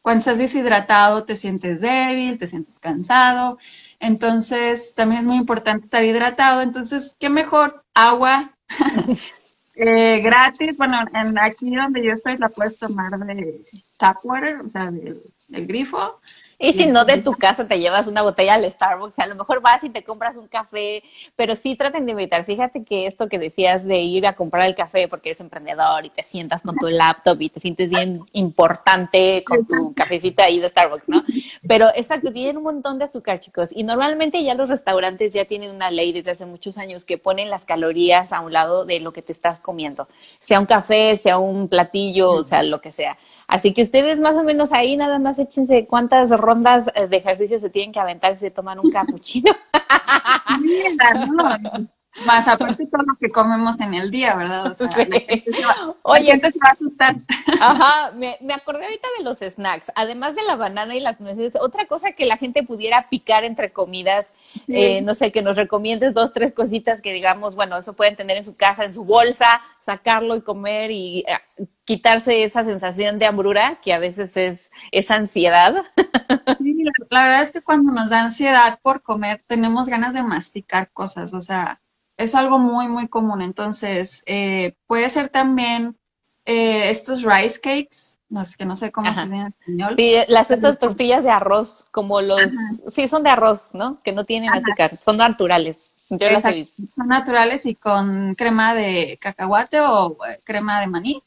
cuando 0.00 0.18
estás 0.20 0.38
deshidratado 0.38 1.24
te 1.24 1.36
sientes 1.36 1.80
débil, 1.80 2.38
te 2.38 2.46
sientes 2.46 2.78
cansado. 2.78 3.58
Entonces, 4.02 4.96
también 4.96 5.20
es 5.20 5.26
muy 5.28 5.36
importante 5.36 5.84
estar 5.84 6.02
hidratado. 6.04 6.60
Entonces, 6.60 7.16
¿qué 7.18 7.30
mejor? 7.30 7.84
Agua. 7.94 8.52
Eh, 9.74 10.20
gratis, 10.20 10.76
bueno, 10.76 10.98
en, 11.14 11.38
aquí 11.38 11.74
donde 11.74 12.04
yo 12.04 12.12
estoy 12.12 12.36
la 12.36 12.50
puedes 12.50 12.78
tomar 12.78 13.18
de 13.18 13.64
tap 13.96 14.18
water, 14.22 14.60
o 14.60 14.68
sea, 14.68 14.90
del, 14.90 15.32
grifo. 15.48 16.20
Y 16.62 16.72
si 16.74 16.86
no, 16.86 17.04
de 17.04 17.18
tu 17.18 17.32
casa 17.32 17.66
te 17.66 17.80
llevas 17.80 18.06
una 18.06 18.22
botella 18.22 18.54
al 18.54 18.70
Starbucks, 18.70 19.18
a 19.18 19.26
lo 19.26 19.34
mejor 19.34 19.60
vas 19.60 19.82
y 19.82 19.90
te 19.90 20.04
compras 20.04 20.36
un 20.36 20.46
café, 20.46 21.02
pero 21.34 21.56
sí 21.56 21.74
traten 21.74 22.06
de 22.06 22.12
evitar. 22.12 22.44
Fíjate 22.44 22.84
que 22.84 23.06
esto 23.06 23.28
que 23.28 23.40
decías 23.40 23.84
de 23.84 23.98
ir 23.98 24.28
a 24.28 24.34
comprar 24.34 24.68
el 24.68 24.76
café 24.76 25.08
porque 25.08 25.30
eres 25.30 25.40
emprendedor 25.40 26.06
y 26.06 26.10
te 26.10 26.22
sientas 26.22 26.62
con 26.62 26.76
tu 26.76 26.86
laptop 26.86 27.40
y 27.40 27.48
te 27.48 27.58
sientes 27.58 27.90
bien 27.90 28.20
importante 28.30 29.42
con 29.44 29.66
tu 29.66 29.92
cafecita 29.92 30.44
ahí 30.44 30.60
de 30.60 30.68
Starbucks, 30.68 31.08
¿no? 31.08 31.24
Pero 31.66 31.88
exacto, 31.96 32.32
tienen 32.32 32.58
un 32.58 32.62
montón 32.62 32.96
de 33.00 33.06
azúcar, 33.06 33.40
chicos. 33.40 33.70
Y 33.72 33.82
normalmente 33.82 34.44
ya 34.44 34.54
los 34.54 34.68
restaurantes 34.68 35.32
ya 35.32 35.44
tienen 35.46 35.74
una 35.74 35.90
ley 35.90 36.12
desde 36.12 36.30
hace 36.30 36.46
muchos 36.46 36.78
años 36.78 37.04
que 37.04 37.18
ponen 37.18 37.50
las 37.50 37.64
calorías 37.64 38.32
a 38.32 38.40
un 38.40 38.52
lado 38.52 38.84
de 38.84 39.00
lo 39.00 39.12
que 39.12 39.22
te 39.22 39.32
estás 39.32 39.58
comiendo. 39.58 40.06
Sea 40.38 40.60
un 40.60 40.66
café, 40.66 41.16
sea 41.16 41.38
un 41.38 41.66
platillo, 41.66 42.30
o 42.30 42.44
sea, 42.44 42.62
lo 42.62 42.80
que 42.80 42.92
sea. 42.92 43.18
Así 43.52 43.74
que 43.74 43.82
ustedes 43.82 44.18
más 44.18 44.34
o 44.34 44.44
menos 44.44 44.72
ahí 44.72 44.96
nada 44.96 45.18
más 45.18 45.38
échense 45.38 45.86
cuántas 45.86 46.30
rondas 46.30 46.86
eh, 46.94 47.06
de 47.06 47.18
ejercicio 47.18 47.60
se 47.60 47.68
tienen 47.68 47.92
que 47.92 48.00
aventar 48.00 48.34
si 48.34 48.40
se 48.40 48.50
toman 48.50 48.78
un 48.78 48.90
capuchino. 48.90 49.52
Más 52.26 52.46
aparte 52.46 52.86
todo 52.86 53.02
lo 53.02 53.14
que 53.18 53.30
comemos 53.30 53.80
en 53.80 53.94
el 53.94 54.10
día, 54.10 54.34
¿verdad? 54.34 54.66
O 54.66 54.74
sea, 54.74 54.88
Oye, 56.02 56.32
se 56.32 56.58
va 56.58 56.68
a 56.68 56.72
asustar. 56.72 57.16
Ajá, 57.58 58.12
me, 58.12 58.36
me, 58.42 58.52
acordé 58.52 58.84
ahorita 58.84 59.08
de 59.16 59.24
los 59.24 59.38
snacks. 59.38 59.90
Además 59.94 60.34
de 60.34 60.42
la 60.42 60.56
banana 60.56 60.94
y 60.94 61.00
las 61.00 61.20
nueces, 61.20 61.56
otra 61.58 61.86
cosa 61.86 62.12
que 62.12 62.26
la 62.26 62.36
gente 62.36 62.64
pudiera 62.64 63.08
picar 63.08 63.44
entre 63.44 63.72
comidas, 63.72 64.34
eh, 64.68 65.00
no 65.00 65.14
sé, 65.14 65.32
que 65.32 65.40
nos 65.40 65.56
recomiendes 65.56 66.12
dos, 66.12 66.34
tres 66.34 66.52
cositas 66.52 67.00
que 67.00 67.14
digamos, 67.14 67.54
bueno, 67.54 67.78
eso 67.78 67.94
pueden 67.94 68.14
tener 68.14 68.36
en 68.36 68.44
su 68.44 68.56
casa, 68.56 68.84
en 68.84 68.92
su 68.92 69.04
bolsa, 69.04 69.62
sacarlo 69.80 70.36
y 70.36 70.42
comer 70.42 70.90
y 70.90 71.24
eh, 71.26 71.66
quitarse 71.84 72.44
esa 72.44 72.62
sensación 72.64 73.18
de 73.18 73.26
hambrura 73.26 73.78
que 73.82 73.92
a 73.92 73.98
veces 73.98 74.36
es 74.36 74.70
esa 74.90 75.16
ansiedad. 75.16 75.82
Sí, 76.58 76.84
la 77.10 77.24
verdad 77.24 77.42
es 77.42 77.52
que 77.52 77.62
cuando 77.62 77.92
nos 77.92 78.10
da 78.10 78.22
ansiedad 78.22 78.78
por 78.82 79.02
comer, 79.02 79.42
tenemos 79.46 79.88
ganas 79.88 80.14
de 80.14 80.22
masticar 80.22 80.90
cosas, 80.92 81.32
o 81.34 81.40
sea, 81.40 81.80
es 82.22 82.34
algo 82.34 82.58
muy, 82.58 82.88
muy 82.88 83.08
común. 83.08 83.42
Entonces, 83.42 84.22
eh, 84.26 84.74
puede 84.86 85.10
ser 85.10 85.28
también 85.28 85.96
eh, 86.44 86.90
estos 86.90 87.22
rice 87.22 87.60
cakes, 87.60 88.18
no 88.28 88.44
sé, 88.44 88.56
que 88.56 88.64
no 88.64 88.76
sé 88.76 88.92
cómo 88.92 89.12
se 89.12 89.20
llama 89.20 89.36
en 89.36 89.46
español. 89.48 89.94
Sí, 89.96 90.14
las 90.28 90.50
estas 90.50 90.78
tortillas 90.78 91.24
de 91.24 91.30
arroz, 91.30 91.86
como 91.90 92.20
los, 92.20 92.40
sí, 92.88 93.08
son 93.08 93.22
de 93.22 93.30
arroz, 93.30 93.70
¿no? 93.74 94.00
Que 94.02 94.12
no 94.12 94.24
tienen 94.24 94.50
azúcar, 94.50 94.98
son 95.02 95.16
naturales. 95.18 95.92
Yo 96.08 96.30
las 96.30 96.44
he 96.44 96.52
visto. 96.52 96.82
Son 96.94 97.08
naturales 97.08 97.66
y 97.66 97.74
con 97.74 98.34
crema 98.34 98.74
de 98.74 99.18
cacahuate 99.20 99.80
o 99.80 100.16
eh, 100.26 100.40
crema 100.44 100.80
de 100.80 100.86
maní. 100.86 101.22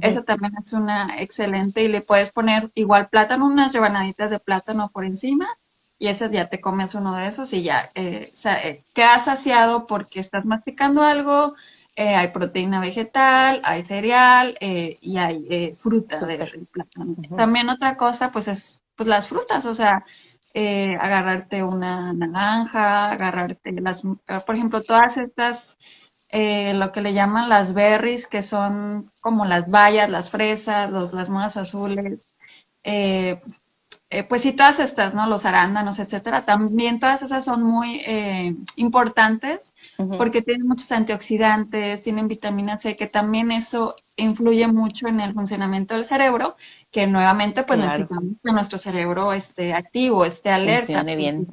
Esa 0.00 0.24
también 0.24 0.52
es 0.62 0.72
una 0.72 1.20
excelente 1.20 1.82
y 1.82 1.88
le 1.88 2.00
puedes 2.00 2.30
poner 2.30 2.70
igual 2.74 3.08
plátano, 3.08 3.46
unas 3.46 3.72
rebanaditas 3.72 4.30
de 4.30 4.40
plátano 4.40 4.90
por 4.90 5.04
encima 5.04 5.46
y 5.98 6.08
ese 6.08 6.30
ya 6.30 6.48
te 6.48 6.60
comes 6.60 6.94
uno 6.94 7.14
de 7.14 7.26
esos 7.26 7.52
y 7.52 7.62
ya 7.62 7.90
eh, 7.94 8.32
eh, 8.44 8.84
quedas 8.94 9.24
saciado 9.24 9.86
porque 9.86 10.20
estás 10.20 10.44
masticando 10.44 11.02
algo, 11.02 11.54
eh, 11.94 12.14
hay 12.14 12.28
proteína 12.28 12.80
vegetal, 12.80 13.62
hay 13.64 13.82
cereal 13.82 14.56
y 14.60 15.16
hay 15.16 15.74
fruta 15.78 16.24
de 16.26 16.66
plátano. 16.70 17.16
También 17.36 17.70
otra 17.70 17.96
cosa 17.96 18.30
pues 18.30 18.48
es 18.48 18.82
pues 18.94 19.08
las 19.08 19.28
frutas, 19.28 19.64
o 19.66 19.74
sea, 19.74 20.04
agarrarte 20.54 21.62
una 21.62 22.12
naranja, 22.14 23.10
agarrarte 23.10 23.72
las, 23.72 24.02
por 24.02 24.54
ejemplo, 24.54 24.82
todas 24.82 25.18
estas, 25.18 25.76
lo 26.32 26.92
que 26.92 27.02
le 27.02 27.12
llaman 27.12 27.50
las 27.50 27.74
berries, 27.74 28.26
que 28.26 28.42
son 28.42 29.10
como 29.20 29.44
las 29.44 29.70
bayas, 29.70 30.08
las 30.08 30.30
fresas, 30.30 30.90
los, 30.90 31.12
las 31.12 31.28
monas 31.28 31.58
azules, 31.58 32.26
eh, 34.16 34.24
pues 34.24 34.40
sí, 34.40 34.52
todas 34.52 34.80
estas, 34.80 35.14
¿no? 35.14 35.26
Los 35.26 35.44
arándanos, 35.44 35.98
etcétera, 35.98 36.46
también 36.46 36.98
todas 36.98 37.20
esas 37.20 37.44
son 37.44 37.62
muy 37.62 38.00
eh, 38.06 38.56
importantes 38.76 39.74
porque 40.16 40.40
tienen 40.40 40.66
muchos 40.66 40.90
antioxidantes, 40.90 42.02
tienen 42.02 42.26
vitamina 42.26 42.78
C, 42.78 42.96
que 42.96 43.08
también 43.08 43.52
eso 43.52 43.94
influye 44.16 44.66
mucho 44.68 45.06
en 45.06 45.20
el 45.20 45.34
funcionamiento 45.34 45.92
del 45.92 46.06
cerebro, 46.06 46.56
que 46.90 47.06
nuevamente 47.06 47.62
pues 47.64 47.78
necesitamos 47.78 48.36
que 48.42 48.52
nuestro 48.52 48.78
cerebro 48.78 49.34
esté 49.34 49.74
activo, 49.74 50.24
esté 50.24 50.48
alerta. 50.48 50.86
Funcione 50.86 51.16
bien. 51.16 51.46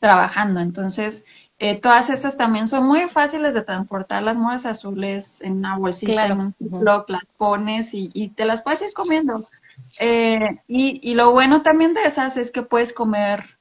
Trabajando. 0.00 0.58
Entonces, 0.58 1.24
eh, 1.60 1.80
todas 1.80 2.10
estas 2.10 2.36
también 2.36 2.66
son 2.66 2.88
muy 2.88 3.02
fáciles 3.02 3.54
de 3.54 3.62
transportar, 3.62 4.24
las 4.24 4.36
moras 4.36 4.66
azules 4.66 5.42
en 5.42 5.58
una 5.58 5.78
bolsita, 5.78 6.26
en 6.26 6.40
un 6.40 6.54
blog, 6.58 7.04
las 7.08 7.22
pones 7.36 7.94
y, 7.94 8.10
y 8.14 8.30
te 8.30 8.44
las 8.44 8.62
puedes 8.62 8.82
ir 8.82 8.92
comiendo 8.94 9.46
eh, 9.98 10.60
y, 10.66 11.00
y, 11.02 11.14
lo 11.14 11.32
bueno 11.32 11.62
también 11.62 11.94
de 11.94 12.04
esas 12.04 12.36
es 12.36 12.50
que 12.50 12.62
puedes 12.62 12.92
comer, 12.92 13.58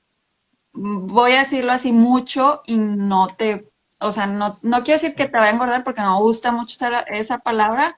voy 0.73 1.33
a 1.33 1.39
decirlo 1.39 1.71
así, 1.71 1.91
mucho 1.91 2.61
y 2.65 2.77
no 2.77 3.27
te, 3.27 3.67
o 3.99 4.11
sea, 4.11 4.27
no, 4.27 4.59
no 4.61 4.83
quiero 4.83 4.99
decir 5.01 5.15
que 5.15 5.27
te 5.27 5.37
vaya 5.37 5.51
a 5.51 5.53
engordar 5.53 5.83
porque 5.83 6.01
no 6.01 6.19
gusta 6.19 6.51
mucho 6.51 6.75
esa, 6.75 6.99
esa 7.01 7.39
palabra, 7.39 7.97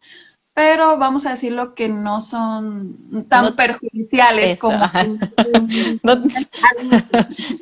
pero 0.60 0.98
vamos 0.98 1.26
a 1.26 1.30
decirlo 1.32 1.74
que 1.74 1.88
no 1.88 2.20
son 2.20 3.26
tan 3.30 3.56
perjudiciales 3.56 4.60
como, 4.60 4.76
un, 4.76 5.18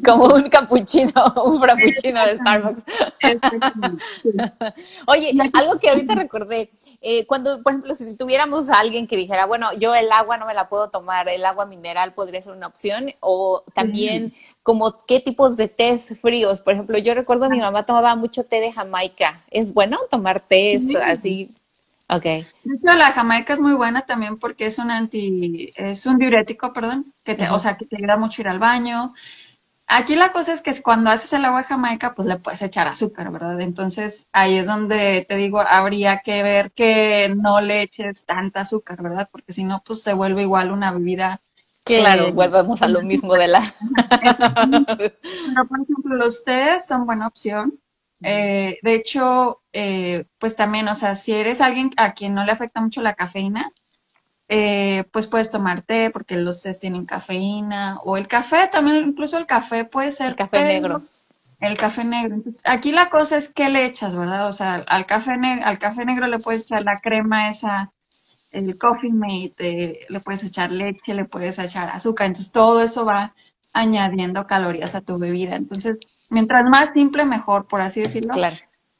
como 0.03 0.25
un 0.33 0.49
capuchino, 0.49 1.13
un 1.45 1.61
frappuccino 1.61 2.25
de 2.25 2.37
Starbucks. 2.39 2.83
Oye, 5.05 5.31
algo 5.53 5.77
que 5.79 5.89
ahorita 5.89 6.15
recordé, 6.15 6.71
eh, 7.01 7.27
cuando, 7.27 7.61
por 7.61 7.73
ejemplo, 7.73 7.93
si 7.93 8.17
tuviéramos 8.17 8.67
a 8.67 8.79
alguien 8.79 9.05
que 9.05 9.15
dijera, 9.15 9.45
bueno, 9.45 9.73
yo 9.73 9.93
el 9.93 10.11
agua 10.11 10.37
no 10.37 10.47
me 10.47 10.55
la 10.55 10.67
puedo 10.67 10.89
tomar, 10.89 11.29
el 11.29 11.45
agua 11.45 11.67
mineral 11.67 12.13
podría 12.13 12.41
ser 12.41 12.53
una 12.53 12.65
opción, 12.65 13.13
o 13.19 13.61
también 13.75 14.33
como 14.63 15.05
qué 15.05 15.19
tipos 15.19 15.55
de 15.55 15.67
tés 15.67 16.17
fríos, 16.19 16.61
por 16.61 16.73
ejemplo, 16.73 16.97
yo 16.97 17.13
recuerdo 17.13 17.47
mi 17.47 17.59
mamá 17.59 17.85
tomaba 17.85 18.15
mucho 18.15 18.43
té 18.43 18.59
de 18.59 18.73
Jamaica, 18.73 19.43
¿es 19.51 19.71
bueno 19.71 19.99
tomar 20.09 20.41
té 20.41 20.79
así? 21.05 21.51
Ok. 22.09 22.23
De 22.23 22.45
hecho, 22.75 22.97
la 22.97 23.11
jamaica 23.11 23.53
es 23.53 23.59
muy 23.59 23.73
buena 23.73 24.01
también 24.01 24.37
porque 24.37 24.67
es 24.67 24.79
un 24.79 24.91
anti, 24.91 25.69
es 25.75 26.05
un 26.05 26.17
diurético, 26.17 26.71
perdón, 26.71 27.13
que 27.23 27.35
te, 27.35 27.49
o 27.49 27.59
sea, 27.59 27.75
que 27.77 27.85
te 27.85 27.97
ayuda 27.97 28.17
mucho 28.17 28.41
ir 28.41 28.47
al 28.47 28.59
baño. 28.59 29.13
Aquí 29.87 30.15
la 30.15 30.33
cosa 30.33 30.53
es 30.53 30.61
que 30.61 30.81
cuando 30.81 31.09
haces 31.09 31.31
el 31.33 31.45
agua 31.45 31.61
de 31.61 31.67
jamaica, 31.67 32.13
pues 32.13 32.27
le 32.27 32.39
puedes 32.39 32.61
echar 32.61 32.87
azúcar, 32.87 33.31
¿verdad? 33.31 33.59
Entonces 33.61 34.27
ahí 34.33 34.57
es 34.57 34.67
donde 34.67 35.25
te 35.27 35.35
digo, 35.35 35.61
habría 35.61 36.19
que 36.19 36.43
ver 36.43 36.71
que 36.71 37.33
no 37.35 37.61
le 37.61 37.83
eches 37.83 38.25
tanta 38.25 38.61
azúcar, 38.61 39.01
¿verdad? 39.01 39.29
Porque 39.31 39.53
si 39.53 39.63
no, 39.63 39.81
pues 39.85 40.01
se 40.03 40.13
vuelve 40.13 40.41
igual 40.43 40.71
una 40.71 40.91
bebida. 40.91 41.41
Claro, 41.85 42.33
volvemos 42.33 42.81
a 42.81 42.89
lo 42.89 43.01
mismo 43.03 43.33
de 43.35 43.47
la. 43.47 43.61
Pero, 44.97 45.67
por 45.67 45.81
ejemplo, 45.81 46.15
los 46.15 46.43
tés 46.43 46.85
son 46.85 47.05
buena 47.05 47.27
opción. 47.27 47.79
Eh, 48.21 48.79
de 48.81 48.95
hecho, 48.95 49.61
eh, 49.73 50.25
pues 50.39 50.55
también, 50.55 50.87
o 50.87 50.95
sea, 50.95 51.15
si 51.15 51.33
eres 51.33 51.61
alguien 51.61 51.91
a 51.97 52.13
quien 52.13 52.33
no 52.33 52.43
le 52.43 52.51
afecta 52.51 52.81
mucho 52.81 53.01
la 53.01 53.13
cafeína, 53.13 53.71
eh, 54.49 55.03
pues 55.11 55.27
puedes 55.27 55.51
tomar 55.51 55.81
té 55.81 56.09
porque 56.09 56.37
los 56.37 56.63
tés 56.63 56.79
tienen 56.79 57.05
cafeína 57.05 57.99
o 58.03 58.17
el 58.17 58.27
café, 58.27 58.69
también 58.71 58.95
incluso 59.07 59.37
el 59.37 59.45
café 59.45 59.85
puede 59.85 60.11
ser. 60.11 60.29
El 60.29 60.35
café 60.35 60.63
negro. 60.63 61.01
El 61.59 61.77
café 61.77 62.03
negro. 62.03 62.37
aquí 62.65 62.91
la 62.91 63.09
cosa 63.09 63.37
es 63.37 63.53
qué 63.53 63.69
le 63.69 63.85
echas, 63.85 64.15
¿verdad? 64.15 64.47
O 64.47 64.53
sea, 64.53 64.75
al 64.75 65.05
café, 65.05 65.31
al 65.63 65.79
café 65.79 66.05
negro 66.05 66.27
le 66.27 66.39
puedes 66.39 66.63
echar 66.63 66.83
la 66.83 66.97
crema 66.99 67.49
esa, 67.49 67.91
el 68.51 68.77
coffee 68.77 69.11
mate, 69.11 69.99
le 70.07 70.19
puedes 70.21 70.43
echar 70.43 70.71
leche, 70.71 71.13
le 71.13 71.25
puedes 71.25 71.59
echar 71.59 71.89
azúcar, 71.89 72.27
entonces 72.27 72.51
todo 72.51 72.81
eso 72.81 73.05
va 73.05 73.33
añadiendo 73.73 74.47
calorías 74.47 74.95
a 74.95 75.01
tu 75.01 75.17
bebida. 75.19 75.55
Entonces, 75.55 75.97
mientras 76.29 76.65
más 76.65 76.91
simple, 76.93 77.25
mejor, 77.25 77.67
por 77.67 77.81
así 77.81 78.01
decirlo. 78.01 78.33
Claro. 78.33 78.57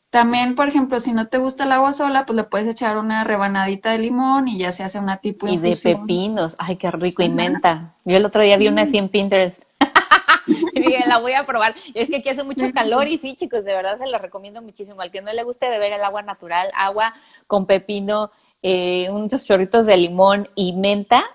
También, 0.10 0.56
por 0.56 0.70
ejemplo, 0.70 1.00
si 1.00 1.12
no 1.12 1.28
te 1.28 1.38
gusta 1.38 1.66
el 1.66 1.72
agua 1.74 1.92
sola, 1.92 2.26
pues 2.26 2.38
le 2.38 2.44
puedes 2.46 2.68
echar 2.68 2.98
una 2.98 3.26
rebanadita 3.26 3.92
de 3.92 4.00
limón 4.00 4.48
y 4.48 4.58
ya 4.58 4.72
se 4.72 4.84
hace 4.84 5.00
una 5.00 5.18
tipo 5.18 5.48
Y 5.48 5.58
de 5.58 5.76
pepinos, 5.76 6.56
ay, 6.60 6.78
qué 6.78 6.90
rico, 6.92 7.24
y 7.24 7.30
menta. 7.30 7.94
Yo 8.06 8.16
el 8.16 8.26
otro 8.26 8.42
día 8.42 8.58
vi 8.58 8.70
una 8.70 8.84
así 8.84 8.98
en 8.98 9.10
Pinterest. 9.10 9.64
y 10.48 10.80
dije, 10.80 11.04
la 11.08 11.20
voy 11.20 11.34
a 11.34 11.46
probar. 11.46 11.76
Es 11.94 12.10
que 12.10 12.18
aquí 12.18 12.30
hace 12.30 12.44
mucho 12.44 12.72
calor 12.74 13.08
y 13.08 13.18
sí, 13.18 13.36
chicos, 13.36 13.66
de 13.66 13.74
verdad 13.74 13.98
se 13.98 14.08
la 14.08 14.18
recomiendo 14.18 14.62
muchísimo. 14.62 15.02
Al 15.02 15.12
que 15.12 15.22
no 15.22 15.34
le 15.34 15.44
guste 15.44 15.70
beber 15.70 15.92
el 15.92 16.04
agua 16.04 16.22
natural, 16.22 16.72
agua 16.74 17.14
con 17.46 17.66
pepino, 17.66 18.32
eh, 18.64 19.10
unos 19.12 19.44
chorritos 19.44 19.86
de 19.86 19.98
limón 19.98 20.48
y 20.56 20.74
menta, 20.74 21.26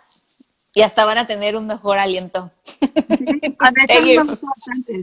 y 0.74 0.82
hasta 0.82 1.04
van 1.04 1.18
a 1.18 1.26
tener 1.26 1.56
un 1.56 1.66
mejor 1.66 1.98
aliento. 1.98 2.50
Sí, 2.64 3.26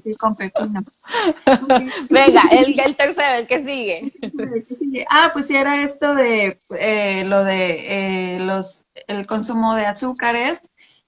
sí, 0.04 0.16
con 0.16 0.36
pepino. 0.36 0.84
Venga, 2.10 2.44
el, 2.52 2.80
el, 2.80 2.96
tercero, 2.96 3.36
el 3.36 3.48
que 3.48 3.64
sigue. 3.64 4.12
Ah, 5.10 5.30
pues 5.32 5.48
sí, 5.48 5.56
era 5.56 5.82
esto 5.82 6.16
de 6.16 6.60
eh, 6.72 7.24
lo 7.26 7.44
de 7.44 8.36
eh, 8.36 8.40
los 8.40 8.86
el 9.08 9.26
consumo 9.28 9.76
de 9.76 9.86
azúcares 9.86 10.62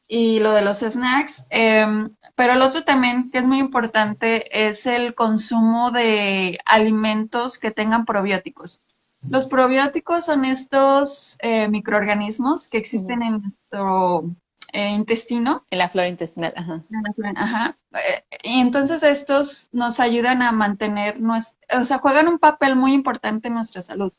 y 0.08 0.40
lo 0.40 0.54
de 0.54 0.62
los 0.62 0.80
snacks. 0.80 1.46
Em, 1.50 2.16
pero 2.36 2.54
el 2.54 2.62
otro 2.62 2.84
también 2.84 3.32
que 3.32 3.40
es 3.40 3.48
muy 3.48 3.60
importante 3.60 4.68
es 4.68 4.86
el 4.86 5.16
consumo 5.16 5.92
de 5.92 6.60
alimentos 6.66 7.58
que 7.58 7.72
tengan 7.72 8.06
probióticos. 8.06 8.82
Los 9.30 9.48
probióticos 9.48 10.26
son 10.26 10.46
estos 10.46 11.38
eh, 11.40 11.68
microorganismos 11.68 12.68
que 12.68 12.80
existen 12.80 13.22
en 13.22 13.42
nuestro 13.42 14.36
eh, 14.74 14.90
intestino. 14.90 15.66
En 15.70 15.80
la 15.80 15.90
flora 15.90 16.08
intestinal, 16.08 16.54
ajá. 16.56 16.84
ajá. 17.36 17.78
Eh, 17.94 18.24
y 18.44 18.60
entonces 18.60 19.04
estos 19.04 19.70
nos 19.72 20.00
ayudan 20.00 20.42
a 20.42 20.52
mantener, 20.52 21.18
o 21.22 21.84
sea, 21.84 22.00
juegan 22.00 22.28
un 22.28 22.40
papel 22.40 22.76
muy 22.76 22.94
importante 22.94 23.48
en 23.48 23.56
nuestra 23.56 23.82
salud. 23.82 24.14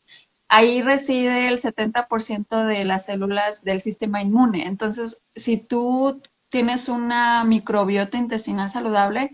Ahí 0.48 0.82
reside 0.82 1.48
el 1.48 1.58
70% 1.58 2.66
de 2.66 2.84
las 2.84 3.06
células 3.06 3.64
del 3.64 3.80
sistema 3.80 4.20
inmune. 4.20 4.66
Entonces, 4.66 5.22
si 5.34 5.56
tú 5.56 6.20
tienes 6.50 6.90
una 6.90 7.42
microbiota 7.44 8.18
intestinal 8.18 8.68
saludable, 8.68 9.30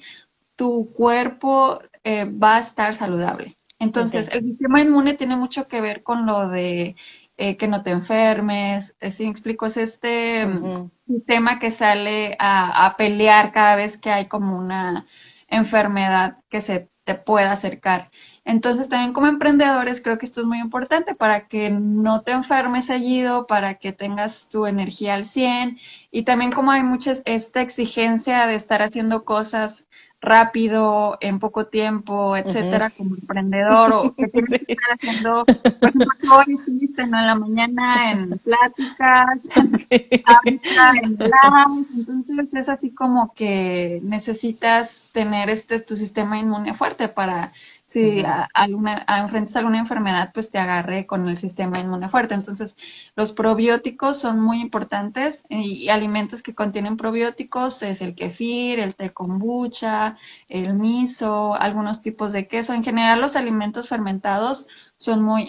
tu 0.54 0.92
cuerpo 0.92 1.80
eh, 2.04 2.24
va 2.24 2.56
a 2.56 2.60
estar 2.60 2.94
saludable. 2.94 3.58
Entonces, 3.80 4.28
el 4.32 4.44
sistema 4.44 4.80
inmune 4.80 5.14
tiene 5.14 5.36
mucho 5.36 5.68
que 5.68 5.80
ver 5.80 6.02
con 6.02 6.26
lo 6.26 6.48
de 6.48 6.96
eh, 7.40 7.56
que 7.56 7.68
no 7.68 7.84
te 7.84 7.90
enfermes, 7.90 8.96
eh, 8.98 9.12
si 9.12 9.22
me 9.24 9.30
explico, 9.30 9.66
es 9.66 9.76
este 9.76 10.44
mm, 10.44 10.90
tema 11.24 11.60
que 11.60 11.70
sale 11.70 12.36
a, 12.40 12.96
pelear 12.98 13.52
cada 13.52 13.76
vez 13.76 13.96
que 13.96 14.10
hay 14.10 14.26
como 14.26 14.58
una 14.58 15.06
enfermedad 15.46 16.38
que 16.48 16.60
se 16.60 16.90
te 17.04 17.14
pueda 17.14 17.52
acercar. 17.52 18.10
Entonces 18.44 18.88
también 18.88 19.12
como 19.12 19.28
emprendedores 19.28 20.00
creo 20.00 20.18
que 20.18 20.26
esto 20.26 20.40
es 20.40 20.48
muy 20.48 20.58
importante 20.58 21.14
para 21.14 21.46
que 21.46 21.70
no 21.70 22.22
te 22.22 22.32
enfermes 22.32 22.86
seguido, 22.86 23.46
para 23.46 23.74
que 23.74 23.92
tengas 23.92 24.48
tu 24.48 24.66
energía 24.66 25.14
al 25.14 25.24
100 25.24 25.78
y 26.10 26.22
también 26.22 26.50
como 26.50 26.72
hay 26.72 26.82
mucha 26.82 27.12
esta 27.24 27.60
exigencia 27.60 28.48
de 28.48 28.56
estar 28.56 28.82
haciendo 28.82 29.24
cosas 29.24 29.86
rápido, 30.20 31.16
en 31.20 31.38
poco 31.38 31.66
tiempo, 31.66 32.36
etcétera, 32.36 32.90
como 32.90 33.14
emprendedor, 33.14 33.92
o 33.92 34.14
que 34.14 34.26
tienes 34.28 34.60
que 34.66 34.72
estar 34.72 34.90
haciendo, 35.00 35.44
por 35.44 35.88
ejemplo, 35.90 36.34
hoy 36.34 36.56
estuviste 36.58 37.02
en 37.02 37.10
la 37.12 37.34
mañana 37.34 38.12
en 38.12 38.38
pláticas, 38.38 39.38
en 40.44 40.60
live, 40.66 41.86
entonces 41.96 42.54
es 42.54 42.68
así 42.68 42.90
como 42.90 43.32
que 43.32 44.00
necesitas 44.02 45.08
tener 45.12 45.50
este 45.50 45.78
tu 45.80 45.94
sistema 45.94 46.38
inmune 46.38 46.74
fuerte 46.74 47.08
para 47.08 47.52
si 47.88 48.20
a, 48.22 48.44
alguna, 48.52 49.02
a 49.06 49.20
enfrentas 49.20 49.56
alguna 49.56 49.78
enfermedad, 49.78 50.30
pues 50.34 50.50
te 50.50 50.58
agarre 50.58 51.06
con 51.06 51.26
el 51.26 51.38
sistema 51.38 51.80
inmune 51.80 52.10
fuerte. 52.10 52.34
Entonces, 52.34 52.76
los 53.16 53.32
probióticos 53.32 54.18
son 54.18 54.40
muy 54.40 54.60
importantes 54.60 55.44
y, 55.48 55.88
alimentos 55.88 56.42
que 56.42 56.54
contienen 56.54 56.98
probióticos 56.98 57.82
es 57.82 58.02
el 58.02 58.14
kefir, 58.14 58.78
el 58.78 58.94
té 58.94 59.10
kombucha, 59.14 60.18
el 60.48 60.74
miso, 60.74 61.54
algunos 61.54 62.02
tipos 62.02 62.32
de 62.32 62.46
queso. 62.46 62.74
En 62.74 62.84
general, 62.84 63.22
los 63.22 63.36
alimentos 63.36 63.88
fermentados 63.88 64.66
son 64.98 65.22
muy 65.22 65.46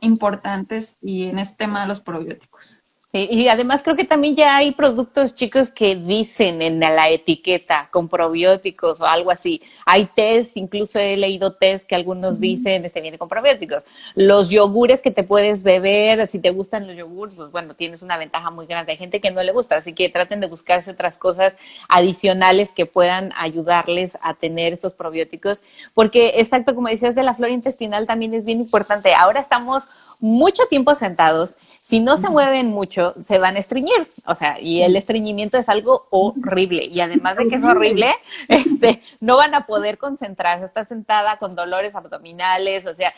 importantes 0.00 0.96
y 1.02 1.24
en 1.24 1.38
este 1.38 1.56
tema 1.56 1.86
los 1.86 2.00
probióticos 2.00 2.82
y 3.24 3.48
además 3.48 3.82
creo 3.82 3.96
que 3.96 4.04
también 4.04 4.34
ya 4.34 4.56
hay 4.56 4.72
productos 4.72 5.34
chicos 5.34 5.70
que 5.70 5.96
dicen 5.96 6.62
en 6.62 6.80
la 6.80 7.08
etiqueta 7.08 7.88
con 7.90 8.08
probióticos 8.08 9.00
o 9.00 9.06
algo 9.06 9.30
así. 9.30 9.62
Hay 9.84 10.06
test, 10.06 10.56
incluso 10.56 10.98
he 10.98 11.16
leído 11.16 11.54
test 11.54 11.88
que 11.88 11.94
algunos 11.94 12.40
dicen 12.40 12.84
este 12.84 13.00
viene 13.00 13.18
con 13.18 13.28
probióticos. 13.28 13.84
Los 14.14 14.48
yogures 14.48 15.02
que 15.02 15.10
te 15.10 15.22
puedes 15.22 15.62
beber, 15.62 16.28
si 16.28 16.38
te 16.38 16.50
gustan 16.50 16.86
los 16.86 16.96
yogures, 16.96 17.36
pues 17.36 17.50
bueno, 17.50 17.74
tienes 17.74 18.02
una 18.02 18.18
ventaja 18.18 18.50
muy 18.50 18.66
grande. 18.66 18.92
Hay 18.92 18.98
gente 18.98 19.20
que 19.20 19.30
no 19.30 19.42
le 19.42 19.52
gusta, 19.52 19.76
así 19.76 19.92
que 19.92 20.08
traten 20.08 20.40
de 20.40 20.48
buscarse 20.48 20.90
otras 20.90 21.18
cosas 21.18 21.56
adicionales 21.88 22.72
que 22.72 22.86
puedan 22.86 23.32
ayudarles 23.36 24.18
a 24.22 24.34
tener 24.34 24.72
estos 24.72 24.92
probióticos, 24.92 25.62
porque 25.94 26.34
exacto 26.36 26.74
como 26.74 26.88
decías 26.88 27.14
de 27.14 27.22
la 27.22 27.34
flora 27.34 27.52
intestinal 27.52 28.06
también 28.06 28.34
es 28.34 28.44
bien 28.44 28.60
importante. 28.60 29.14
Ahora 29.14 29.40
estamos 29.40 29.84
mucho 30.20 30.66
tiempo 30.66 30.94
sentados 30.94 31.56
si 31.86 32.00
no 32.00 32.18
se 32.18 32.28
mueven 32.28 32.66
mucho, 32.66 33.14
se 33.22 33.38
van 33.38 33.54
a 33.54 33.60
estreñir. 33.60 34.12
O 34.26 34.34
sea, 34.34 34.60
y 34.60 34.82
el 34.82 34.96
estreñimiento 34.96 35.56
es 35.56 35.68
algo 35.68 36.08
horrible. 36.10 36.84
Y 36.84 37.00
además 37.00 37.36
de 37.36 37.46
que 37.46 37.54
es 37.54 37.62
horrible, 37.62 38.12
este, 38.48 39.00
no 39.20 39.36
van 39.36 39.54
a 39.54 39.66
poder 39.66 39.96
concentrarse. 39.96 40.64
Estás 40.64 40.88
sentada 40.88 41.36
con 41.36 41.54
dolores 41.54 41.94
abdominales, 41.94 42.86
o 42.86 42.94
sea, 42.96 43.14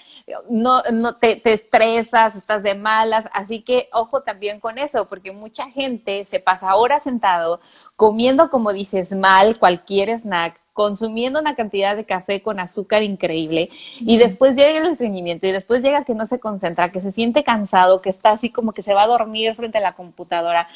no, 0.50 0.82
no 0.92 1.16
te, 1.16 1.36
te 1.36 1.54
estresas, 1.54 2.36
estás 2.36 2.62
de 2.62 2.74
malas. 2.74 3.24
Así 3.32 3.62
que 3.62 3.88
ojo 3.90 4.20
también 4.20 4.60
con 4.60 4.76
eso, 4.76 5.08
porque 5.08 5.32
mucha 5.32 5.70
gente 5.70 6.26
se 6.26 6.38
pasa 6.38 6.76
horas 6.76 7.04
sentado 7.04 7.60
comiendo, 7.96 8.50
como 8.50 8.74
dices, 8.74 9.12
mal 9.12 9.58
cualquier 9.58 10.10
snack 10.10 10.60
consumiendo 10.78 11.40
una 11.40 11.56
cantidad 11.56 11.96
de 11.96 12.04
café 12.04 12.40
con 12.40 12.60
azúcar 12.60 13.02
increíble 13.02 13.68
y 13.98 14.16
después 14.16 14.54
llega 14.54 14.78
el 14.78 14.86
estreñimiento 14.86 15.48
y 15.48 15.50
después 15.50 15.82
llega 15.82 16.04
que 16.04 16.14
no 16.14 16.24
se 16.26 16.38
concentra, 16.38 16.92
que 16.92 17.00
se 17.00 17.10
siente 17.10 17.42
cansado, 17.42 18.00
que 18.00 18.10
está 18.10 18.30
así 18.30 18.50
como 18.50 18.70
que 18.70 18.84
se 18.84 18.94
va 18.94 19.02
a 19.02 19.08
dormir 19.08 19.56
frente 19.56 19.78
a 19.78 19.80
la 19.80 19.96
computadora. 19.96 20.68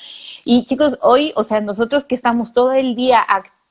Y 0.44 0.64
chicos, 0.64 0.98
hoy, 1.03 1.32
o 1.36 1.44
sea, 1.44 1.61
nosotros 1.61 2.05
que 2.05 2.16
estamos 2.16 2.53
todo 2.53 2.72
el 2.72 2.96
día 2.96 3.20
activos 3.20 3.61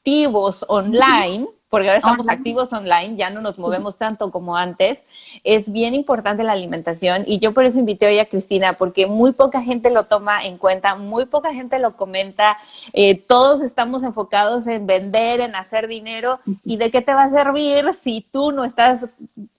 online, 0.68 1.48
porque 1.70 1.88
ahora 1.88 2.00
estamos 2.00 2.28
activos 2.28 2.74
online, 2.74 3.16
ya 3.16 3.30
no 3.30 3.40
nos 3.40 3.58
movemos 3.58 3.98
tanto 3.98 4.30
como 4.30 4.58
antes, 4.58 5.06
es 5.46 5.72
bien 5.72 5.94
importante 5.94 6.44
la 6.44 6.52
alimentación 6.52 7.24
y 7.26 7.40
yo 7.40 7.54
por 7.54 7.64
eso 7.64 7.80
invité 7.80 8.08
hoy 8.08 8.20
a 8.20 8.26
Cristina, 8.26 8.74
porque 8.74 9.08
muy 9.08 9.32
poca 9.32 9.62
gente 9.62 9.90
lo 9.90 10.04
toma 10.04 10.44
en 10.44 10.58
cuenta, 10.58 10.96
muy 10.96 11.28
poca 11.28 11.54
gente 11.54 11.80
lo 11.80 11.96
comenta, 11.96 12.58
eh, 12.92 13.16
todos 13.16 13.62
estamos 13.62 14.04
enfocados 14.04 14.68
en 14.68 14.86
vender, 14.86 15.40
en 15.40 15.56
hacer 15.56 15.88
dinero 15.88 16.42
y 16.66 16.76
de 16.76 16.92
qué 16.92 17.02
te 17.02 17.14
va 17.14 17.24
a 17.24 17.30
servir 17.30 17.94
si 17.94 18.20
tú 18.20 18.52
no 18.52 18.66
estás 18.66 19.08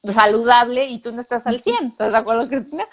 saludable 0.05 0.89
y 0.89 0.99
tú 0.99 1.13
no 1.13 1.23
estás 1.23 1.47
al 1.47 1.61
100, 1.61 1.87
¿estás 1.87 2.13
de 2.13 2.19
acuerdo 2.19 2.47
Cristina? 2.47 2.85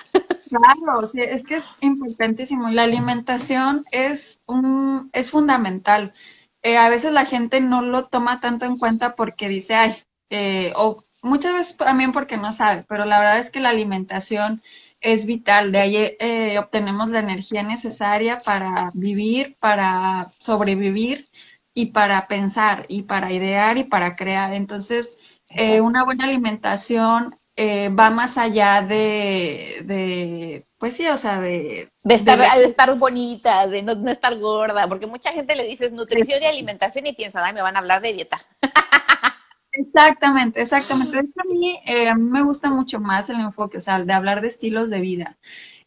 Claro, 0.50 1.02
es 1.14 1.44
que 1.44 1.56
es 1.58 1.66
importantísimo, 1.82 2.70
la 2.70 2.84
alimentación 2.84 3.86
es, 3.92 4.40
un, 4.48 5.10
es 5.12 5.30
fundamental. 5.30 6.14
Eh, 6.62 6.78
a 6.78 6.90
veces 6.90 7.14
la 7.14 7.26
gente 7.26 7.62
no 7.62 7.82
lo 7.82 8.04
toma 8.04 8.40
tanto 8.42 8.66
en 8.66 8.78
cuenta 8.78 9.16
porque 9.16 9.48
dice, 9.48 9.76
ay, 9.76 9.96
eh, 10.30 10.74
o 10.76 11.04
muchas 11.22 11.54
veces 11.54 11.78
también 11.78 12.12
porque 12.12 12.38
no 12.38 12.52
sabe, 12.52 12.86
pero 12.88 13.06
la 13.06 13.20
verdad 13.20 13.40
es 13.40 13.50
que 13.52 13.62
la 13.62 13.70
alimentación 13.70 14.62
es 15.02 15.26
vital, 15.26 15.72
de 15.72 15.80
ahí 15.80 15.96
eh, 16.20 16.60
obtenemos 16.60 17.10
la 17.10 17.20
energía 17.20 17.64
necesaria 17.64 18.42
para 18.42 18.90
vivir, 18.94 19.56
para 19.60 20.32
sobrevivir 20.40 21.28
y 21.74 21.88
para 21.88 22.28
pensar 22.28 22.86
y 22.90 23.04
para 23.04 23.32
idear 23.32 23.78
y 23.78 23.86
para 23.86 24.18
crear. 24.18 24.54
Entonces, 24.54 25.18
una 25.82 26.04
buena 26.04 26.26
alimentación 26.26 27.39
va 27.60 28.10
más 28.10 28.38
allá 28.38 28.82
de 28.82 30.66
pues 30.80 30.96
sí, 30.96 31.06
o 31.08 31.18
sea, 31.18 31.42
de... 31.42 31.90
De 32.04 32.16
estar, 32.16 32.40
de, 32.40 32.64
estar 32.64 32.96
bonita, 32.96 33.68
de 33.68 33.84
no, 33.84 33.96
no, 33.96 34.10
estar 34.10 34.36
gorda, 34.40 34.88
porque 34.88 35.08
mucha 35.08 35.34
gente 35.34 35.56
le 35.56 35.68
dices 35.68 35.92
nutrición 35.92 36.42
y 36.42 36.46
alimentación 36.46 37.06
y 37.06 37.14
piensa, 37.14 37.46
ay, 37.46 37.54
me 37.54 37.62
van 37.62 37.76
a 37.76 37.80
hablar 37.80 38.02
de 38.02 38.14
dieta. 38.14 38.42
Exactamente, 39.72 40.62
exactamente. 40.62 41.20
a 41.20 41.44
mí, 41.46 41.80
eh, 41.86 42.10
a 42.10 42.16
mí 42.16 42.24
me 42.24 42.42
gusta 42.42 42.70
mucho 42.70 43.00
más 43.00 43.30
el 43.30 43.40
enfoque, 43.40 43.78
o 43.78 43.82
sea, 43.82 44.04
de 44.04 44.12
hablar 44.12 44.42
de 44.42 44.48
estilos 44.48 44.90
de 44.90 45.00
vida 45.00 45.38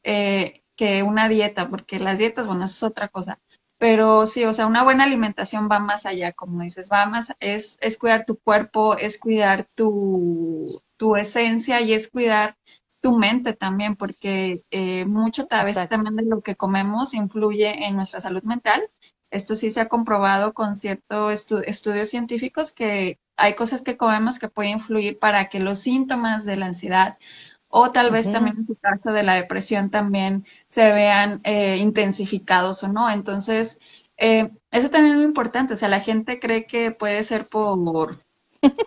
eh, 0.03 0.63
que 0.77 1.03
una 1.03 1.29
dieta, 1.29 1.69
porque 1.69 1.99
las 1.99 2.19
dietas, 2.19 2.47
bueno, 2.47 2.65
eso 2.65 2.87
es 2.87 2.91
otra 2.91 3.09
cosa. 3.09 3.39
Pero 3.79 4.27
sí, 4.27 4.45
o 4.45 4.53
sea, 4.53 4.67
una 4.67 4.85
buena 4.85 5.05
alimentación 5.05 5.69
va 5.71 5.81
más 5.81 6.07
allá, 6.07 6.33
como 6.33 6.63
dices, 6.63 6.89
va 6.91 7.07
más, 7.07 7.35
es, 7.41 7.79
es 7.81 7.99
cuidar 7.99 8.25
tu 8.25 8.39
cuerpo, 8.39 8.97
es 8.97 9.19
cuidar 9.19 9.67
tu, 9.75 10.81
tu 11.03 11.17
esencia 11.17 11.81
y 11.81 11.95
es 11.95 12.09
cuidar 12.09 12.57
tu 13.01 13.19
mente 13.19 13.55
también, 13.55 13.97
porque 13.97 14.63
eh, 14.71 15.05
mucho 15.05 15.49
a 15.51 15.65
veces 15.65 15.89
también 15.89 16.15
de 16.15 16.23
lo 16.23 16.43
que 16.43 16.55
comemos 16.55 17.13
influye 17.13 17.89
en 17.89 17.97
nuestra 17.97 18.21
salud 18.21 18.45
mental. 18.45 18.89
Esto 19.29 19.57
sí 19.57 19.73
se 19.73 19.81
ha 19.81 19.89
comprobado 19.89 20.55
con 20.55 20.77
ciertos 20.77 21.51
estudios 21.67 22.09
científicos 22.09 22.71
que 22.71 23.19
hay 23.37 23.55
cosas 23.55 23.83
que 23.83 23.97
comemos 23.97 24.39
que 24.39 24.47
pueden 24.47 24.75
influir 24.75 25.19
para 25.19 25.49
que 25.49 25.59
los 25.59 25.81
síntomas 25.81 26.45
de 26.45 26.55
la 26.55 26.67
ansiedad 26.67 27.19
o 27.67 27.91
tal 27.91 28.13
vez 28.13 28.31
también 28.31 28.59
en 28.59 28.67
su 28.67 28.77
caso 28.77 29.13
de 29.13 29.25
la 29.25 29.35
depresión 29.35 29.91
también 29.91 30.47
se 30.69 30.93
vean 30.93 31.41
eh, 31.43 31.79
intensificados 31.79 32.85
o 32.85 32.89
no. 32.89 33.11
Entonces, 33.11 33.81
eh, 34.19 34.53
eso 34.71 34.89
también 34.89 35.15
es 35.15 35.19
muy 35.19 35.27
importante. 35.27 35.75
O 35.75 35.77
sea, 35.77 35.89
la 35.89 35.99
gente 35.99 36.39
cree 36.39 36.69
que 36.69 36.93
puede 36.93 37.25
ser 37.25 37.49
por, 37.49 37.75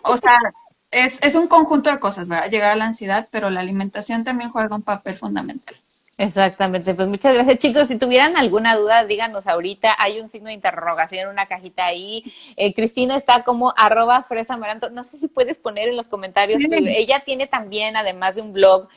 o 0.02 0.16
sea, 0.16 0.38
es, 0.90 1.22
es 1.22 1.34
un 1.34 1.48
conjunto 1.48 1.90
de 1.90 1.98
cosas, 1.98 2.28
¿verdad? 2.28 2.50
Llegar 2.50 2.72
a 2.72 2.76
la 2.76 2.86
ansiedad, 2.86 3.28
pero 3.30 3.50
la 3.50 3.60
alimentación 3.60 4.24
también 4.24 4.50
juega 4.50 4.74
un 4.74 4.82
papel 4.82 5.14
fundamental. 5.14 5.76
Exactamente, 6.18 6.94
pues 6.94 7.08
muchas 7.08 7.34
gracias 7.34 7.58
chicos. 7.58 7.88
Si 7.88 7.98
tuvieran 7.98 8.38
alguna 8.38 8.74
duda, 8.74 9.04
díganos 9.04 9.46
ahorita. 9.46 9.96
Hay 9.98 10.18
un 10.18 10.30
signo 10.30 10.48
de 10.48 10.54
interrogación 10.54 11.24
en 11.24 11.28
una 11.28 11.46
cajita 11.46 11.84
ahí. 11.84 12.24
Eh, 12.56 12.72
Cristina 12.72 13.16
está 13.16 13.42
como 13.42 13.74
arroba 13.76 14.22
fresa 14.22 14.58
No 14.92 15.04
sé 15.04 15.18
si 15.18 15.28
puedes 15.28 15.58
poner 15.58 15.88
en 15.88 15.96
los 15.96 16.08
comentarios. 16.08 16.62
ella 16.70 17.22
tiene 17.24 17.46
también, 17.46 17.96
además 17.96 18.36
de 18.36 18.42
un 18.42 18.54
blog, 18.54 18.88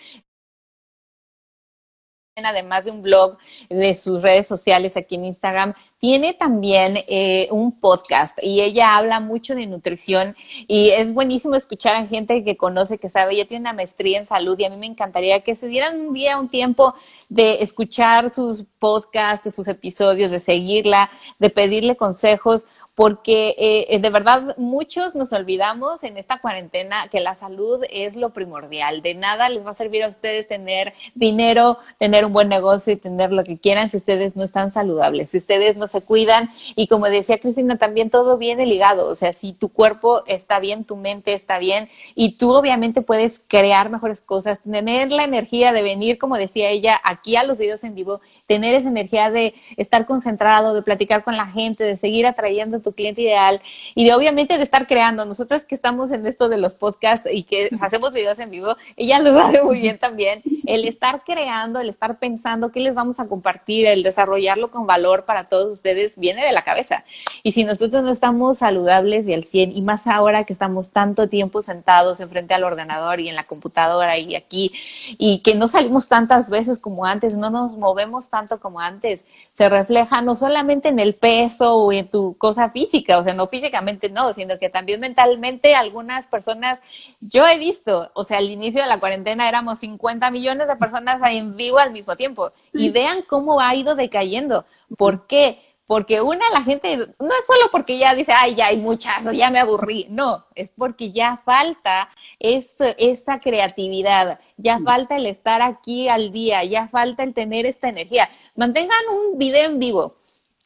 además 2.46 2.86
de 2.86 2.92
un 2.92 3.02
blog 3.02 3.38
de 3.70 3.96
sus 3.96 4.22
redes 4.22 4.48
sociales 4.48 4.98
aquí 4.98 5.16
en 5.16 5.26
Instagram, 5.26 5.74
tiene 6.00 6.34
también 6.34 6.98
eh, 7.08 7.50
un 7.52 7.78
podcast 7.78 8.38
y 8.42 8.62
ella 8.62 8.96
habla 8.96 9.20
mucho 9.20 9.54
de 9.54 9.68
nutrición 9.68 10.36
y 10.68 10.90
es 10.92 11.14
buenísimo 11.14 11.56
escuchar 11.56 11.96
a 11.96 12.08
gente 12.08 12.44
que 12.44 12.56
conoce, 12.56 12.98
que 12.98 13.10
sabe, 13.10 13.34
ella 13.34 13.48
tiene 13.48 13.62
una 13.62 13.74
maestría 13.74 14.18
en 14.18 14.26
salud 14.26 14.58
y 14.58 14.66
a 14.66 14.70
mí 14.70 14.78
me 14.78 14.86
encantaría 14.86 15.42
que 15.42 15.56
se 15.56 15.68
dieran 15.68 16.00
un 16.00 16.14
día, 16.14 16.40
un 16.40 16.48
tiempo 16.48 16.96
de 17.28 17.62
escuchar 17.62 18.34
sus 18.34 18.64
podcasts, 18.80 19.44
de 19.44 19.52
sus 19.52 19.68
episodios, 19.68 20.32
de 20.32 20.40
seguirla, 20.40 21.10
de 21.38 21.50
pedirle 21.50 21.98
consejos 21.98 22.66
porque 23.00 23.56
eh, 23.58 23.98
de 23.98 24.10
verdad 24.10 24.58
muchos 24.58 25.16
nos 25.16 25.32
olvidamos 25.32 26.04
en 26.04 26.18
esta 26.18 26.40
cuarentena 26.40 27.08
que 27.08 27.22
la 27.22 27.34
salud 27.34 27.82
es 27.90 28.18
lo 28.18 28.32
primordial. 28.32 29.02
De 29.02 29.16
nada 29.16 29.48
les 29.48 29.66
va 29.66 29.72
a 29.72 29.74
servir 29.74 30.04
a 30.04 30.10
ustedes 30.10 30.50
tener 30.50 30.94
dinero, 31.16 31.78
tener 31.98 32.26
un 32.26 32.34
buen 32.34 32.50
negocio 32.50 32.92
y 32.92 32.98
tener 32.98 33.32
lo 33.32 33.46
que 33.46 33.58
quieran 33.58 33.90
si 33.90 33.96
ustedes 33.96 34.36
no 34.36 34.44
están 34.44 34.74
saludables, 34.74 35.30
si 35.30 35.38
ustedes 35.38 35.78
no 35.78 35.88
se 35.88 36.02
cuidan. 36.02 36.50
Y 36.76 36.88
como 36.88 37.06
decía 37.06 37.38
Cristina, 37.38 37.78
también 37.78 38.10
todo 38.10 38.38
viene 38.38 38.66
ligado. 38.66 39.08
O 39.08 39.16
sea, 39.16 39.32
si 39.32 39.54
tu 39.54 39.70
cuerpo 39.70 40.24
está 40.28 40.60
bien, 40.60 40.84
tu 40.84 40.98
mente 40.98 41.32
está 41.32 41.58
bien 41.58 41.88
y 42.16 42.36
tú 42.36 42.54
obviamente 42.54 43.02
puedes 43.02 43.40
crear 43.40 43.90
mejores 43.90 44.20
cosas, 44.20 44.60
tener 44.60 45.10
la 45.10 45.24
energía 45.24 45.72
de 45.72 45.84
venir, 45.84 46.18
como 46.18 46.36
decía 46.36 46.70
ella, 46.70 47.00
aquí 47.06 47.38
a 47.38 47.46
los 47.46 47.58
videos 47.58 47.82
en 47.86 47.96
vivo, 47.96 48.20
tener 48.46 48.76
esa 48.76 48.90
energía 48.90 49.32
de 49.32 49.54
estar 49.78 50.06
concentrado, 50.06 50.74
de 50.74 50.82
platicar 50.82 51.24
con 51.24 51.38
la 51.38 51.48
gente, 51.48 51.86
de 51.86 51.96
seguir 51.96 52.28
atrayendo 52.28 52.82
tu 52.82 52.89
tu 52.90 52.96
cliente 52.96 53.22
ideal 53.22 53.62
y 53.94 54.06
de 54.06 54.14
obviamente 54.14 54.58
de 54.58 54.64
estar 54.64 54.88
creando. 54.88 55.26
Nosotras 55.26 55.64
que 55.64 55.76
estamos 55.76 56.10
en 56.12 56.26
esto 56.26 56.50
de 56.50 56.58
los 56.58 56.74
podcasts 56.74 57.30
y 57.32 57.44
que 57.44 57.70
hacemos 57.82 58.12
videos 58.12 58.40
en 58.40 58.50
vivo, 58.50 58.76
ella 58.98 59.20
lo 59.20 59.38
sabe 59.38 59.62
muy 59.62 59.80
bien 59.80 60.00
también, 60.00 60.42
el 60.66 60.86
estar 60.86 61.24
creando, 61.24 61.80
el 61.80 61.90
estar 61.90 62.18
pensando 62.18 62.72
qué 62.72 62.80
les 62.80 62.96
vamos 62.96 63.20
a 63.20 63.28
compartir, 63.28 63.86
el 63.86 64.02
desarrollarlo 64.02 64.72
con 64.72 64.88
valor 64.88 65.26
para 65.26 65.48
todos 65.48 65.72
ustedes, 65.72 66.18
viene 66.18 66.44
de 66.44 66.52
la 66.52 66.64
cabeza. 66.64 67.04
Y 67.44 67.52
si 67.52 67.64
nosotros 67.64 68.02
no 68.04 68.12
estamos 68.12 68.60
saludables 68.60 69.28
y 69.28 69.34
al 69.34 69.44
100, 69.44 69.76
y 69.76 69.82
más 69.82 70.08
ahora 70.08 70.44
que 70.46 70.54
estamos 70.54 70.90
tanto 70.90 71.30
tiempo 71.30 71.62
sentados 71.62 72.20
enfrente 72.20 72.54
al 72.54 72.64
ordenador 72.64 73.20
y 73.20 73.30
en 73.30 73.36
la 73.36 73.44
computadora 73.44 74.18
y 74.18 74.36
aquí, 74.36 74.72
y 75.18 75.40
que 75.40 75.54
no 75.54 75.68
salimos 75.68 76.08
tantas 76.08 76.50
veces 76.50 76.80
como 76.80 77.06
antes, 77.06 77.36
no 77.36 77.50
nos 77.50 77.78
movemos 77.78 78.30
tanto 78.30 78.60
como 78.60 78.80
antes, 78.80 79.26
se 79.54 79.70
refleja 79.70 80.22
no 80.22 80.36
solamente 80.36 80.90
en 80.90 81.00
el 81.00 81.14
peso 81.14 81.76
o 81.76 81.92
en 81.92 82.08
tu 82.08 82.36
cosa 82.38 82.70
física, 82.70 82.79
o 83.18 83.24
sea, 83.24 83.34
no 83.34 83.48
físicamente 83.48 84.10
no, 84.10 84.34
sino 84.34 84.60
que 84.60 84.70
también 84.70 85.00
mentalmente 85.00 85.76
algunas 85.76 86.28
personas, 86.28 86.80
yo 87.20 87.46
he 87.48 87.58
visto, 87.58 88.12
o 88.14 88.24
sea, 88.24 88.38
al 88.38 88.50
inicio 88.50 88.82
de 88.82 88.88
la 88.88 89.00
cuarentena 89.00 89.48
éramos 89.48 89.80
50 89.80 90.30
millones 90.32 90.68
de 90.68 90.76
personas 90.76 91.20
en 91.32 91.56
vivo 91.56 91.80
al 91.80 91.92
mismo 91.92 92.16
tiempo, 92.16 92.52
y 92.74 92.90
vean 92.90 93.24
cómo 93.24 93.60
ha 93.60 93.76
ido 93.76 93.96
decayendo. 93.96 94.66
¿Por 94.98 95.28
qué? 95.28 95.60
Porque 95.90 96.22
una, 96.22 96.48
la 96.52 96.62
gente, 96.62 96.98
no 96.98 97.30
es 97.30 97.48
solo 97.48 97.72
porque 97.72 97.98
ya 97.98 98.14
dice, 98.14 98.32
ay, 98.32 98.54
ya 98.54 98.68
hay 98.68 98.78
muchas, 98.78 99.24
ya 99.36 99.50
me 99.50 99.58
aburrí. 99.58 100.06
No, 100.12 100.46
es 100.54 100.70
porque 100.70 101.12
ya 101.12 101.42
falta 101.44 102.10
esa 102.38 103.40
creatividad, 103.40 104.40
ya 104.56 104.80
falta 104.82 105.16
el 105.16 105.26
estar 105.26 105.64
aquí 105.64 106.08
al 106.08 106.32
día, 106.32 106.64
ya 106.64 106.88
falta 106.90 107.24
el 107.24 107.34
tener 107.34 107.66
esta 107.66 107.90
energía. 107.90 108.30
Mantengan 108.56 109.00
un 109.12 109.40
video 109.40 109.68
en 109.68 109.80
vivo, 109.80 110.14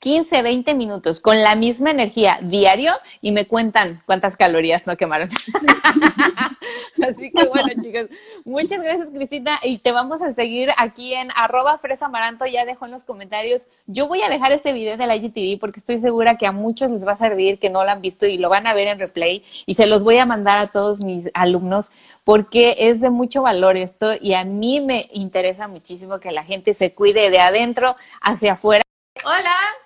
15, 0.03 0.41
20 0.41 0.75
minutos 0.75 1.21
con 1.21 1.41
la 1.41 1.55
misma 1.55 1.91
energía 1.91 2.37
diario 2.41 2.91
y 3.21 3.31
me 3.31 3.47
cuentan 3.47 4.01
cuántas 4.05 4.35
calorías 4.35 4.85
no 4.85 4.97
quemaron. 4.97 5.29
Así 7.07 7.31
que 7.31 7.47
bueno, 7.47 7.69
chicos, 7.81 8.09
muchas 8.43 8.83
gracias, 8.83 9.11
Cristina. 9.11 9.57
Y 9.63 9.77
te 9.77 9.93
vamos 9.93 10.21
a 10.21 10.33
seguir 10.33 10.71
aquí 10.75 11.13
en 11.13 11.29
arroba 11.33 11.77
fresa 11.77 12.07
amaranto. 12.07 12.45
Ya 12.45 12.65
dejo 12.65 12.83
en 12.83 12.91
los 12.91 13.05
comentarios. 13.05 13.69
Yo 13.87 14.09
voy 14.09 14.21
a 14.23 14.29
dejar 14.29 14.51
este 14.51 14.73
video 14.73 14.97
la 14.97 15.15
IGTV 15.15 15.57
porque 15.57 15.79
estoy 15.79 16.01
segura 16.01 16.37
que 16.37 16.47
a 16.47 16.51
muchos 16.51 16.91
les 16.91 17.07
va 17.07 17.13
a 17.13 17.17
servir, 17.17 17.57
que 17.57 17.69
no 17.69 17.85
lo 17.85 17.91
han 17.91 18.01
visto 18.01 18.25
y 18.25 18.37
lo 18.37 18.49
van 18.49 18.67
a 18.67 18.73
ver 18.73 18.89
en 18.89 18.99
replay. 18.99 19.45
Y 19.65 19.75
se 19.75 19.87
los 19.87 20.03
voy 20.03 20.17
a 20.17 20.25
mandar 20.25 20.57
a 20.57 20.67
todos 20.67 20.99
mis 20.99 21.29
alumnos 21.33 21.91
porque 22.25 22.75
es 22.77 22.99
de 22.99 23.09
mucho 23.09 23.41
valor 23.41 23.77
esto 23.77 24.11
y 24.19 24.33
a 24.33 24.43
mí 24.43 24.81
me 24.81 25.07
interesa 25.13 25.69
muchísimo 25.69 26.19
que 26.19 26.33
la 26.33 26.43
gente 26.43 26.73
se 26.73 26.93
cuide 26.93 27.29
de 27.29 27.39
adentro 27.39 27.95
hacia 28.21 28.53
afuera. 28.53 28.83
Hola. 29.23 29.82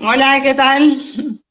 Hola, 0.00 0.40
¿qué 0.42 0.54
tal? 0.54 0.98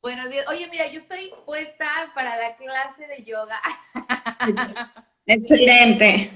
Buenos 0.01 0.29
días. 0.29 0.45
Oye, 0.49 0.67
mira, 0.71 0.87
yo 0.87 0.99
estoy 0.99 1.31
puesta 1.45 1.87
para 2.15 2.35
la 2.37 2.55
clase 2.55 3.07
de 3.07 3.23
yoga. 3.23 3.59
Excelente. 5.25 6.31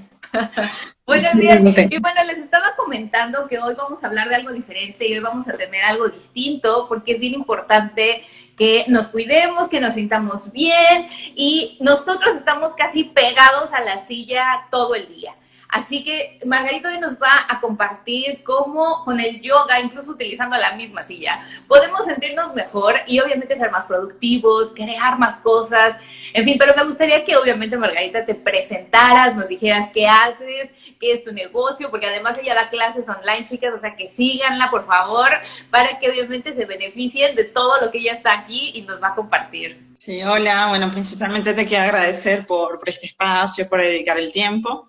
Buenos 1.05 1.33
días. 1.33 1.61
Y 1.89 1.99
bueno, 1.99 2.23
les 2.25 2.39
estaba 2.39 2.75
comentando 2.75 3.47
que 3.47 3.59
hoy 3.59 3.75
vamos 3.75 4.03
a 4.03 4.07
hablar 4.07 4.29
de 4.29 4.35
algo 4.35 4.51
diferente 4.51 5.07
y 5.07 5.13
hoy 5.13 5.19
vamos 5.19 5.47
a 5.47 5.57
tener 5.57 5.83
algo 5.83 6.07
distinto 6.09 6.87
porque 6.87 7.13
es 7.13 7.19
bien 7.19 7.33
importante 7.33 8.23
que 8.57 8.85
nos 8.87 9.07
cuidemos, 9.07 9.67
que 9.67 9.79
nos 9.79 9.95
sintamos 9.95 10.51
bien 10.51 11.07
y 11.35 11.77
nosotros 11.81 12.35
estamos 12.35 12.73
casi 12.73 13.03
pegados 13.05 13.73
a 13.73 13.81
la 13.81 13.99
silla 13.99 14.67
todo 14.71 14.95
el 14.95 15.07
día. 15.07 15.35
Así 15.69 16.03
que 16.03 16.39
Margarito 16.45 16.87
hoy 16.87 16.99
nos 16.99 17.15
va 17.15 17.45
a 17.49 17.59
compartir 17.59 18.43
cómo 18.43 19.03
con 19.03 19.19
el 19.19 19.41
yoga, 19.41 19.79
incluso 19.79 20.11
utilizando 20.11 20.57
la 20.57 20.75
misma 20.75 21.03
silla, 21.03 21.47
podemos 21.67 22.05
sentirnos 22.05 22.53
mejor 22.53 22.95
y 23.07 23.19
obviamente 23.19 23.57
ser 23.57 23.71
más 23.71 23.85
productivos, 23.85 24.73
crear 24.73 25.17
más 25.17 25.37
cosas, 25.39 25.97
en 26.33 26.43
fin, 26.43 26.57
pero 26.59 26.73
me 26.75 26.83
gustaría 26.83 27.23
que 27.23 27.37
obviamente 27.37 27.77
Margarita 27.77 28.25
te 28.25 28.35
presentaras, 28.35 29.35
nos 29.35 29.47
dijeras 29.47 29.89
qué 29.93 30.07
haces, 30.07 30.69
qué 30.99 31.13
es 31.13 31.23
tu 31.23 31.31
negocio, 31.31 31.89
porque 31.89 32.07
además 32.07 32.37
ella 32.37 32.55
da 32.55 32.69
clases 32.69 33.05
online, 33.07 33.45
chicas, 33.45 33.73
o 33.73 33.79
sea 33.79 33.95
que 33.95 34.09
síganla, 34.09 34.69
por 34.69 34.85
favor, 34.85 35.29
para 35.69 35.97
que 35.99 36.09
obviamente 36.09 36.53
se 36.53 36.65
beneficien 36.65 37.35
de 37.35 37.45
todo 37.45 37.79
lo 37.81 37.91
que 37.91 37.99
ella 37.99 38.13
está 38.13 38.33
aquí 38.33 38.71
y 38.75 38.81
nos 38.81 39.01
va 39.01 39.09
a 39.09 39.15
compartir. 39.15 39.93
Sí, 39.97 40.21
hola, 40.23 40.67
bueno, 40.67 40.91
principalmente 40.91 41.53
te 41.53 41.65
quiero 41.65 41.85
agradecer 41.85 42.45
por, 42.45 42.79
por 42.79 42.89
este 42.89 43.07
espacio, 43.07 43.67
por 43.69 43.79
dedicar 43.81 44.19
el 44.19 44.31
tiempo. 44.31 44.85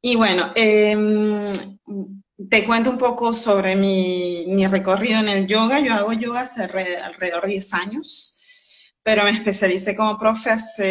Y 0.00 0.14
bueno, 0.16 0.52
em, 0.54 1.50
te 2.48 2.64
cuento 2.64 2.90
un 2.90 2.98
poco 2.98 3.34
sobre 3.34 3.74
mi, 3.74 4.66
recorrido 4.68 5.20
en 5.20 5.28
el 5.28 5.46
yoga. 5.46 5.80
Yo 5.80 5.94
hago 5.94 6.12
yoga 6.12 6.42
hace 6.42 6.62
alrededor 6.62 7.46
de 7.46 7.52
10 7.52 7.74
años, 7.74 8.40
pero 9.02 9.24
me 9.24 9.30
especialicé 9.30 9.96
como 9.96 10.18
profe, 10.18 10.50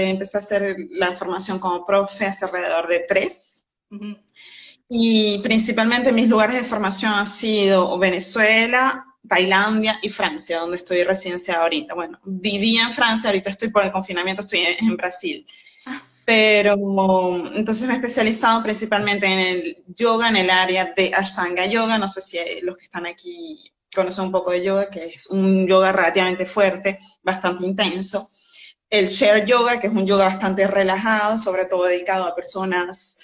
empecé 0.09 0.37
a 0.37 0.39
hacer 0.39 0.75
la 0.91 1.13
formación 1.15 1.59
como 1.59 1.85
profe 1.85 2.25
hace 2.25 2.45
alrededor 2.45 2.87
de 2.87 3.05
3. 3.07 3.67
Y 4.89 5.39
principalmente 5.39 6.11
mis 6.11 6.27
lugares 6.27 6.57
de 6.57 6.63
formación 6.63 7.13
han 7.13 7.27
sido 7.27 7.97
Venezuela, 7.97 9.05
Tailandia 9.27 9.99
y 10.01 10.09
Francia, 10.09 10.59
donde 10.59 10.77
estoy 10.77 11.03
residenciada 11.03 11.63
ahorita. 11.63 11.93
Bueno, 11.93 12.19
vivía 12.25 12.83
en 12.83 12.93
Francia, 12.93 13.29
ahorita 13.29 13.51
estoy 13.51 13.69
por 13.69 13.85
el 13.85 13.91
confinamiento, 13.91 14.41
estoy 14.41 14.61
en 14.79 14.97
Brasil 14.97 15.45
pero 16.27 16.75
entonces 17.55 17.87
me 17.87 17.93
he 17.93 17.95
especializado 17.95 18.61
principalmente 18.61 19.25
en 19.25 19.39
el 19.39 19.83
yoga, 19.87 20.27
en 20.27 20.35
el 20.35 20.49
área 20.49 20.91
de 20.93 21.09
Ashtanga 21.15 21.65
Yoga, 21.67 21.97
no 21.97 22.09
sé 22.09 22.19
si 22.19 22.37
los 22.63 22.75
que 22.75 22.83
están 22.83 23.05
aquí 23.05 23.71
conocen 23.95 24.25
un 24.25 24.33
poco 24.33 24.51
de 24.51 24.61
yoga, 24.61 24.89
que 24.89 25.05
es 25.05 25.27
un 25.27 25.65
yoga 25.65 25.93
relativamente 25.93 26.45
fuerte, 26.45 26.97
bastante 27.23 27.65
intenso. 27.65 28.27
El 28.89 29.07
Share 29.07 29.45
Yoga, 29.45 29.79
que 29.79 29.87
es 29.87 29.93
un 29.93 30.05
yoga 30.05 30.25
bastante 30.25 30.67
relajado, 30.67 31.39
sobre 31.39 31.63
todo 31.63 31.85
dedicado 31.85 32.25
a 32.25 32.35
personas 32.35 33.21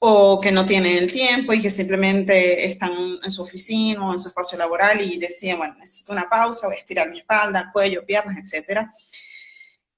o 0.00 0.40
que 0.40 0.50
no 0.50 0.66
tienen 0.66 0.96
el 0.96 1.12
tiempo 1.12 1.52
y 1.52 1.62
que 1.62 1.70
simplemente 1.70 2.64
están 2.64 3.20
en 3.22 3.30
su 3.30 3.42
oficina 3.42 4.08
o 4.08 4.10
en 4.10 4.18
su 4.18 4.30
espacio 4.30 4.58
laboral 4.58 5.00
y 5.00 5.16
deciden, 5.16 5.58
bueno, 5.58 5.76
necesito 5.78 6.12
una 6.12 6.28
pausa, 6.28 6.66
voy 6.66 6.74
a 6.74 6.80
estirar 6.80 7.08
mi 7.08 7.20
espalda, 7.20 7.70
cuello, 7.72 8.04
piernas, 8.04 8.36
etcétera 8.36 8.90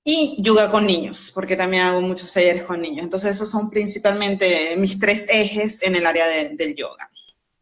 y 0.05 0.37
yoga 0.43 0.71
con 0.71 0.87
niños, 0.87 1.33
porque 1.35 1.57
también 1.57 1.85
hago 1.85 2.03
muchos 2.03 2.31
talleres 2.33 2.63
con 2.65 2.81
niños. 2.81 3.05
Entonces, 3.05 3.35
esos 3.35 3.51
son 3.51 3.71
principalmente 3.71 4.77
mis 4.77 4.99
tres 4.99 5.27
ejes 5.31 5.83
en 5.83 5.97
el 5.97 6.05
área 6.05 6.27
del 6.29 6.77
yoga. 6.77 7.11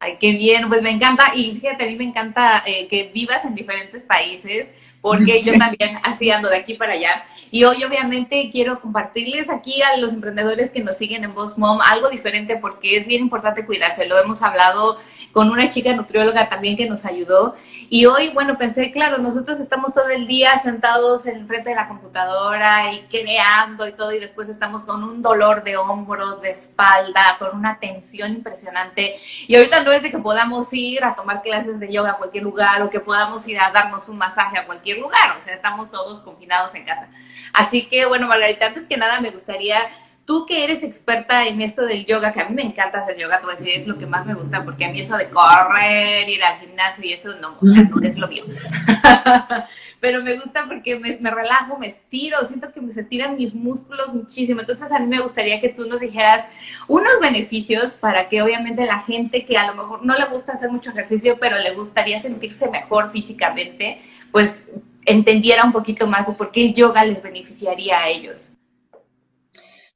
Ay, 0.00 0.18
qué 0.20 0.32
bien, 0.32 0.68
pues 0.68 0.82
me 0.82 0.90
encanta, 0.90 1.32
y 1.36 1.52
fíjate, 1.60 1.84
a 1.84 1.86
mí 1.86 1.94
me 1.94 2.02
encanta 2.02 2.64
eh, 2.66 2.88
que 2.88 3.12
vivas 3.14 3.44
en 3.44 3.54
diferentes 3.54 4.02
países, 4.02 4.68
porque 5.00 5.42
yo 5.42 5.52
también 5.58 5.98
así 6.02 6.30
ando 6.30 6.48
de 6.48 6.56
aquí 6.56 6.74
para 6.74 6.94
allá. 6.94 7.24
Y 7.50 7.64
hoy 7.64 7.84
obviamente 7.84 8.48
quiero 8.50 8.80
compartirles 8.80 9.50
aquí 9.50 9.82
a 9.82 9.96
los 9.98 10.12
emprendedores 10.12 10.70
que 10.70 10.82
nos 10.82 10.96
siguen 10.96 11.24
en 11.24 11.34
Boss 11.34 11.58
Mom 11.58 11.80
algo 11.80 12.08
diferente 12.08 12.56
porque 12.56 12.96
es 12.96 13.06
bien 13.06 13.22
importante 13.22 13.66
cuidarse. 13.66 14.06
Lo 14.06 14.18
hemos 14.18 14.42
hablado 14.42 14.96
con 15.32 15.50
una 15.50 15.70
chica 15.70 15.92
nutrióloga 15.94 16.48
también 16.48 16.76
que 16.76 16.86
nos 16.86 17.04
ayudó. 17.04 17.56
Y 17.94 18.06
hoy, 18.06 18.30
bueno, 18.30 18.56
pensé, 18.56 18.90
claro, 18.90 19.18
nosotros 19.18 19.60
estamos 19.60 19.92
todo 19.92 20.08
el 20.08 20.26
día 20.26 20.58
sentados 20.60 21.26
en 21.26 21.46
frente 21.46 21.68
de 21.68 21.76
la 21.76 21.88
computadora 21.88 22.90
y 22.90 23.02
creando 23.02 23.86
y 23.86 23.92
todo, 23.92 24.12
y 24.12 24.18
después 24.18 24.48
estamos 24.48 24.84
con 24.84 25.04
un 25.04 25.20
dolor 25.20 25.62
de 25.62 25.76
hombros, 25.76 26.40
de 26.40 26.52
espalda, 26.52 27.36
con 27.38 27.54
una 27.54 27.78
tensión 27.78 28.32
impresionante. 28.32 29.16
Y 29.46 29.56
ahorita 29.56 29.82
no 29.82 29.92
es 29.92 30.02
de 30.02 30.10
que 30.10 30.16
podamos 30.16 30.72
ir 30.72 31.04
a 31.04 31.14
tomar 31.14 31.42
clases 31.42 31.78
de 31.78 31.92
yoga 31.92 32.12
a 32.12 32.16
cualquier 32.16 32.44
lugar 32.44 32.80
o 32.80 32.88
que 32.88 32.98
podamos 32.98 33.46
ir 33.46 33.60
a 33.60 33.70
darnos 33.70 34.08
un 34.08 34.16
masaje 34.16 34.56
a 34.56 34.64
cualquier 34.64 34.96
lugar, 34.96 35.32
o 35.38 35.44
sea, 35.44 35.52
estamos 35.52 35.90
todos 35.90 36.22
confinados 36.22 36.74
en 36.74 36.86
casa. 36.86 37.10
Así 37.52 37.90
que, 37.90 38.06
bueno, 38.06 38.26
Margarita, 38.26 38.68
antes 38.68 38.86
que 38.86 38.96
nada 38.96 39.20
me 39.20 39.32
gustaría 39.32 39.76
Tú 40.24 40.46
que 40.46 40.62
eres 40.62 40.82
experta 40.82 41.46
en 41.46 41.60
esto 41.60 41.84
del 41.84 42.06
yoga, 42.06 42.32
que 42.32 42.40
a 42.40 42.48
mí 42.48 42.54
me 42.54 42.62
encanta 42.62 43.00
hacer 43.00 43.16
yoga, 43.16 43.40
te 43.40 43.46
voy 43.46 43.56
decir, 43.56 43.72
es 43.74 43.86
lo 43.86 43.98
que 43.98 44.06
más 44.06 44.24
me 44.24 44.34
gusta, 44.34 44.64
porque 44.64 44.84
a 44.84 44.90
mí 44.90 45.00
eso 45.00 45.16
de 45.16 45.28
correr, 45.28 46.28
ir 46.28 46.42
al 46.44 46.60
gimnasio 46.60 47.04
y 47.04 47.12
eso 47.12 47.34
no, 47.40 47.56
no 47.60 48.06
es 48.06 48.16
lo 48.16 48.28
mío. 48.28 48.44
Pero 50.00 50.20
me 50.20 50.34
gusta 50.36 50.64
porque 50.66 50.98
me, 50.98 51.16
me, 51.18 51.30
relajo, 51.30 51.78
me 51.78 51.86
estiro, 51.86 52.44
siento 52.46 52.72
que 52.72 52.80
me 52.80 52.92
estiran 52.92 53.36
mis 53.36 53.54
músculos 53.54 54.12
muchísimo. 54.12 54.60
Entonces 54.60 54.90
a 54.90 54.98
mí 54.98 55.06
me 55.06 55.20
gustaría 55.20 55.60
que 55.60 55.68
tú 55.68 55.86
nos 55.86 56.00
dijeras 56.00 56.44
unos 56.88 57.20
beneficios 57.20 57.94
para 57.94 58.28
que 58.28 58.42
obviamente 58.42 58.84
la 58.84 59.00
gente 59.00 59.44
que 59.44 59.56
a 59.56 59.68
lo 59.68 59.74
mejor 59.74 60.04
no 60.04 60.18
le 60.18 60.26
gusta 60.26 60.54
hacer 60.54 60.70
mucho 60.70 60.90
ejercicio, 60.90 61.38
pero 61.40 61.56
le 61.58 61.74
gustaría 61.74 62.20
sentirse 62.20 62.68
mejor 62.68 63.12
físicamente, 63.12 64.02
pues 64.32 64.60
entendiera 65.04 65.64
un 65.64 65.72
poquito 65.72 66.06
más 66.06 66.26
de 66.26 66.32
por 66.32 66.50
qué 66.50 66.66
el 66.66 66.74
yoga 66.74 67.04
les 67.04 67.22
beneficiaría 67.22 68.00
a 68.00 68.08
ellos. 68.08 68.52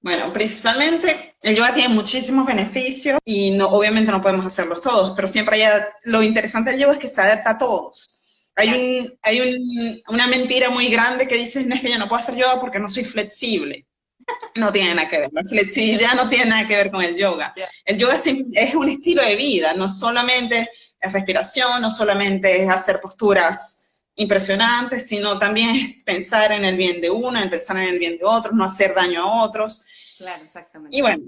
Bueno, 0.06 0.32
principalmente 0.32 1.34
el 1.42 1.56
yoga 1.56 1.74
tiene 1.74 1.92
muchísimos 1.92 2.46
beneficios 2.46 3.18
y 3.24 3.50
no, 3.50 3.66
obviamente 3.66 4.12
no 4.12 4.22
podemos 4.22 4.46
hacerlos 4.46 4.80
todos, 4.80 5.16
pero 5.16 5.26
siempre 5.26 5.64
hay, 5.64 5.82
lo 6.04 6.22
interesante 6.22 6.70
del 6.70 6.78
yoga 6.78 6.92
es 6.92 7.00
que 7.00 7.08
se 7.08 7.22
adapta 7.22 7.50
a 7.50 7.58
todos. 7.58 8.06
Hay, 8.54 8.68
un, 8.68 9.18
hay 9.20 9.40
un, 9.40 10.00
una 10.06 10.28
mentira 10.28 10.70
muy 10.70 10.90
grande 10.90 11.26
que 11.26 11.34
dice, 11.34 11.66
es 11.68 11.80
que 11.80 11.90
yo 11.90 11.98
no 11.98 12.08
puedo 12.08 12.20
hacer 12.20 12.36
yoga 12.36 12.60
porque 12.60 12.78
no 12.78 12.88
soy 12.88 13.04
flexible. 13.04 13.84
No 14.54 14.70
tiene 14.70 14.94
nada 14.94 15.08
que 15.08 15.18
ver, 15.18 15.30
la 15.32 15.42
flexibilidad 15.42 16.14
no 16.14 16.28
tiene 16.28 16.46
nada 16.46 16.68
que 16.68 16.76
ver 16.76 16.92
con 16.92 17.02
el 17.02 17.16
yoga. 17.16 17.52
El 17.84 17.98
yoga 17.98 18.14
es, 18.14 18.26
es 18.26 18.74
un 18.76 18.88
estilo 18.88 19.24
de 19.24 19.34
vida, 19.34 19.74
no 19.74 19.88
solamente 19.88 20.70
es 21.00 21.12
respiración, 21.12 21.82
no 21.82 21.90
solamente 21.90 22.62
es 22.62 22.68
hacer 22.68 23.00
posturas 23.00 23.85
impresionantes, 24.16 25.06
sino 25.08 25.38
también 25.38 25.76
es 25.76 26.02
pensar 26.02 26.52
en 26.52 26.64
el 26.64 26.76
bien 26.76 27.00
de 27.00 27.10
uno, 27.10 27.40
en 27.40 27.50
pensar 27.50 27.76
en 27.76 27.88
el 27.88 27.98
bien 27.98 28.18
de 28.18 28.24
otros, 28.24 28.54
no 28.54 28.64
hacer 28.64 28.94
daño 28.94 29.22
a 29.22 29.44
otros. 29.44 30.16
Claro, 30.18 30.42
exactamente. 30.42 30.96
Y 30.96 31.02
bueno, 31.02 31.24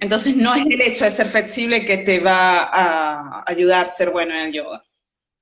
entonces 0.00 0.36
no 0.36 0.54
es 0.54 0.66
el 0.66 0.80
hecho 0.80 1.04
de 1.04 1.10
ser 1.10 1.28
flexible 1.28 1.84
que 1.84 1.98
te 1.98 2.20
va 2.20 2.64
a 2.64 3.44
ayudar 3.46 3.84
a 3.84 3.88
ser 3.88 4.10
bueno 4.10 4.34
en 4.34 4.40
el 4.42 4.52
yoga. 4.52 4.84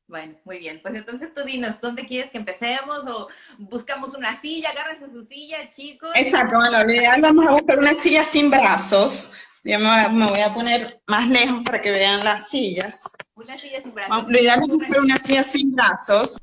Bueno, 0.07 0.39
muy 0.45 0.59
bien. 0.59 0.81
Pues 0.83 0.95
entonces 0.95 1.33
tú 1.33 1.43
dinos, 1.43 1.81
¿dónde 1.81 2.07
quieres 2.07 2.31
que 2.31 2.37
empecemos? 2.37 2.99
O 3.07 3.29
buscamos 3.57 4.15
una 4.15 4.39
silla, 4.39 4.69
agárrense 4.71 5.11
su 5.11 5.23
silla, 5.23 5.71
chicos. 5.71 6.11
Exacto, 6.15 6.57
bueno, 6.57 6.79
vamos 7.23 7.47
a 7.47 7.53
buscar 7.53 7.79
una 7.79 7.95
silla 7.95 8.23
sin 8.23 8.51
brazos. 8.51 9.35
Yo 9.65 9.79
me, 9.79 10.29
voy 10.29 10.41
a 10.41 10.53
poner 10.53 11.01
más 11.07 11.29
lejos 11.29 11.63
para 11.65 11.81
que 11.81 11.93
vean 11.93 12.25
las 12.25 12.49
sillas. 12.49 13.13
Una 13.35 13.57
silla 13.57 13.81
sin 13.81 13.95
brazos. 13.95 14.29
Lo 14.29 14.41
ideal 14.41 14.61
es 14.61 14.69
buscar 14.69 15.01
una 15.01 15.17
silla 15.17 15.45
sin 15.45 15.73
brazos. 15.73 16.39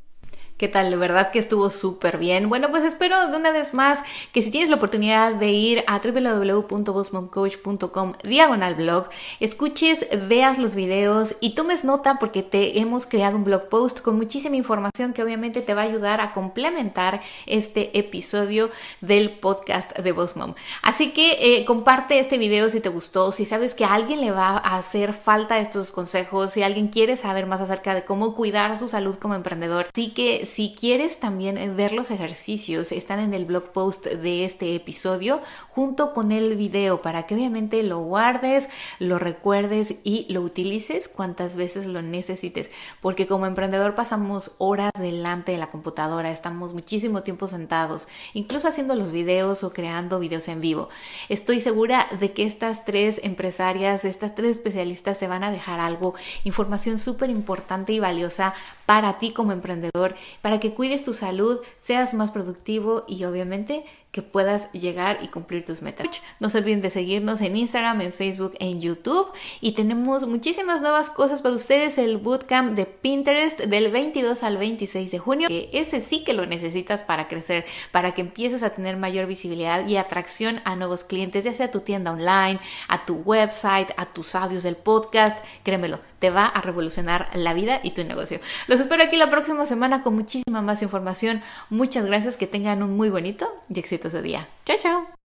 ¿Qué 0.60 0.68
tal? 0.68 0.96
Verdad 0.98 1.32
que 1.32 1.40
estuvo 1.40 1.70
súper 1.70 2.18
bien. 2.18 2.50
Bueno, 2.50 2.70
pues 2.70 2.84
espero 2.84 3.30
de 3.30 3.38
una 3.38 3.52
vez 3.52 3.74
más 3.74 4.04
que 4.34 4.42
si 4.42 4.52
tienes 4.52 4.70
la 4.70 4.76
oportunidad 4.76 5.36
de 5.36 5.52
ir 5.52 5.86
a 5.88 6.00
www.bossmomcoach.com 6.00 8.12
diagonal 8.26 8.76
blog, 8.76 9.06
escuches, 9.40 10.06
veas 10.28 10.58
los 10.58 10.76
videos 10.76 11.38
y 11.40 11.56
tomes 11.56 11.86
nota 11.86 12.20
porque 12.20 12.44
te 12.44 12.82
hemos 12.82 13.06
creado 13.06 13.38
un 13.38 13.46
blog 13.46 13.70
post 13.70 14.02
con 14.02 14.18
muchísima 14.18 14.58
información 14.58 15.14
que 15.14 15.24
obviamente 15.24 15.62
te 15.62 15.74
va 15.74 15.84
a 15.84 15.86
ayudar 15.86 16.20
a 16.20 16.34
complementar 16.34 17.22
este 17.46 17.98
episodio 17.98 18.70
del 19.00 19.40
podcast 19.40 19.98
de 19.98 20.12
Boss 20.12 20.36
Mom. 20.36 20.56
Así 20.82 21.12
que 21.12 21.38
eh, 21.40 21.64
comparte 21.64 22.20
este 22.20 22.38
video 22.38 22.70
si 22.70 22.82
te 22.82 22.90
gustó, 22.90 23.32
si 23.32 23.46
sabes 23.46 23.74
que 23.74 23.86
a 23.86 23.94
alguien 23.94 24.20
le 24.20 24.32
va 24.32 24.58
a 24.58 24.76
hacer 24.76 25.14
falta 25.14 25.58
estos 25.60 25.94
consejos, 25.94 26.52
si 26.52 26.64
alguien 26.64 26.90
quiere 26.90 27.16
saber 27.16 27.46
más 27.46 27.62
acerca 27.62 27.96
de 27.96 28.04
cómo 28.04 28.36
cuidar 28.36 28.78
su 28.78 28.90
salud 28.90 29.16
como 29.16 29.36
emprendedor. 29.36 29.88
Así 29.94 30.12
que 30.12 30.49
si 30.50 30.76
quieres 30.78 31.20
también 31.20 31.58
eh, 31.58 31.70
ver 31.70 31.94
los 31.94 32.12
ejercicios, 32.12 32.92
están 32.92 33.20
en 33.20 33.34
el 33.34 33.46
blog 33.46 33.72
post 33.72 34.06
de 34.06 34.46
este 34.46 34.76
episodio 34.76 35.42
junto 35.70 36.14
con 36.14 36.32
el 36.32 36.56
video 36.56 37.02
para 37.02 37.24
que 37.24 37.36
obviamente 37.36 37.82
lo 37.84 38.00
guardes, 38.00 38.70
lo 39.00 39.20
recuerdes 39.20 39.96
y 40.04 40.26
lo 40.30 40.42
utilices 40.42 41.08
cuantas 41.08 41.56
veces 41.56 41.86
lo 41.86 42.02
necesites. 42.02 42.72
Porque 43.02 43.28
como 43.28 43.46
emprendedor 43.46 43.96
pasamos 43.96 44.56
horas 44.58 44.92
delante 44.98 45.52
de 45.52 45.58
la 45.58 45.70
computadora, 45.70 46.32
estamos 46.32 46.74
muchísimo 46.74 47.24
tiempo 47.24 47.48
sentados, 47.48 48.08
incluso 48.34 48.68
haciendo 48.68 48.96
los 48.96 49.12
videos 49.12 49.64
o 49.64 49.72
creando 49.72 50.20
videos 50.20 50.48
en 50.48 50.62
vivo. 50.62 50.90
Estoy 51.30 51.62
segura 51.62 52.08
de 52.20 52.34
que 52.34 52.46
estas 52.46 52.86
tres 52.86 53.22
empresarias, 53.24 54.04
estas 54.04 54.36
tres 54.36 54.58
especialistas 54.58 55.20
te 55.20 55.28
van 55.28 55.44
a 55.44 55.52
dejar 55.52 55.80
algo, 55.80 56.16
información 56.44 57.00
súper 57.00 57.30
importante 57.30 57.94
y 57.94 58.00
valiosa 58.00 58.54
para 58.86 59.20
ti 59.20 59.32
como 59.32 59.52
emprendedor, 59.52 60.16
para 60.42 60.60
que 60.60 60.74
cuides 60.74 61.04
tu 61.04 61.14
salud, 61.14 61.60
seas 61.80 62.14
más 62.14 62.32
productivo 62.32 63.04
y 63.08 63.24
obviamente 63.26 63.86
que 64.12 64.24
puedas 64.24 64.72
llegar 64.72 65.20
y 65.22 65.28
cumplir 65.28 65.66
tus 65.66 65.84
metas. 65.84 66.08
No 66.40 66.50
se 66.50 66.58
olviden 66.58 66.82
de 66.82 66.90
seguirnos 66.90 67.42
en 67.42 67.56
Instagram, 67.56 68.02
en 68.02 68.12
Facebook, 68.12 68.56
en 68.60 68.82
YouTube 68.82 69.28
y 69.62 69.74
tenemos 69.74 70.26
muchísimas 70.26 70.82
nuevas 70.82 71.12
cosas 71.12 71.44
para 71.44 71.54
ustedes. 71.54 72.00
El 72.00 72.18
bootcamp 72.18 72.76
de 72.76 72.86
Pinterest 72.86 73.60
del 73.60 73.92
22 73.92 74.42
al 74.42 74.58
26 74.58 75.12
de 75.12 75.20
junio, 75.20 75.48
que 75.48 75.70
ese 75.74 76.02
sí 76.02 76.24
que 76.24 76.34
lo 76.34 76.48
necesitas 76.48 77.04
para 77.04 77.28
crecer, 77.28 77.66
para 77.92 78.16
que 78.16 78.22
empieces 78.22 78.64
a 78.64 78.72
tener 78.72 78.98
mayor 78.98 79.28
visibilidad 79.28 79.88
y 79.88 79.98
atracción 79.98 80.60
a 80.66 80.76
nuevos 80.76 81.04
clientes, 81.04 81.44
ya 81.44 81.54
sea 81.54 81.70
tu 81.70 81.82
tienda 81.82 82.12
online, 82.12 82.60
a 82.88 83.06
tu 83.06 83.16
website, 83.18 83.92
a 83.96 84.08
tus 84.08 84.34
audios 84.34 84.64
del 84.64 84.76
podcast. 84.76 85.38
Créemelo, 85.64 86.00
te 86.20 86.30
va 86.30 86.46
a 86.46 86.62
revolucionar 86.62 87.30
la 87.34 87.54
vida 87.54 87.80
y 87.84 87.92
tu 87.92 88.04
negocio. 88.04 88.40
Los 88.68 88.80
espero 88.80 89.04
aquí 89.04 89.18
la 89.18 89.30
próxima 89.30 89.66
semana 89.66 90.04
con 90.04 90.16
muchísima 90.16 90.62
más 90.62 90.82
información. 90.82 91.42
Muchas 91.70 92.06
gracias, 92.06 92.38
que 92.38 92.48
tengan 92.48 92.84
un 92.84 92.96
muy 92.96 93.10
bonito 93.10 93.48
y 93.70 93.80
exitoso 93.80 94.22
día. 94.22 94.48
Chao, 94.66 94.78
chao. 94.82 95.19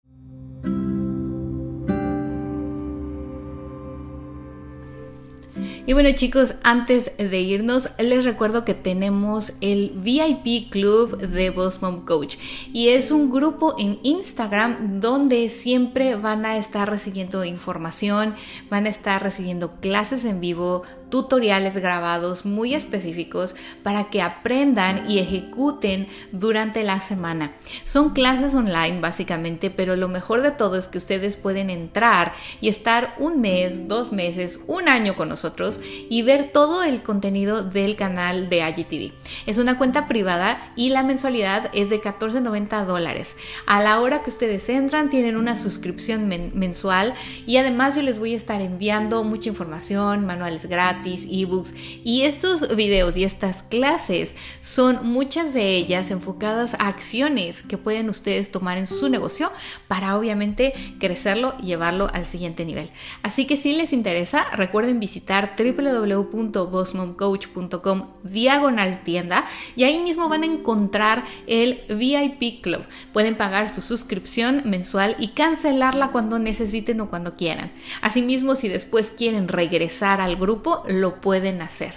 Y 5.85 5.91
bueno 5.91 6.09
chicos, 6.13 6.55
antes 6.63 7.11
de 7.17 7.41
irnos, 7.41 7.89
les 7.99 8.23
recuerdo 8.23 8.63
que 8.63 8.73
tenemos 8.73 9.51
el 9.59 9.91
VIP 9.93 10.71
Club 10.71 11.17
de 11.17 11.49
Boss 11.49 11.81
Mom 11.81 12.05
Coach. 12.05 12.37
Y 12.71 12.87
es 12.87 13.11
un 13.11 13.29
grupo 13.29 13.75
en 13.77 13.99
Instagram 14.01 15.01
donde 15.01 15.49
siempre 15.49 16.15
van 16.15 16.45
a 16.45 16.55
estar 16.55 16.89
recibiendo 16.89 17.43
información, 17.43 18.33
van 18.69 18.85
a 18.85 18.89
estar 18.89 19.21
recibiendo 19.21 19.71
clases 19.81 20.23
en 20.23 20.39
vivo, 20.39 20.83
tutoriales 21.13 21.77
grabados 21.77 22.43
muy 22.43 22.73
específicos 22.73 23.53
para 23.83 24.05
que 24.05 24.23
aprendan 24.23 25.07
y 25.07 25.19
ejecuten 25.19 26.07
durante 26.31 26.83
la 26.83 27.01
semana. 27.01 27.51
Son 27.85 28.13
clases 28.13 28.55
online 28.55 28.99
básicamente, 28.99 29.69
pero 29.69 29.95
lo 29.95 30.07
mejor 30.07 30.41
de 30.41 30.49
todo 30.49 30.75
es 30.75 30.87
que 30.87 30.97
ustedes 30.97 31.35
pueden 31.35 31.69
entrar 31.69 32.33
y 32.61 32.67
estar 32.67 33.13
un 33.19 33.41
mes, 33.41 33.87
dos 33.87 34.11
meses, 34.11 34.59
un 34.65 34.89
año 34.89 35.15
con 35.15 35.29
nosotros 35.29 35.79
y 36.09 36.23
ver 36.23 36.49
todo 36.51 36.81
el 36.81 37.03
contenido 37.03 37.61
del 37.61 37.95
canal 37.95 38.49
de 38.49 38.67
IGTV. 38.67 39.13
Es 39.45 39.59
una 39.59 39.77
cuenta 39.77 40.07
privada 40.07 40.71
y 40.75 40.89
la 40.89 41.03
mensualidad 41.03 41.69
es 41.75 41.91
de 41.91 42.01
14.90 42.01 42.85
dólares. 42.85 43.37
A 43.67 43.83
la 43.83 44.01
hora 44.01 44.23
que 44.23 44.31
ustedes 44.31 44.67
entran 44.67 45.11
tienen 45.11 45.37
una 45.37 45.55
suscripción 45.55 46.27
mensual 46.27 47.13
y 47.45 47.57
además 47.57 47.95
yo 47.95 48.01
les 48.01 48.17
voy 48.17 48.33
a 48.33 48.37
estar 48.37 48.61
enviando 48.61 49.23
mucha 49.23 49.49
información, 49.49 50.25
manuales 50.25 50.67
ebooks 51.05 51.73
y 52.03 52.23
estos 52.23 52.75
videos 52.75 53.15
y 53.17 53.23
estas 53.23 53.63
clases 53.63 54.35
son 54.61 54.99
muchas 55.03 55.53
de 55.53 55.75
ellas 55.75 56.11
enfocadas 56.11 56.73
a 56.75 56.87
acciones 56.87 57.61
que 57.61 57.77
pueden 57.77 58.09
ustedes 58.09 58.51
tomar 58.51 58.77
en 58.77 58.87
su 58.87 59.09
negocio 59.09 59.51
para 59.87 60.17
obviamente 60.17 60.73
crecerlo 60.99 61.55
y 61.61 61.67
llevarlo 61.67 62.09
al 62.13 62.25
siguiente 62.25 62.65
nivel. 62.65 62.89
Así 63.21 63.45
que 63.45 63.57
si 63.57 63.73
les 63.73 63.93
interesa, 63.93 64.45
recuerden 64.53 64.99
visitar 64.99 65.55
www.bossmomcoach.com 65.57 68.07
diagonal 68.23 69.03
tienda 69.03 69.45
y 69.75 69.83
ahí 69.83 69.99
mismo 69.99 70.29
van 70.29 70.41
a 70.43 70.47
encontrar 70.47 71.25
el 71.47 71.81
VIP 71.89 72.61
Club. 72.61 72.83
Pueden 73.11 73.35
pagar 73.35 73.73
su 73.73 73.81
suscripción 73.81 74.61
mensual 74.65 75.15
y 75.19 75.29
cancelarla 75.29 76.11
cuando 76.11 76.37
necesiten 76.39 77.01
o 77.01 77.09
cuando 77.09 77.35
quieran. 77.35 77.71
Asimismo, 78.01 78.55
si 78.55 78.67
después 78.67 79.11
quieren 79.11 79.47
regresar 79.47 80.21
al 80.21 80.35
grupo, 80.35 80.83
lo 81.01 81.21
pueden 81.21 81.61
hacer. 81.61 81.93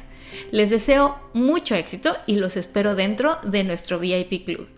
Les 0.50 0.70
deseo 0.70 1.16
mucho 1.32 1.74
éxito 1.74 2.16
y 2.26 2.36
los 2.36 2.56
espero 2.56 2.94
dentro 2.94 3.38
de 3.44 3.64
nuestro 3.64 3.98
VIP 3.98 4.44
Club. 4.44 4.68